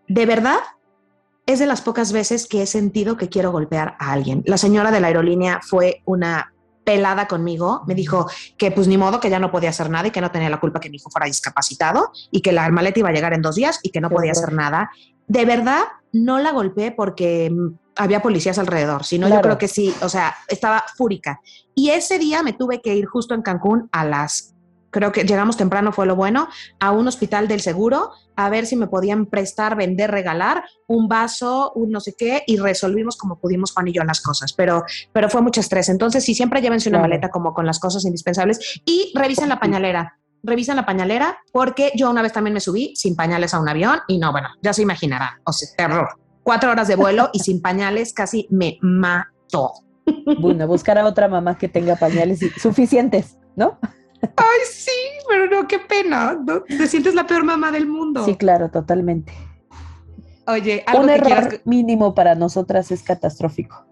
De- 0.08 0.26
verdad, 0.26 0.58
es 1.46 1.60
de 1.60 1.66
las 1.66 1.82
pocas 1.82 2.12
veces 2.12 2.46
que 2.46 2.62
he 2.62 2.66
sentido 2.66 3.16
que 3.16 3.30
quiero 3.30 3.52
golpear 3.52 3.96
a 4.00 4.12
alguien. 4.12 4.44
La 4.46 4.58
señora 4.58 4.92
de 4.92 5.00
la 5.00 5.08
aerolínea 5.08 5.62
fue 5.64 6.02
una 6.06 6.54
pelada 6.84 7.28
conmigo, 7.28 7.84
me 7.88 7.96
dijo 7.96 8.28
que 8.58 8.72
pues 8.72 8.88
ni 8.88 8.98
modo, 8.98 9.20
que 9.20 9.30
ya 9.30 9.40
no 9.40 9.52
podía 9.52 9.70
hacer 9.70 9.90
nada 9.90 10.08
y 10.08 10.12
que 10.12 10.22
no 10.22 10.32
tenía 10.32 10.50
la 10.50 10.60
culpa 10.60 10.80
que 10.80 10.90
mi 10.90 10.98
hijo 10.98 11.10
fuera 11.10 11.28
discapacitado 11.28 12.12
y 12.32 12.42
que 12.42 12.52
la 12.52 12.68
maleta 12.70 13.00
iba 13.00 13.10
a 13.10 13.12
llegar 13.14 13.34
en 13.34 13.42
dos 13.42 13.56
días 13.56 13.80
y 13.84 13.92
que 13.92 14.02
no 14.02 14.10
podía 14.10 14.32
hacer 14.32 14.54
nada. 14.54 14.90
De 15.28 15.46
verdad, 15.46 15.84
no 16.12 16.40
la 16.40 16.52
golpeé 16.52 16.92
porque 16.92 17.52
había 18.00 18.22
policías 18.22 18.58
alrededor, 18.58 19.04
sino 19.04 19.28
yo 19.28 19.34
Claro. 19.34 19.44
creo 19.44 19.58
que 19.60 19.68
sí, 19.68 19.94
o 20.02 20.10
sea, 20.10 20.36
estaba 20.48 20.84
fúrica. 20.98 21.40
Y 21.76 21.90
ese 21.90 22.18
día 22.18 22.42
me 22.42 22.54
tuve 22.54 22.82
que 22.82 22.96
ir 22.96 23.06
justo 23.06 23.34
en 23.36 23.42
Cancún 23.42 23.90
a 23.92 24.06
las, 24.06 24.56
creo 24.90 25.12
que 25.12 25.24
llegamos 25.24 25.58
temprano, 25.58 25.92
fue 25.92 26.06
lo 26.06 26.16
bueno, 26.16 26.48
a 26.80 26.92
un 26.92 27.08
hospital 27.08 27.48
del 27.48 27.62
seguro 27.62 28.12
a 28.36 28.50
ver 28.50 28.66
si 28.66 28.78
me 28.78 28.88
podían 28.88 29.26
prestar, 29.26 29.76
vender, 29.76 30.10
regalar 30.12 30.64
un 30.88 31.10
vaso, 31.10 31.74
un 31.76 31.92
no 31.92 32.00
sé 32.00 32.16
qué, 32.18 32.42
y 32.48 32.56
resolvimos 32.58 33.18
como 33.18 33.38
pudimos 33.38 33.74
Juan 33.74 33.90
y 33.90 33.94
yo 33.94 34.04
las 34.06 34.22
cosas, 34.22 34.54
pero, 34.54 34.84
pero 35.12 35.30
fue 35.30 35.42
mucho 35.42 35.60
estrés. 35.60 35.90
Entonces, 35.90 36.24
sí, 36.24 36.34
siempre 36.34 36.62
llévense 36.62 36.88
una 36.88 37.00
Claro. 37.00 37.10
maleta 37.10 37.30
como 37.30 37.54
con 37.54 37.66
las 37.66 37.80
cosas 37.80 38.06
indispensables 38.06 38.82
y 38.86 39.12
revisen 39.14 39.50
la 39.50 39.60
pañalera. 39.60 40.18
Revisen 40.42 40.78
la 40.78 40.86
pañalera 40.86 41.38
porque 41.52 41.92
yo 41.96 42.10
una 42.10 42.22
vez 42.22 42.32
también 42.32 42.54
me 42.54 42.62
subí 42.62 42.94
sin 42.96 43.18
pañales 43.18 43.54
a 43.54 43.60
un 43.60 43.68
avión 43.68 44.00
y 44.08 44.18
no, 44.20 44.32
bueno, 44.32 44.48
ya 44.62 44.72
se 44.72 44.84
imaginarán, 44.84 45.32
o 45.44 45.52
sea, 45.52 45.68
terror. 45.76 46.08
Cuatro 46.50 46.72
horas 46.72 46.88
de 46.88 46.96
vuelo 46.96 47.30
y 47.32 47.42
sin 47.42 47.62
pañales 47.62 48.12
casi 48.12 48.48
me 48.50 48.80
mató. 48.82 49.72
Bueno, 50.42 50.66
buscar 50.66 50.98
a 50.98 51.06
otra 51.06 51.28
mamá 51.28 51.56
que 51.60 51.70
tenga 51.70 51.96
pañales 51.96 52.40
suficientes, 52.60 53.38
¿no? 53.56 53.78
Ay, 54.36 54.60
sí, 54.68 54.90
pero 55.30 55.46
no, 55.46 55.68
qué 55.68 55.78
pena. 55.78 56.34
¿no? 56.44 56.64
Te 56.64 56.88
sientes 56.88 57.14
la 57.14 57.28
peor 57.28 57.44
mamá 57.44 57.72
del 57.72 57.86
mundo. 57.86 58.26
Sí, 58.26 58.36
claro, 58.36 58.72
totalmente. 58.72 59.32
Oye, 60.48 60.84
algo 60.88 61.04
Un 61.04 61.10
que 61.10 61.14
error 61.14 61.28
quieras. 61.28 61.62
mínimo 61.66 62.16
para 62.16 62.34
nosotras 62.34 62.90
es 62.90 63.04
catastrófico. 63.04 63.86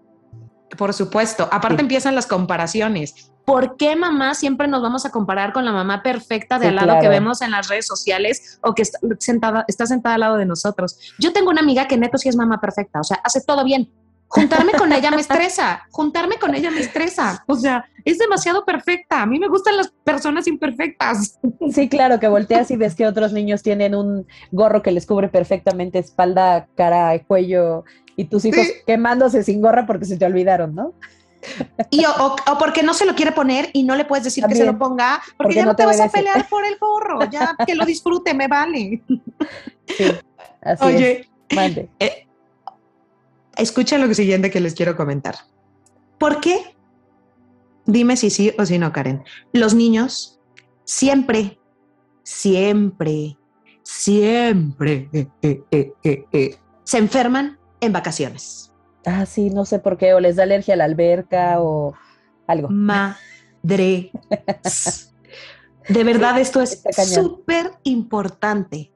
Por 0.76 0.92
supuesto. 0.92 1.48
Aparte 1.50 1.76
Sí. 1.76 1.82
empiezan 1.82 2.14
las 2.14 2.26
comparaciones. 2.26 3.32
¿Por 3.44 3.76
qué 3.76 3.96
mamá 3.96 4.34
siempre 4.34 4.68
nos 4.68 4.82
vamos 4.82 5.06
a 5.06 5.10
comparar 5.10 5.54
con 5.54 5.64
la 5.64 5.72
mamá 5.72 6.02
perfecta 6.02 6.58
de 6.58 6.66
Sí, 6.68 6.76
al 6.76 6.86
lado 6.86 7.00
que 7.00 7.08
vemos 7.08 7.40
en 7.40 7.50
las 7.50 7.68
redes 7.68 7.86
sociales 7.86 8.58
o 8.62 8.74
que 8.74 8.82
está 8.82 8.98
sentada, 9.18 9.64
está 9.68 9.86
sentada 9.86 10.16
al 10.16 10.20
lado 10.20 10.36
de 10.36 10.44
nosotros? 10.44 10.98
Yo 11.18 11.32
tengo 11.32 11.50
una 11.50 11.62
amiga 11.62 11.88
que 11.88 11.96
neto 11.96 12.18
sí 12.18 12.28
es 12.28 12.36
mamá 12.36 12.60
perfecta, 12.60 13.00
o 13.00 13.04
sea, 13.04 13.18
hace 13.24 13.40
todo 13.40 13.64
bien. 13.64 13.90
Juntarme 14.30 14.72
con 14.72 14.92
ella 14.92 15.10
me 15.10 15.20
estresa, 15.22 15.82
juntarme 15.90 16.36
con 16.38 16.54
ella 16.54 16.70
me 16.70 16.80
estresa. 16.80 17.42
O 17.46 17.54
sea, 17.56 17.84
es 18.04 18.18
demasiado 18.18 18.64
perfecta. 18.64 19.22
A 19.22 19.26
mí 19.26 19.38
me 19.38 19.48
gustan 19.48 19.76
las 19.76 19.88
personas 20.04 20.46
imperfectas. 20.46 21.38
Sí, 21.72 21.88
claro, 21.88 22.20
que 22.20 22.28
volteas 22.28 22.70
y 22.70 22.76
ves 22.76 22.94
que 22.94 23.06
otros 23.06 23.32
niños 23.32 23.62
tienen 23.62 23.94
un 23.94 24.26
gorro 24.52 24.82
que 24.82 24.90
les 24.92 25.06
cubre 25.06 25.28
perfectamente 25.28 25.98
espalda, 25.98 26.68
cara, 26.76 27.18
cuello, 27.26 27.84
y 28.16 28.24
tus 28.24 28.44
hijos 28.44 28.66
Sí. 28.66 28.72
quemándose 28.86 29.42
sin 29.42 29.62
gorra 29.62 29.86
porque 29.86 30.04
se 30.04 30.18
te 30.18 30.26
olvidaron, 30.26 30.74
¿no? 30.74 30.92
Y 31.90 32.04
o, 32.04 32.10
o- 32.10 32.36
o 32.52 32.58
porque 32.58 32.82
no 32.82 32.92
se 32.94 33.06
lo 33.06 33.14
quiere 33.14 33.32
poner 33.32 33.70
y 33.72 33.84
no 33.84 33.94
le 33.96 34.04
puedes 34.04 34.24
decir 34.24 34.44
que 34.46 34.56
se 34.56 34.64
lo 34.66 34.76
ponga, 34.76 35.20
porque, 35.22 35.34
Porque 35.36 35.54
ya 35.54 35.62
no 35.62 35.68
no 35.70 35.76
te 35.76 35.86
vas 35.86 36.00
a 36.00 36.08
pelear 36.08 36.46
por 36.48 36.66
el 36.66 36.76
gorro, 36.78 37.20
ya 37.30 37.54
que 37.66 37.74
lo 37.76 37.86
disfrute, 37.86 38.34
me 38.34 38.48
vale. 38.48 39.02
Sí, 39.96 40.04
así 40.62 40.84
Oye, 40.84 41.20
es. 41.48 41.56
Mande. 41.56 41.88
Escucha 43.58 43.98
lo 43.98 44.12
siguiente 44.14 44.50
que 44.50 44.60
les 44.60 44.74
quiero 44.74 44.96
comentar. 44.96 45.36
¿Por 46.18 46.40
qué? 46.40 46.76
Dime 47.86 48.16
si 48.16 48.30
sí 48.30 48.52
o 48.58 48.64
si 48.64 48.78
no, 48.78 48.92
Karen. 48.92 49.22
Los 49.52 49.74
niños 49.74 50.40
siempre, 50.84 51.58
siempre, 52.22 53.36
siempre 53.82 55.08
eh, 55.12 55.28
eh, 55.42 55.92
eh, 56.02 56.56
se 56.84 56.98
enferman 56.98 57.58
en 57.80 57.92
vacaciones. 57.92 58.72
Ah, 59.04 59.26
sí, 59.26 59.50
no 59.50 59.64
sé 59.64 59.78
por 59.78 59.96
qué, 59.96 60.14
o 60.14 60.20
les 60.20 60.36
da 60.36 60.42
alergia 60.42 60.74
a 60.74 60.76
la 60.76 60.84
alberca 60.84 61.60
o 61.60 61.94
algo. 62.46 62.68
Madre. 62.68 63.18
De 65.88 66.04
verdad, 66.04 66.38
esto 66.38 66.60
es 66.60 66.82
súper 67.14 67.72
importante. 67.84 68.92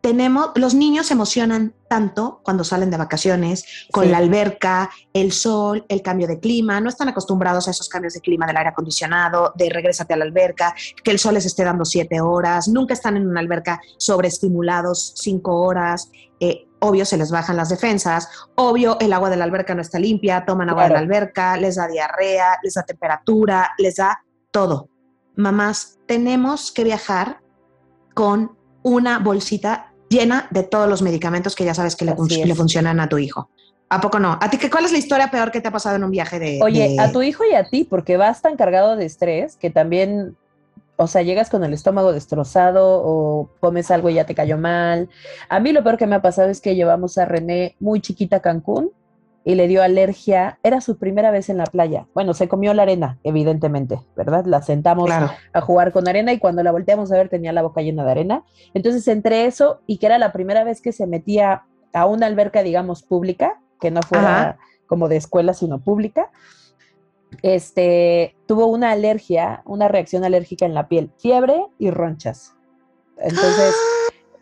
Tenemos, 0.00 0.52
los 0.54 0.72
niños 0.74 1.08
se 1.08 1.14
emocionan 1.14 1.74
tanto 1.88 2.40
cuando 2.42 2.64
salen 2.64 2.90
de 2.90 2.96
vacaciones, 2.96 3.86
con 3.92 4.04
Sí. 4.04 4.10
la 4.10 4.16
alberca, 4.18 4.88
el 5.12 5.30
sol, 5.30 5.84
el 5.88 6.00
cambio 6.00 6.26
de 6.26 6.40
clima, 6.40 6.80
no 6.80 6.88
están 6.88 7.08
acostumbrados 7.08 7.68
a 7.68 7.72
esos 7.72 7.88
cambios 7.88 8.14
de 8.14 8.20
clima 8.20 8.46
del 8.46 8.56
aire 8.56 8.70
acondicionado, 8.70 9.52
de 9.56 9.68
regrésate 9.68 10.14
a 10.14 10.16
la 10.16 10.24
alberca, 10.24 10.74
que 11.04 11.10
el 11.10 11.18
sol 11.18 11.34
les 11.34 11.44
esté 11.44 11.64
dando 11.64 11.84
siete 11.84 12.20
horas, 12.20 12.68
nunca 12.68 12.94
están 12.94 13.16
en 13.18 13.28
una 13.28 13.40
alberca 13.40 13.80
sobreestimulados 13.98 15.12
cinco 15.16 15.60
horas, 15.60 16.10
eh, 16.40 16.66
obvio 16.78 17.04
se 17.04 17.18
les 17.18 17.30
bajan 17.30 17.56
las 17.56 17.68
defensas, 17.68 18.28
obvio 18.54 18.96
el 19.00 19.12
agua 19.12 19.28
de 19.28 19.36
la 19.36 19.44
alberca 19.44 19.74
no 19.74 19.82
está 19.82 19.98
limpia, 19.98 20.44
toman 20.46 20.70
agua 20.70 20.84
de 20.84 20.94
la 20.94 20.98
alberca, 21.00 21.58
les 21.58 21.76
da 21.76 21.86
diarrea, 21.86 22.58
les 22.62 22.72
da 22.74 22.82
temperatura, 22.84 23.72
les 23.76 23.96
da 23.96 24.22
todo. 24.50 24.88
Mamás, 25.36 25.98
tenemos 26.06 26.72
que 26.72 26.84
viajar 26.84 27.40
con 28.14 28.56
una 28.82 29.18
bolsita 29.18 29.89
llena 30.10 30.48
de 30.50 30.64
todos 30.64 30.88
los 30.88 31.00
medicamentos 31.02 31.54
que 31.54 31.64
ya 31.64 31.72
sabes 31.72 31.96
que 31.96 32.04
le, 32.04 32.14
fun- 32.14 32.28
le 32.28 32.54
funcionan 32.54 33.00
a 33.00 33.08
tu 33.08 33.16
hijo. 33.16 33.48
¿A 33.88 34.00
poco 34.00 34.18
no? 34.18 34.36
¿A 34.40 34.50
ti 34.50 34.58
qué, 34.58 34.68
cuál 34.70 34.84
es 34.84 34.92
la 34.92 34.98
historia 34.98 35.30
peor 35.30 35.50
que 35.50 35.60
te 35.60 35.68
ha 35.68 35.72
pasado 35.72 35.96
en 35.96 36.04
un 36.04 36.10
viaje 36.10 36.38
de... 36.38 36.58
Oye, 36.62 36.90
de- 36.90 37.00
a 37.00 37.10
tu 37.12 37.22
hijo 37.22 37.44
y 37.50 37.54
a 37.54 37.68
ti, 37.68 37.84
porque 37.84 38.16
vas 38.16 38.42
tan 38.42 38.56
cargado 38.56 38.96
de 38.96 39.06
estrés 39.06 39.56
que 39.56 39.70
también, 39.70 40.36
o 40.96 41.06
sea, 41.06 41.22
llegas 41.22 41.48
con 41.48 41.64
el 41.64 41.72
estómago 41.72 42.12
destrozado 42.12 43.02
o 43.04 43.48
comes 43.60 43.90
algo 43.90 44.10
y 44.10 44.14
ya 44.14 44.26
te 44.26 44.34
cayó 44.34 44.58
mal. 44.58 45.08
A 45.48 45.58
mí 45.60 45.72
lo 45.72 45.82
peor 45.82 45.96
que 45.96 46.06
me 46.06 46.16
ha 46.16 46.22
pasado 46.22 46.50
es 46.50 46.60
que 46.60 46.74
llevamos 46.74 47.16
a 47.18 47.24
René 47.24 47.76
muy 47.80 48.00
chiquita 48.00 48.36
a 48.36 48.40
Cancún 48.42 48.90
y 49.44 49.54
le 49.54 49.68
dio 49.68 49.82
alergia. 49.82 50.58
Era 50.62 50.80
su 50.80 50.98
primera 50.98 51.30
vez 51.30 51.48
en 51.48 51.56
la 51.58 51.64
playa. 51.64 52.06
Bueno, 52.14 52.34
se 52.34 52.48
comió 52.48 52.74
la 52.74 52.82
arena, 52.82 53.18
evidentemente, 53.24 54.00
¿verdad? 54.16 54.44
La 54.46 54.62
sentamos 54.62 55.06
Claro. 55.06 55.30
a 55.52 55.60
jugar 55.60 55.92
con 55.92 56.08
arena 56.08 56.32
y 56.32 56.38
cuando 56.38 56.62
la 56.62 56.72
volteamos 56.72 57.10
a 57.12 57.16
ver 57.16 57.28
tenía 57.28 57.52
la 57.52 57.62
boca 57.62 57.80
llena 57.80 58.04
de 58.04 58.10
arena. 58.10 58.44
Entonces, 58.74 59.06
entre 59.08 59.46
eso 59.46 59.80
y 59.86 59.98
que 59.98 60.06
era 60.06 60.18
la 60.18 60.32
primera 60.32 60.64
vez 60.64 60.80
que 60.82 60.92
se 60.92 61.06
metía 61.06 61.64
a 61.92 62.06
una 62.06 62.26
alberca, 62.26 62.62
digamos, 62.62 63.02
pública, 63.02 63.60
que 63.80 63.90
no 63.90 64.02
fuera 64.02 64.40
Ajá. 64.40 64.58
como 64.86 65.08
de 65.08 65.16
escuela, 65.16 65.54
sino 65.54 65.80
pública, 65.80 66.30
este, 67.42 68.36
tuvo 68.46 68.66
una 68.66 68.90
alergia, 68.90 69.62
una 69.64 69.88
reacción 69.88 70.24
alérgica 70.24 70.66
en 70.66 70.74
la 70.74 70.88
piel, 70.88 71.10
fiebre 71.18 71.66
y 71.78 71.90
ronchas. 71.90 72.54
Entonces, 73.18 73.74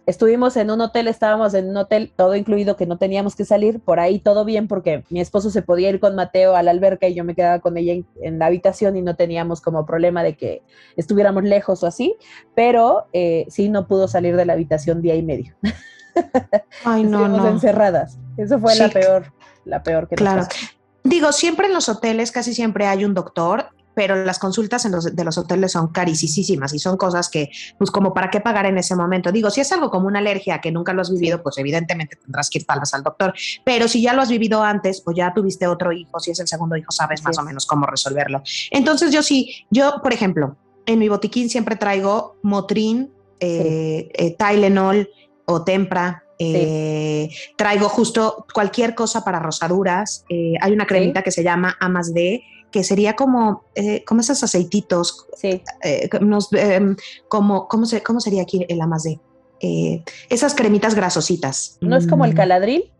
estuvimos 0.08 0.56
en 0.56 0.70
un 0.70 0.80
hotel, 0.80 1.06
estábamos 1.06 1.52
en 1.52 1.68
un 1.68 1.76
hotel 1.76 2.10
todo 2.16 2.34
incluido 2.34 2.76
que 2.76 2.86
no 2.86 2.96
teníamos 2.96 3.36
que 3.36 3.44
salir, 3.44 3.78
por 3.78 4.00
ahí 4.00 4.18
todo 4.18 4.46
bien 4.46 4.66
porque 4.66 5.04
mi 5.10 5.20
esposo 5.20 5.50
se 5.50 5.60
podía 5.60 5.90
ir 5.90 6.00
con 6.00 6.14
Mateo 6.16 6.56
a 6.56 6.62
la 6.62 6.70
alberca 6.70 7.06
y 7.08 7.14
yo 7.14 7.24
me 7.24 7.34
quedaba 7.34 7.60
con 7.60 7.76
ella 7.76 7.92
en, 7.92 8.06
en 8.22 8.38
la 8.38 8.46
habitación 8.46 8.96
y 8.96 9.02
no 9.02 9.16
teníamos 9.16 9.60
como 9.60 9.84
problema 9.84 10.22
de 10.22 10.34
que 10.34 10.62
estuviéramos 10.96 11.44
lejos 11.44 11.82
o 11.82 11.86
así, 11.86 12.16
pero 12.54 13.06
eh, 13.12 13.44
sí 13.50 13.68
no 13.68 13.86
pudo 13.86 14.08
salir 14.08 14.34
de 14.34 14.46
la 14.46 14.54
habitación 14.54 15.02
día 15.02 15.14
y 15.14 15.22
medio. 15.22 15.54
Ay, 16.84 17.04
no, 17.04 17.28
no. 17.28 17.46
encerradas. 17.46 18.18
Eso 18.38 18.58
fue 18.58 18.74
la 18.76 18.88
peor, 18.88 19.32
la 19.66 19.82
peor 19.82 20.08
que 20.08 20.16
nos 20.16 20.22
Claro. 20.22 20.46
pasó. 20.48 20.58
Digo, 21.04 21.32
siempre 21.32 21.66
en 21.66 21.74
los 21.74 21.88
hoteles 21.88 22.32
casi 22.32 22.54
siempre 22.54 22.86
hay 22.86 23.04
un 23.04 23.12
doctor, 23.14 23.66
pero 23.98 24.14
las 24.24 24.38
consultas 24.38 24.84
en 24.84 24.92
los, 24.92 25.16
de 25.16 25.24
los 25.24 25.38
hoteles 25.38 25.72
son 25.72 25.88
carísimas 25.88 26.72
y 26.72 26.78
son 26.78 26.96
cosas 26.96 27.28
que, 27.28 27.50
pues 27.78 27.90
como 27.90 28.14
para 28.14 28.30
qué 28.30 28.38
pagar 28.38 28.64
en 28.66 28.78
ese 28.78 28.94
momento. 28.94 29.32
Digo, 29.32 29.50
si 29.50 29.60
es 29.60 29.72
algo 29.72 29.90
como 29.90 30.06
una 30.06 30.20
alergia 30.20 30.60
que 30.60 30.70
nunca 30.70 30.92
lo 30.92 31.02
has 31.02 31.10
vivido, 31.10 31.42
pues 31.42 31.58
evidentemente 31.58 32.14
tendrás 32.14 32.48
que 32.48 32.58
ir 32.58 32.64
tal 32.64 32.78
vez 32.78 32.94
al 32.94 33.02
doctor, 33.02 33.34
pero 33.64 33.88
si 33.88 34.00
ya 34.00 34.12
lo 34.12 34.22
has 34.22 34.28
vivido 34.28 34.62
antes 34.62 35.02
o 35.04 35.10
ya 35.10 35.34
tuviste 35.34 35.66
otro 35.66 35.90
hijo, 35.90 36.20
si 36.20 36.30
es 36.30 36.38
el 36.38 36.46
segundo 36.46 36.76
hijo, 36.76 36.92
sabes 36.92 37.24
más 37.24 37.36
o 37.38 37.42
menos 37.42 37.66
cómo 37.66 37.86
resolverlo. 37.86 38.40
Entonces 38.70 39.10
yo 39.10 39.24
sí, 39.24 39.66
yo, 39.68 39.96
por 40.00 40.12
ejemplo, 40.12 40.56
en 40.86 41.00
mi 41.00 41.08
botiquín 41.08 41.50
siempre 41.50 41.74
traigo 41.74 42.36
Motrin, 42.44 43.10
eh, 43.40 44.10
eh, 44.14 44.36
Tylenol 44.38 45.08
o 45.44 45.64
Tempra. 45.64 46.22
eh, 46.38 47.30
Traigo 47.56 47.88
justo 47.88 48.46
cualquier 48.54 48.94
cosa 48.94 49.24
para 49.24 49.40
rosaduras. 49.40 50.24
eh, 50.28 50.52
hay 50.60 50.72
una 50.72 50.86
cremita 50.86 51.22
que 51.22 51.32
se 51.32 51.42
llama 51.42 51.76
A 51.80 51.88
más 51.88 52.14
D, 52.14 52.44
que 52.70 52.84
sería 52.84 53.16
como, 53.16 53.64
eh, 53.74 54.04
como 54.04 54.20
esos 54.20 54.42
aceititos, 54.44 55.26
Sí, 55.36 55.62
eh, 55.82 56.08
unos, 56.20 56.48
em, 56.52 56.96
como, 57.28 57.66
¿cómo, 57.68 57.86
se, 57.86 58.02
¿cómo 58.02 58.20
sería 58.20 58.42
aquí 58.42 58.64
el 58.68 58.80
A 58.80 58.86
más 58.86 59.04
D? 59.04 59.20
Eh, 59.60 60.02
esas 60.28 60.54
cremitas 60.54 60.94
grasositas. 60.94 61.78
no 61.80 61.96
es 61.96 62.06
como 62.06 62.24
el 62.24 62.32
Mm, 62.32 62.36
caladril. 62.36 62.92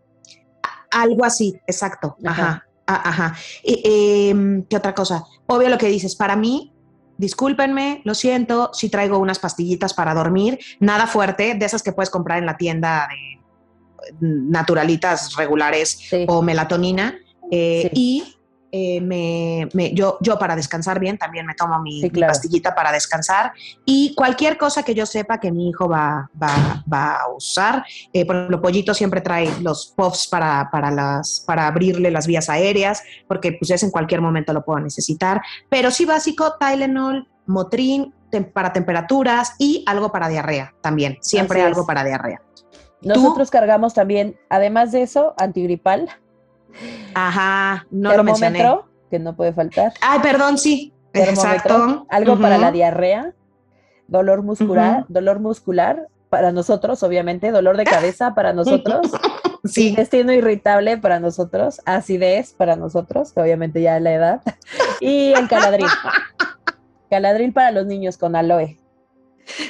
algo 0.91 1.23
así, 1.23 1.55
exacto. 1.67 2.15
Ajá. 2.25 2.65
Ajá. 2.87 3.09
Ajá. 3.09 3.35
Em, 3.63 4.63
¿Qué 4.63 4.75
otra 4.77 4.95
cosa? 4.95 5.23
Obvio 5.45 5.69
lo 5.69 5.77
que 5.77 5.87
dices, 5.87 6.15
para 6.15 6.35
mí, 6.35 6.73
discúlpenme, 7.19 8.01
lo 8.05 8.15
siento, 8.15 8.71
si 8.73 8.89
traigo 8.89 9.19
unas 9.19 9.37
pastillitas 9.37 9.93
para 9.93 10.13
dormir, 10.15 10.57
nada 10.79 11.05
fuerte, 11.05 11.53
de 11.53 11.65
esas 11.65 11.83
que 11.83 11.91
puedes 11.91 12.09
comprar 12.09 12.39
en 12.39 12.45
la 12.47 12.57
tienda 12.57 13.07
de 13.07 13.39
naturalitas 14.21 15.35
regulares 15.35 15.91
Sí. 16.09 16.25
o 16.27 16.41
melatonina. 16.41 17.19
eh, 17.51 17.83
Sí. 17.83 17.89
Y 17.93 18.35
eh, 18.71 19.01
me, 19.01 19.67
me- 19.73 19.93
yo, 19.93 20.17
yo 20.21 20.37
para 20.37 20.55
descansar 20.55 20.99
bien 20.99 21.17
también 21.17 21.45
me 21.45 21.55
tomo 21.55 21.79
mi, 21.81 22.01
Sí, 22.01 22.11
mi 22.13 22.21
pastillita 22.21 22.75
para 22.75 22.91
descansar 22.91 23.51
y 23.85 24.13
cualquier 24.15 24.57
cosa 24.57 24.83
que 24.83 24.93
yo 24.93 25.05
sepa 25.05 25.39
que 25.39 25.51
mi 25.51 25.69
hijo 25.69 25.87
va, 25.89 26.29
va, 26.41 26.83
va 26.91 27.15
a 27.15 27.29
usar. 27.35 27.83
Eh, 28.13 28.25
por 28.25 28.35
ejemplo, 28.35 28.61
Pollito 28.61 28.93
siempre 28.93 29.21
trae 29.21 29.49
los 29.61 29.93
puffs 29.95 30.27
para, 30.27 30.69
para, 30.71 30.91
las, 30.91 31.43
para 31.47 31.67
abrirle 31.67 32.11
las 32.11 32.27
vías 32.27 32.49
aéreas, 32.49 33.01
porque 33.27 33.53
pues 33.53 33.71
es 33.71 33.81
en 33.83 33.91
cualquier 33.91 34.21
momento 34.21 34.53
lo 34.53 34.63
puedo 34.63 34.79
necesitar. 34.79 35.41
Pero 35.69 35.89
sí 35.91 36.05
básico, 36.05 36.55
Tylenol, 36.59 37.27
Motrin 37.47 38.13
tem- 38.31 38.51
para 38.51 38.71
temperaturas 38.73 39.53
y 39.57 39.83
algo 39.87 40.11
para 40.11 40.27
diarrea 40.29 40.73
también. 40.81 41.17
Siempre 41.21 41.59
Así 41.61 41.67
algo 41.67 41.81
es. 41.81 41.87
para 41.87 42.03
diarrea. 42.03 42.41
Nosotros 43.01 43.49
cargamos 43.49 43.93
también, 43.93 44.37
además 44.49 44.91
de 44.91 45.01
eso, 45.03 45.33
antigripal, 45.37 46.09
Ajá, 47.13 47.85
no 47.91 48.15
lo 48.15 48.23
mencioné. 48.23 48.59
termómetro, 48.59 48.89
que 49.09 49.19
no 49.19 49.35
puede 49.35 49.53
faltar, 49.53 49.93
Ay, 50.01 50.19
perdón, 50.19 50.57
sí. 50.57 50.93
Exacto. 51.13 52.05
algo 52.09 52.37
para 52.39 52.57
la 52.57 52.71
diarrea, 52.71 53.33
dolor 54.07 54.43
muscular, 54.43 55.05
dolor 55.07 55.39
muscular 55.39 56.07
para 56.29 56.51
nosotros, 56.51 57.01
obviamente, 57.03 57.51
dolor 57.51 57.75
de 57.77 57.85
cabeza 57.85 58.35
para 58.35 58.53
nosotros, 58.53 59.07
Sí. 59.65 59.89
intestino 59.89 60.31
irritable 60.31 60.97
para 60.97 61.19
nosotros, 61.19 61.81
acidez 61.85 62.53
para 62.53 62.75
nosotros, 62.75 63.33
que 63.33 63.41
obviamente 63.41 63.81
ya 63.81 63.97
es 63.97 64.03
la 64.03 64.13
edad, 64.13 64.41
y 65.01 65.33
el 65.33 65.47
caladril. 65.47 65.87
Caladril 67.09 67.51
para 67.53 67.71
los 67.71 67.87
niños 67.87 68.17
con 68.17 68.35
aloe. 68.35 68.78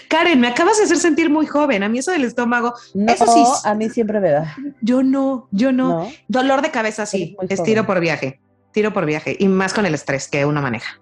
Karen, 0.09 0.39
me 0.39 0.47
acabas 0.47 0.77
de 0.77 0.83
hacer 0.83 0.97
sentir 0.97 1.29
muy 1.29 1.45
joven. 1.45 1.83
A 1.83 1.89
mí 1.89 1.99
eso 1.99 2.11
del 2.11 2.23
estómago, 2.23 2.73
No, 2.93 3.11
Eso 3.13 3.25
sí. 3.27 3.43
a 3.63 3.73
mí 3.75 3.89
siempre 3.89 4.19
me 4.19 4.29
da. 4.31 4.55
yo 4.81 5.03
no, 5.03 5.47
yo 5.51 5.71
no. 5.71 6.03
No. 6.03 6.11
Dolor 6.27 6.61
de 6.61 6.71
cabeza 6.71 7.05
sí, 7.05 7.35
es 7.49 7.63
tiro 7.63 7.85
por 7.85 7.99
viaje, 7.99 8.39
tiro 8.71 8.93
por 8.93 9.05
viaje 9.05 9.35
y 9.39 9.47
más 9.47 9.73
con 9.73 9.85
el 9.85 9.93
estrés 9.93 10.27
que 10.27 10.45
uno 10.45 10.61
maneja. 10.61 10.99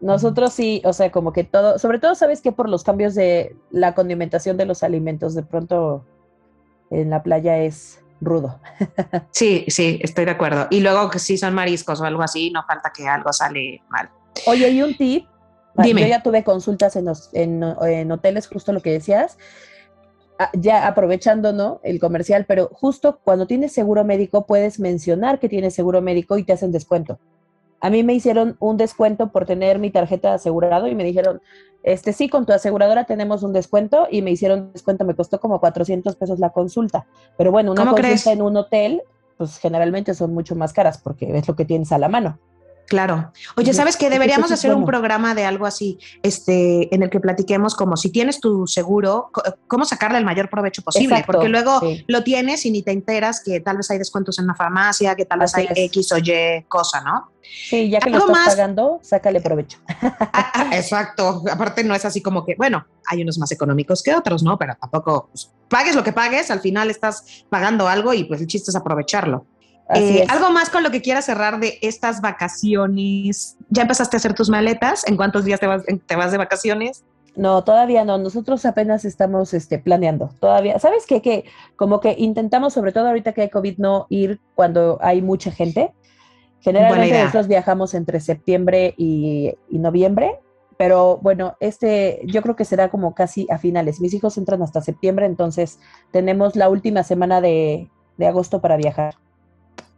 Nosotros 0.00 0.52
sí, 0.52 0.82
o 0.84 0.92
sea, 0.92 1.10
como 1.10 1.32
que 1.32 1.42
todo, 1.44 1.78
sobre 1.78 1.98
todo 1.98 2.14
sabes 2.14 2.42
que 2.42 2.52
por 2.52 2.68
los 2.68 2.84
cambios 2.84 3.14
de 3.14 3.56
la 3.70 3.94
condimentación 3.94 4.56
de 4.58 4.66
los 4.66 4.82
alimentos, 4.82 5.34
de 5.34 5.42
pronto 5.42 6.04
en 6.90 7.10
la 7.10 7.22
playa 7.22 7.58
es 7.58 8.02
rudo. 8.20 8.60
Sí, 9.30 9.64
sí, 9.68 9.98
estoy 10.02 10.24
de 10.24 10.30
acuerdo. 10.32 10.66
Y 10.70 10.80
luego 10.80 11.10
que 11.10 11.18
si 11.18 11.36
son 11.36 11.54
mariscos 11.54 12.00
o 12.00 12.04
algo 12.04 12.22
así, 12.22 12.50
no 12.50 12.62
falta 12.66 12.90
que 12.94 13.06
algo 13.06 13.32
sale 13.32 13.82
mal. 13.90 14.10
Oye, 14.46 14.70
y 14.70 14.82
un 14.82 14.96
tip. 14.96 15.26
Dime. 15.84 16.00
Yo 16.02 16.06
ya 16.08 16.22
tuve 16.22 16.44
consultas 16.44 16.96
en, 16.96 17.04
los- 17.06 17.30
en, 17.32 17.62
en 17.82 18.12
hoteles, 18.12 18.46
justo 18.48 18.72
lo 18.72 18.80
que 18.80 18.92
decías. 18.92 19.36
Ah, 20.38 20.50
Ya 20.54 20.86
aprovechando, 20.86 21.52
¿no? 21.52 21.80
El 21.82 21.98
comercial, 21.98 22.44
pero 22.46 22.68
justo 22.72 23.20
cuando 23.24 23.46
tienes 23.46 23.72
seguro 23.72 24.04
médico 24.04 24.44
puedes 24.46 24.78
mencionar 24.78 25.38
que 25.38 25.48
tienes 25.48 25.74
seguro 25.74 26.02
médico 26.02 26.36
y 26.38 26.44
te 26.44 26.52
hacen 26.52 26.72
descuento. 26.72 27.18
A 27.80 27.90
mí 27.90 28.02
me 28.02 28.14
hicieron 28.14 28.56
un 28.58 28.76
descuento 28.76 29.30
por 29.32 29.44
tener 29.46 29.78
mi 29.78 29.90
tarjeta 29.90 30.30
de 30.30 30.34
asegurado 30.36 30.88
y 30.88 30.94
me 30.94 31.04
dijeron, 31.04 31.40
este 31.82 32.12
sí, 32.12 32.28
con 32.28 32.44
tu 32.46 32.52
aseguradora 32.52 33.04
tenemos 33.04 33.42
un 33.42 33.52
descuento 33.52 34.08
y 34.10 34.22
me 34.22 34.30
hicieron 34.30 34.72
descuento, 34.72 35.04
me 35.04 35.14
costó 35.14 35.40
como 35.40 35.60
400 35.60 36.16
pesos 36.16 36.38
la 36.38 36.50
consulta. 36.50 37.06
Pero 37.38 37.52
bueno, 37.52 37.72
una 37.72 37.82
¿Cómo 37.82 37.92
consulta 37.92 38.08
crees? 38.08 38.26
en 38.26 38.42
un 38.42 38.56
hotel, 38.56 39.02
pues 39.38 39.58
generalmente 39.58 40.14
son 40.14 40.32
mucho 40.34 40.54
más 40.56 40.72
caras 40.72 40.98
porque 40.98 41.36
es 41.36 41.46
lo 41.48 41.54
que 41.54 41.64
tienes 41.64 41.92
a 41.92 41.98
la 41.98 42.08
mano. 42.08 42.38
Claro. 42.86 43.32
Oye. 43.56 43.72
¿sabes 43.72 43.96
qué? 43.96 44.06
Entonces, 44.06 44.20
Deberíamos 44.20 44.52
hacer 44.52 44.74
un 44.74 44.84
programa 44.86 45.34
de 45.34 45.44
algo 45.44 45.66
así, 45.66 45.98
este, 46.22 46.94
en 46.94 47.02
el 47.02 47.10
que 47.10 47.20
platiquemos 47.20 47.74
como 47.74 47.96
si 47.96 48.10
tienes 48.10 48.40
tu 48.40 48.66
seguro, 48.66 49.30
cómo 49.66 49.84
sacarle 49.84 50.18
el 50.18 50.24
mayor 50.24 50.48
provecho 50.48 50.82
posible, 50.82 51.14
Exacto, 51.16 51.32
porque 51.32 51.48
luego 51.48 51.80
sí. 51.80 52.04
lo 52.06 52.22
tienes 52.22 52.64
y 52.64 52.70
ni 52.70 52.82
te 52.82 52.92
enteras 52.92 53.42
que 53.44 53.60
tal 53.60 53.78
vez 53.78 53.90
hay 53.90 53.98
descuentos 53.98 54.38
en 54.38 54.46
la 54.46 54.54
farmacia, 54.54 55.14
que 55.16 55.24
tal 55.24 55.40
vez 55.40 55.52
Así 55.54 55.62
hay 55.62 55.68
es. 55.70 55.78
X 55.90 56.12
o 56.12 56.18
Y 56.18 56.64
cosa, 56.68 57.00
¿no? 57.00 57.30
Sí, 57.42 57.90
ya 57.90 58.00
que 58.00 58.10
lo 58.10 58.18
estás 58.18 58.30
más- 58.30 58.48
pagando, 58.48 58.98
sácale 59.02 59.40
provecho. 59.40 59.78
Ah, 60.38 60.50
ah, 60.54 60.70
exacto. 60.76 61.42
Aparte 61.50 61.82
no 61.84 61.94
es 61.94 62.04
así 62.04 62.20
como 62.20 62.44
que, 62.44 62.54
bueno, 62.56 62.86
hay 63.06 63.22
unos 63.22 63.38
más 63.38 63.50
económicos 63.52 64.02
que 64.02 64.14
otros, 64.14 64.42
¿no? 64.42 64.58
Pero 64.58 64.74
tampoco 64.80 65.28
pues, 65.32 65.50
pagues 65.68 65.94
lo 65.96 66.04
que 66.04 66.12
pagues, 66.12 66.50
al 66.50 66.60
final 66.60 66.90
estás 66.90 67.44
pagando 67.48 67.88
algo 67.88 68.12
y 68.12 68.24
pues 68.24 68.40
el 68.40 68.46
chiste 68.46 68.70
es 68.70 68.76
aprovecharlo. 68.76 69.46
Así 69.88 70.18
Eh, 70.18 70.22
es. 70.22 70.30
Algo 70.30 70.50
más 70.50 70.70
con 70.70 70.82
lo 70.82 70.90
que 70.90 71.00
quieras 71.02 71.24
cerrar 71.24 71.60
de 71.60 71.78
estas 71.82 72.20
vacaciones. 72.20 73.56
¿Ya 73.68 73.82
empezaste 73.82 74.16
a 74.16 74.18
hacer 74.18 74.34
tus 74.34 74.50
maletas? 74.50 75.06
¿En 75.06 75.16
cuántos 75.16 75.44
días 75.44 75.60
te 75.60 75.66
vas, 75.66 75.82
te 75.84 76.16
vas 76.16 76.32
de 76.32 76.38
vacaciones? 76.38 77.04
No, 77.36 77.62
todavía 77.64 78.04
no. 78.04 78.16
Nosotros 78.18 78.64
apenas 78.64 79.04
estamos 79.04 79.52
este, 79.54 79.78
planeando. 79.78 80.30
Todavía, 80.40 80.78
¿sabes 80.78 81.04
qué? 81.06 81.20
Que 81.20 81.44
como 81.76 82.00
que 82.00 82.14
intentamos, 82.18 82.72
sobre 82.72 82.92
todo 82.92 83.08
ahorita 83.08 83.32
que 83.32 83.42
hay 83.42 83.50
COVID, 83.50 83.78
no 83.78 84.06
ir 84.08 84.40
cuando 84.54 84.98
hay 85.02 85.20
mucha 85.22 85.50
gente. 85.50 85.92
Generalmente 86.60 87.18
nosotros 87.20 87.46
viajamos 87.46 87.94
entre 87.94 88.18
septiembre 88.18 88.94
y, 88.96 89.54
y 89.70 89.78
noviembre, 89.78 90.40
pero 90.76 91.18
bueno, 91.22 91.54
este 91.60 92.20
yo 92.24 92.42
creo 92.42 92.56
que 92.56 92.64
será 92.64 92.88
como 92.88 93.14
casi 93.14 93.46
a 93.50 93.58
finales. 93.58 94.00
Mis 94.00 94.14
hijos 94.14 94.36
entran 94.36 94.62
hasta 94.62 94.80
septiembre, 94.80 95.26
entonces 95.26 95.78
tenemos 96.10 96.56
la 96.56 96.68
última 96.68 97.04
semana 97.04 97.40
de, 97.40 97.88
de 98.16 98.26
agosto 98.26 98.60
para 98.60 98.76
viajar. 98.76 99.14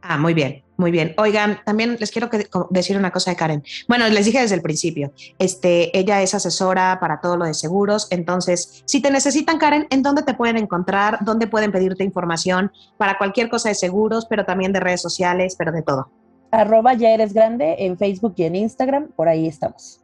Ah, 0.01 0.17
muy 0.17 0.33
bien, 0.33 0.63
muy 0.77 0.91
bien. 0.93 1.13
Oigan, 1.19 1.59
también 1.65 1.97
les 1.99 2.11
quiero 2.13 2.31
que- 2.31 2.49
decir 2.71 2.97
una 2.97 3.11
cosa 3.11 3.33
de 3.33 3.37
Karen. 3.37 3.65
Bueno, 3.89 4.09
les 4.09 4.27
dije 4.27 4.41
desde 4.41 4.55
el 4.55 4.63
principio, 4.63 5.13
este, 5.39 5.97
ella 5.99 6.23
es 6.23 6.35
asesora 6.35 6.99
para 7.01 7.21
todo 7.21 7.37
lo 7.37 7.45
de 7.45 7.55
seguros, 7.55 8.07
entonces, 8.11 8.83
si 8.87 9.03
te 9.03 9.11
necesitan, 9.11 9.59
Karen, 9.59 9.87
¿en 9.91 10.03
dónde 10.03 10.23
te 10.23 10.35
pueden 10.35 10.57
encontrar? 10.57 11.19
¿Dónde 11.25 11.49
pueden 11.49 11.73
pedirte 11.73 12.05
información 12.05 12.71
para 12.97 13.19
cualquier 13.19 13.49
cosa 13.49 13.71
de 13.71 13.75
seguros, 13.75 14.27
pero 14.31 14.45
también 14.45 14.73
de 14.73 14.81
redes 14.81 15.03
sociales, 15.03 15.57
pero 15.59 15.73
de 15.73 15.83
todo? 15.83 16.11
Arroba 16.53 16.95
ya 16.95 17.11
eres 17.11 17.35
grande 17.35 17.75
en 17.81 17.99
Facebook 17.99 18.35
y 18.37 18.45
en 18.45 18.55
Instagram, 18.57 19.09
por 19.17 19.29
ahí 19.29 19.49
estamos. 19.49 20.01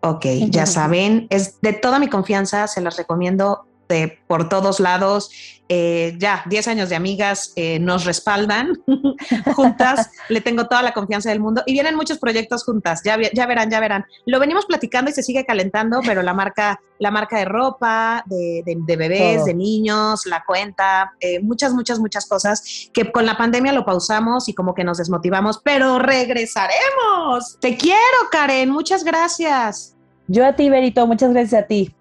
Ok, 0.00 0.24
ya 0.50 0.66
saben, 0.66 1.26
es 1.30 1.60
de 1.60 1.72
toda 1.72 1.98
mi 1.98 2.08
confianza, 2.08 2.66
se 2.68 2.80
las 2.80 2.96
recomiendo 2.96 3.66
de, 3.88 4.18
por 4.26 4.48
todos 4.48 4.80
lados. 4.80 5.30
Eh, 5.68 6.14
ya, 6.20 6.44
10 6.46 6.68
años 6.68 6.88
de 6.90 6.94
amigas 6.94 7.52
eh, 7.56 7.80
nos 7.80 8.04
respaldan 8.04 8.68
juntas, 9.56 10.10
le 10.28 10.40
tengo 10.40 10.66
toda 10.68 10.80
la 10.82 10.92
confianza 10.92 11.30
del 11.30 11.40
mundo 11.40 11.64
y 11.66 11.72
vienen 11.72 11.96
muchos 11.96 12.18
proyectos 12.18 12.62
juntas, 12.64 13.02
ya, 13.04 13.18
ya 13.34 13.46
verán, 13.46 13.68
ya 13.68 13.80
verán. 13.80 14.04
Lo 14.26 14.38
venimos 14.38 14.64
platicando 14.66 15.10
y 15.10 15.14
se 15.14 15.24
sigue 15.24 15.44
calentando, 15.44 16.00
pero 16.06 16.22
la 16.22 16.34
marca, 16.34 16.80
la 17.00 17.10
marca 17.10 17.38
de 17.38 17.46
ropa, 17.46 18.22
de, 18.26 18.62
de- 18.64 18.76
de 18.78 18.96
bebés, 18.96 19.36
Todo. 19.38 19.44
de 19.46 19.54
niños, 19.54 20.24
la 20.26 20.44
cuenta, 20.46 21.12
eh, 21.18 21.40
muchas, 21.40 21.72
muchas, 21.72 21.98
muchas 21.98 22.26
cosas 22.26 22.88
que 22.92 23.10
con 23.10 23.26
la 23.26 23.36
pandemia 23.36 23.72
lo 23.72 23.84
pausamos 23.84 24.48
y 24.48 24.54
como 24.54 24.72
que 24.72 24.84
nos 24.84 24.98
desmotivamos, 24.98 25.60
pero 25.64 25.98
regresaremos. 25.98 27.58
Te 27.60 27.76
quiero, 27.76 27.98
Karen, 28.30 28.70
muchas 28.70 29.04
gracias. 29.04 29.94
Yo 30.28 30.46
a 30.46 30.54
ti, 30.54 30.68
Berito, 30.70 31.06
muchas 31.08 31.32
gracias 31.32 31.62
a 31.64 31.66
ti. 31.66 31.92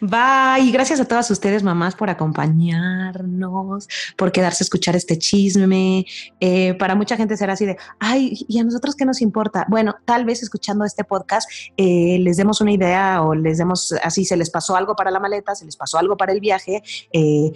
Bye. 0.00 0.70
Gracias 0.72 1.00
a 1.00 1.04
todas 1.04 1.30
ustedes, 1.30 1.62
mamás, 1.62 1.94
por 1.94 2.10
acompañarnos, 2.10 3.88
por 4.16 4.32
quedarse 4.32 4.62
a 4.62 4.66
escuchar 4.66 4.96
este 4.96 5.18
chisme. 5.18 6.06
Eh, 6.40 6.74
para 6.74 6.94
mucha 6.94 7.16
gente 7.16 7.36
será 7.36 7.54
así 7.54 7.66
de, 7.66 7.76
ay, 7.98 8.44
¿y 8.48 8.58
a 8.58 8.64
nosotros 8.64 8.94
qué 8.94 9.04
nos 9.04 9.20
importa? 9.22 9.66
Bueno, 9.68 9.96
tal 10.04 10.24
vez 10.24 10.42
escuchando 10.42 10.84
este 10.84 11.04
podcast 11.04 11.48
eh, 11.76 12.18
les 12.20 12.36
demos 12.36 12.60
una 12.60 12.72
idea 12.72 13.22
o 13.22 13.34
les 13.34 13.58
demos 13.58 13.92
así, 14.02 14.24
se 14.24 14.36
les 14.36 14.50
pasó 14.50 14.76
algo 14.76 14.96
para 14.96 15.10
la 15.10 15.20
maleta, 15.20 15.54
se 15.54 15.64
les 15.64 15.76
pasó 15.76 15.98
algo 15.98 16.16
para 16.16 16.32
el 16.32 16.40
viaje, 16.40 16.82
eh, 17.12 17.52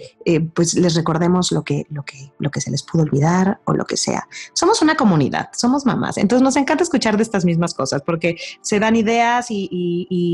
pues 0.53 0.73
les 0.73 0.95
recordemos 0.95 1.51
lo 1.51 1.63
que, 1.63 1.85
lo, 1.89 2.03
que, 2.03 2.31
lo 2.39 2.49
que 2.51 2.61
se 2.61 2.71
les 2.71 2.83
pudo 2.83 3.03
olvidar 3.03 3.59
o 3.65 3.73
lo 3.73 3.85
que 3.85 3.97
sea. 3.97 4.27
Somos 4.53 4.81
una 4.81 4.95
comunidad, 4.95 5.49
somos 5.53 5.85
mamás, 5.85 6.17
entonces 6.17 6.43
nos 6.43 6.55
encanta 6.55 6.83
escuchar 6.83 7.17
de 7.17 7.23
estas 7.23 7.45
mismas 7.45 7.73
cosas 7.73 8.01
porque 8.05 8.37
se 8.61 8.79
dan 8.79 8.95
ideas 8.95 9.47
y- 9.49 9.67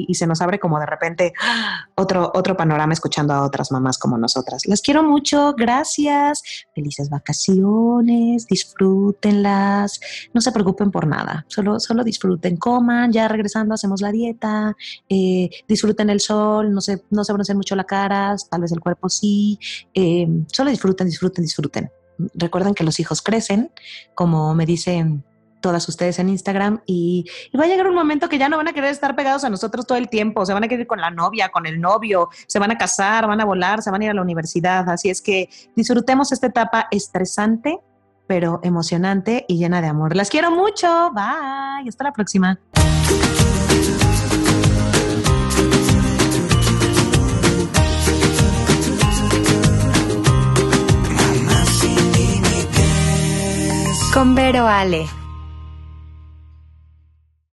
y 0.07 0.13
se 0.15 0.27
nos 0.27 0.41
abre 0.41 0.59
como 0.59 0.79
de 0.79 0.85
repente 0.85 1.33
¡ah! 1.41 1.74
Otro, 1.95 2.31
otro 2.33 2.57
panorama 2.57 2.93
escuchando 2.93 3.33
a 3.33 3.43
otras 3.43 3.71
mamás 3.71 3.97
como 3.97 4.17
nosotras. 4.17 4.65
Las 4.65 4.81
quiero 4.81 5.03
mucho, 5.03 5.53
gracias, 5.57 6.41
felices 6.73 7.09
vacaciones, 7.09 8.47
disfrútenlas, 8.47 9.99
no 10.33 10.41
se 10.41 10.51
preocupen 10.51 10.91
por 10.91 11.07
nada, 11.07 11.45
solo, 11.47 11.79
solo 11.79 12.03
disfruten, 12.03 12.57
coman, 12.57 13.11
ya 13.11 13.27
regresando 13.27 13.73
hacemos 13.73 14.01
la 14.01 14.11
dieta, 14.11 14.75
eh, 15.09 15.49
disfruten 15.67 16.09
el 16.09 16.19
sol, 16.19 16.73
no 16.73 16.81
se, 16.81 17.03
no 17.09 17.23
se 17.23 17.33
bronceen 17.33 17.57
mucho 17.57 17.75
la 17.75 17.85
cara, 17.85 18.35
tal 18.49 18.61
vez 18.61 18.71
el 18.71 18.79
cuerpo 18.79 19.09
sí, 19.09 19.59
eh, 19.93 20.27
solo 20.51 20.69
disfruten, 20.69 21.07
disfruten, 21.07 21.43
disfruten. 21.43 21.91
Recuerden 22.33 22.73
que 22.73 22.85
los 22.85 22.99
hijos 22.99 23.21
crecen, 23.21 23.71
como 24.13 24.55
me 24.55 24.65
dicen 24.65 25.23
todas 25.59 25.87
ustedes 25.89 26.19
en 26.19 26.29
Instagram 26.29 26.81
y, 26.85 27.25
va 27.57 27.63
a 27.63 27.67
llegar 27.67 27.87
un 27.87 27.95
momento 27.95 28.29
que 28.29 28.37
ya 28.37 28.49
no 28.49 28.57
van 28.57 28.67
a 28.67 28.73
querer 28.73 28.91
estar 28.91 29.15
pegados 29.15 29.43
a 29.43 29.49
nosotros 29.49 29.85
todo 29.87 29.97
el 29.97 30.09
tiempo, 30.09 30.45
se 30.45 30.53
van 30.53 30.63
a 30.63 30.67
querer 30.67 30.81
ir 30.81 30.87
con 30.87 31.01
la 31.01 31.09
novia, 31.09 31.49
con 31.49 31.65
el 31.65 31.81
novio, 31.81 32.29
se 32.47 32.59
van 32.59 32.71
a 32.71 32.77
casar, 32.77 33.27
van 33.27 33.41
a 33.41 33.45
volar, 33.45 33.81
se 33.81 33.91
van 33.91 34.01
a 34.01 34.05
ir 34.05 34.11
a 34.11 34.13
la 34.13 34.21
universidad, 34.21 34.87
así 34.89 35.09
es 35.09 35.21
que 35.21 35.49
disfrutemos 35.75 36.31
esta 36.31 36.47
etapa 36.47 36.87
estresante, 36.91 37.79
pero 38.27 38.59
emocionante 38.63 39.45
y 39.47 39.57
llena 39.57 39.81
de 39.81 39.87
amor. 39.87 40.15
Las 40.15 40.29
quiero 40.29 40.51
mucho, 40.51 41.11
bye, 41.13 41.87
hasta 41.87 42.03
la 42.03 42.11
próxima. 42.11 42.59
Con 54.13 54.33
Vero 54.33 54.65
Ale. 54.65 55.24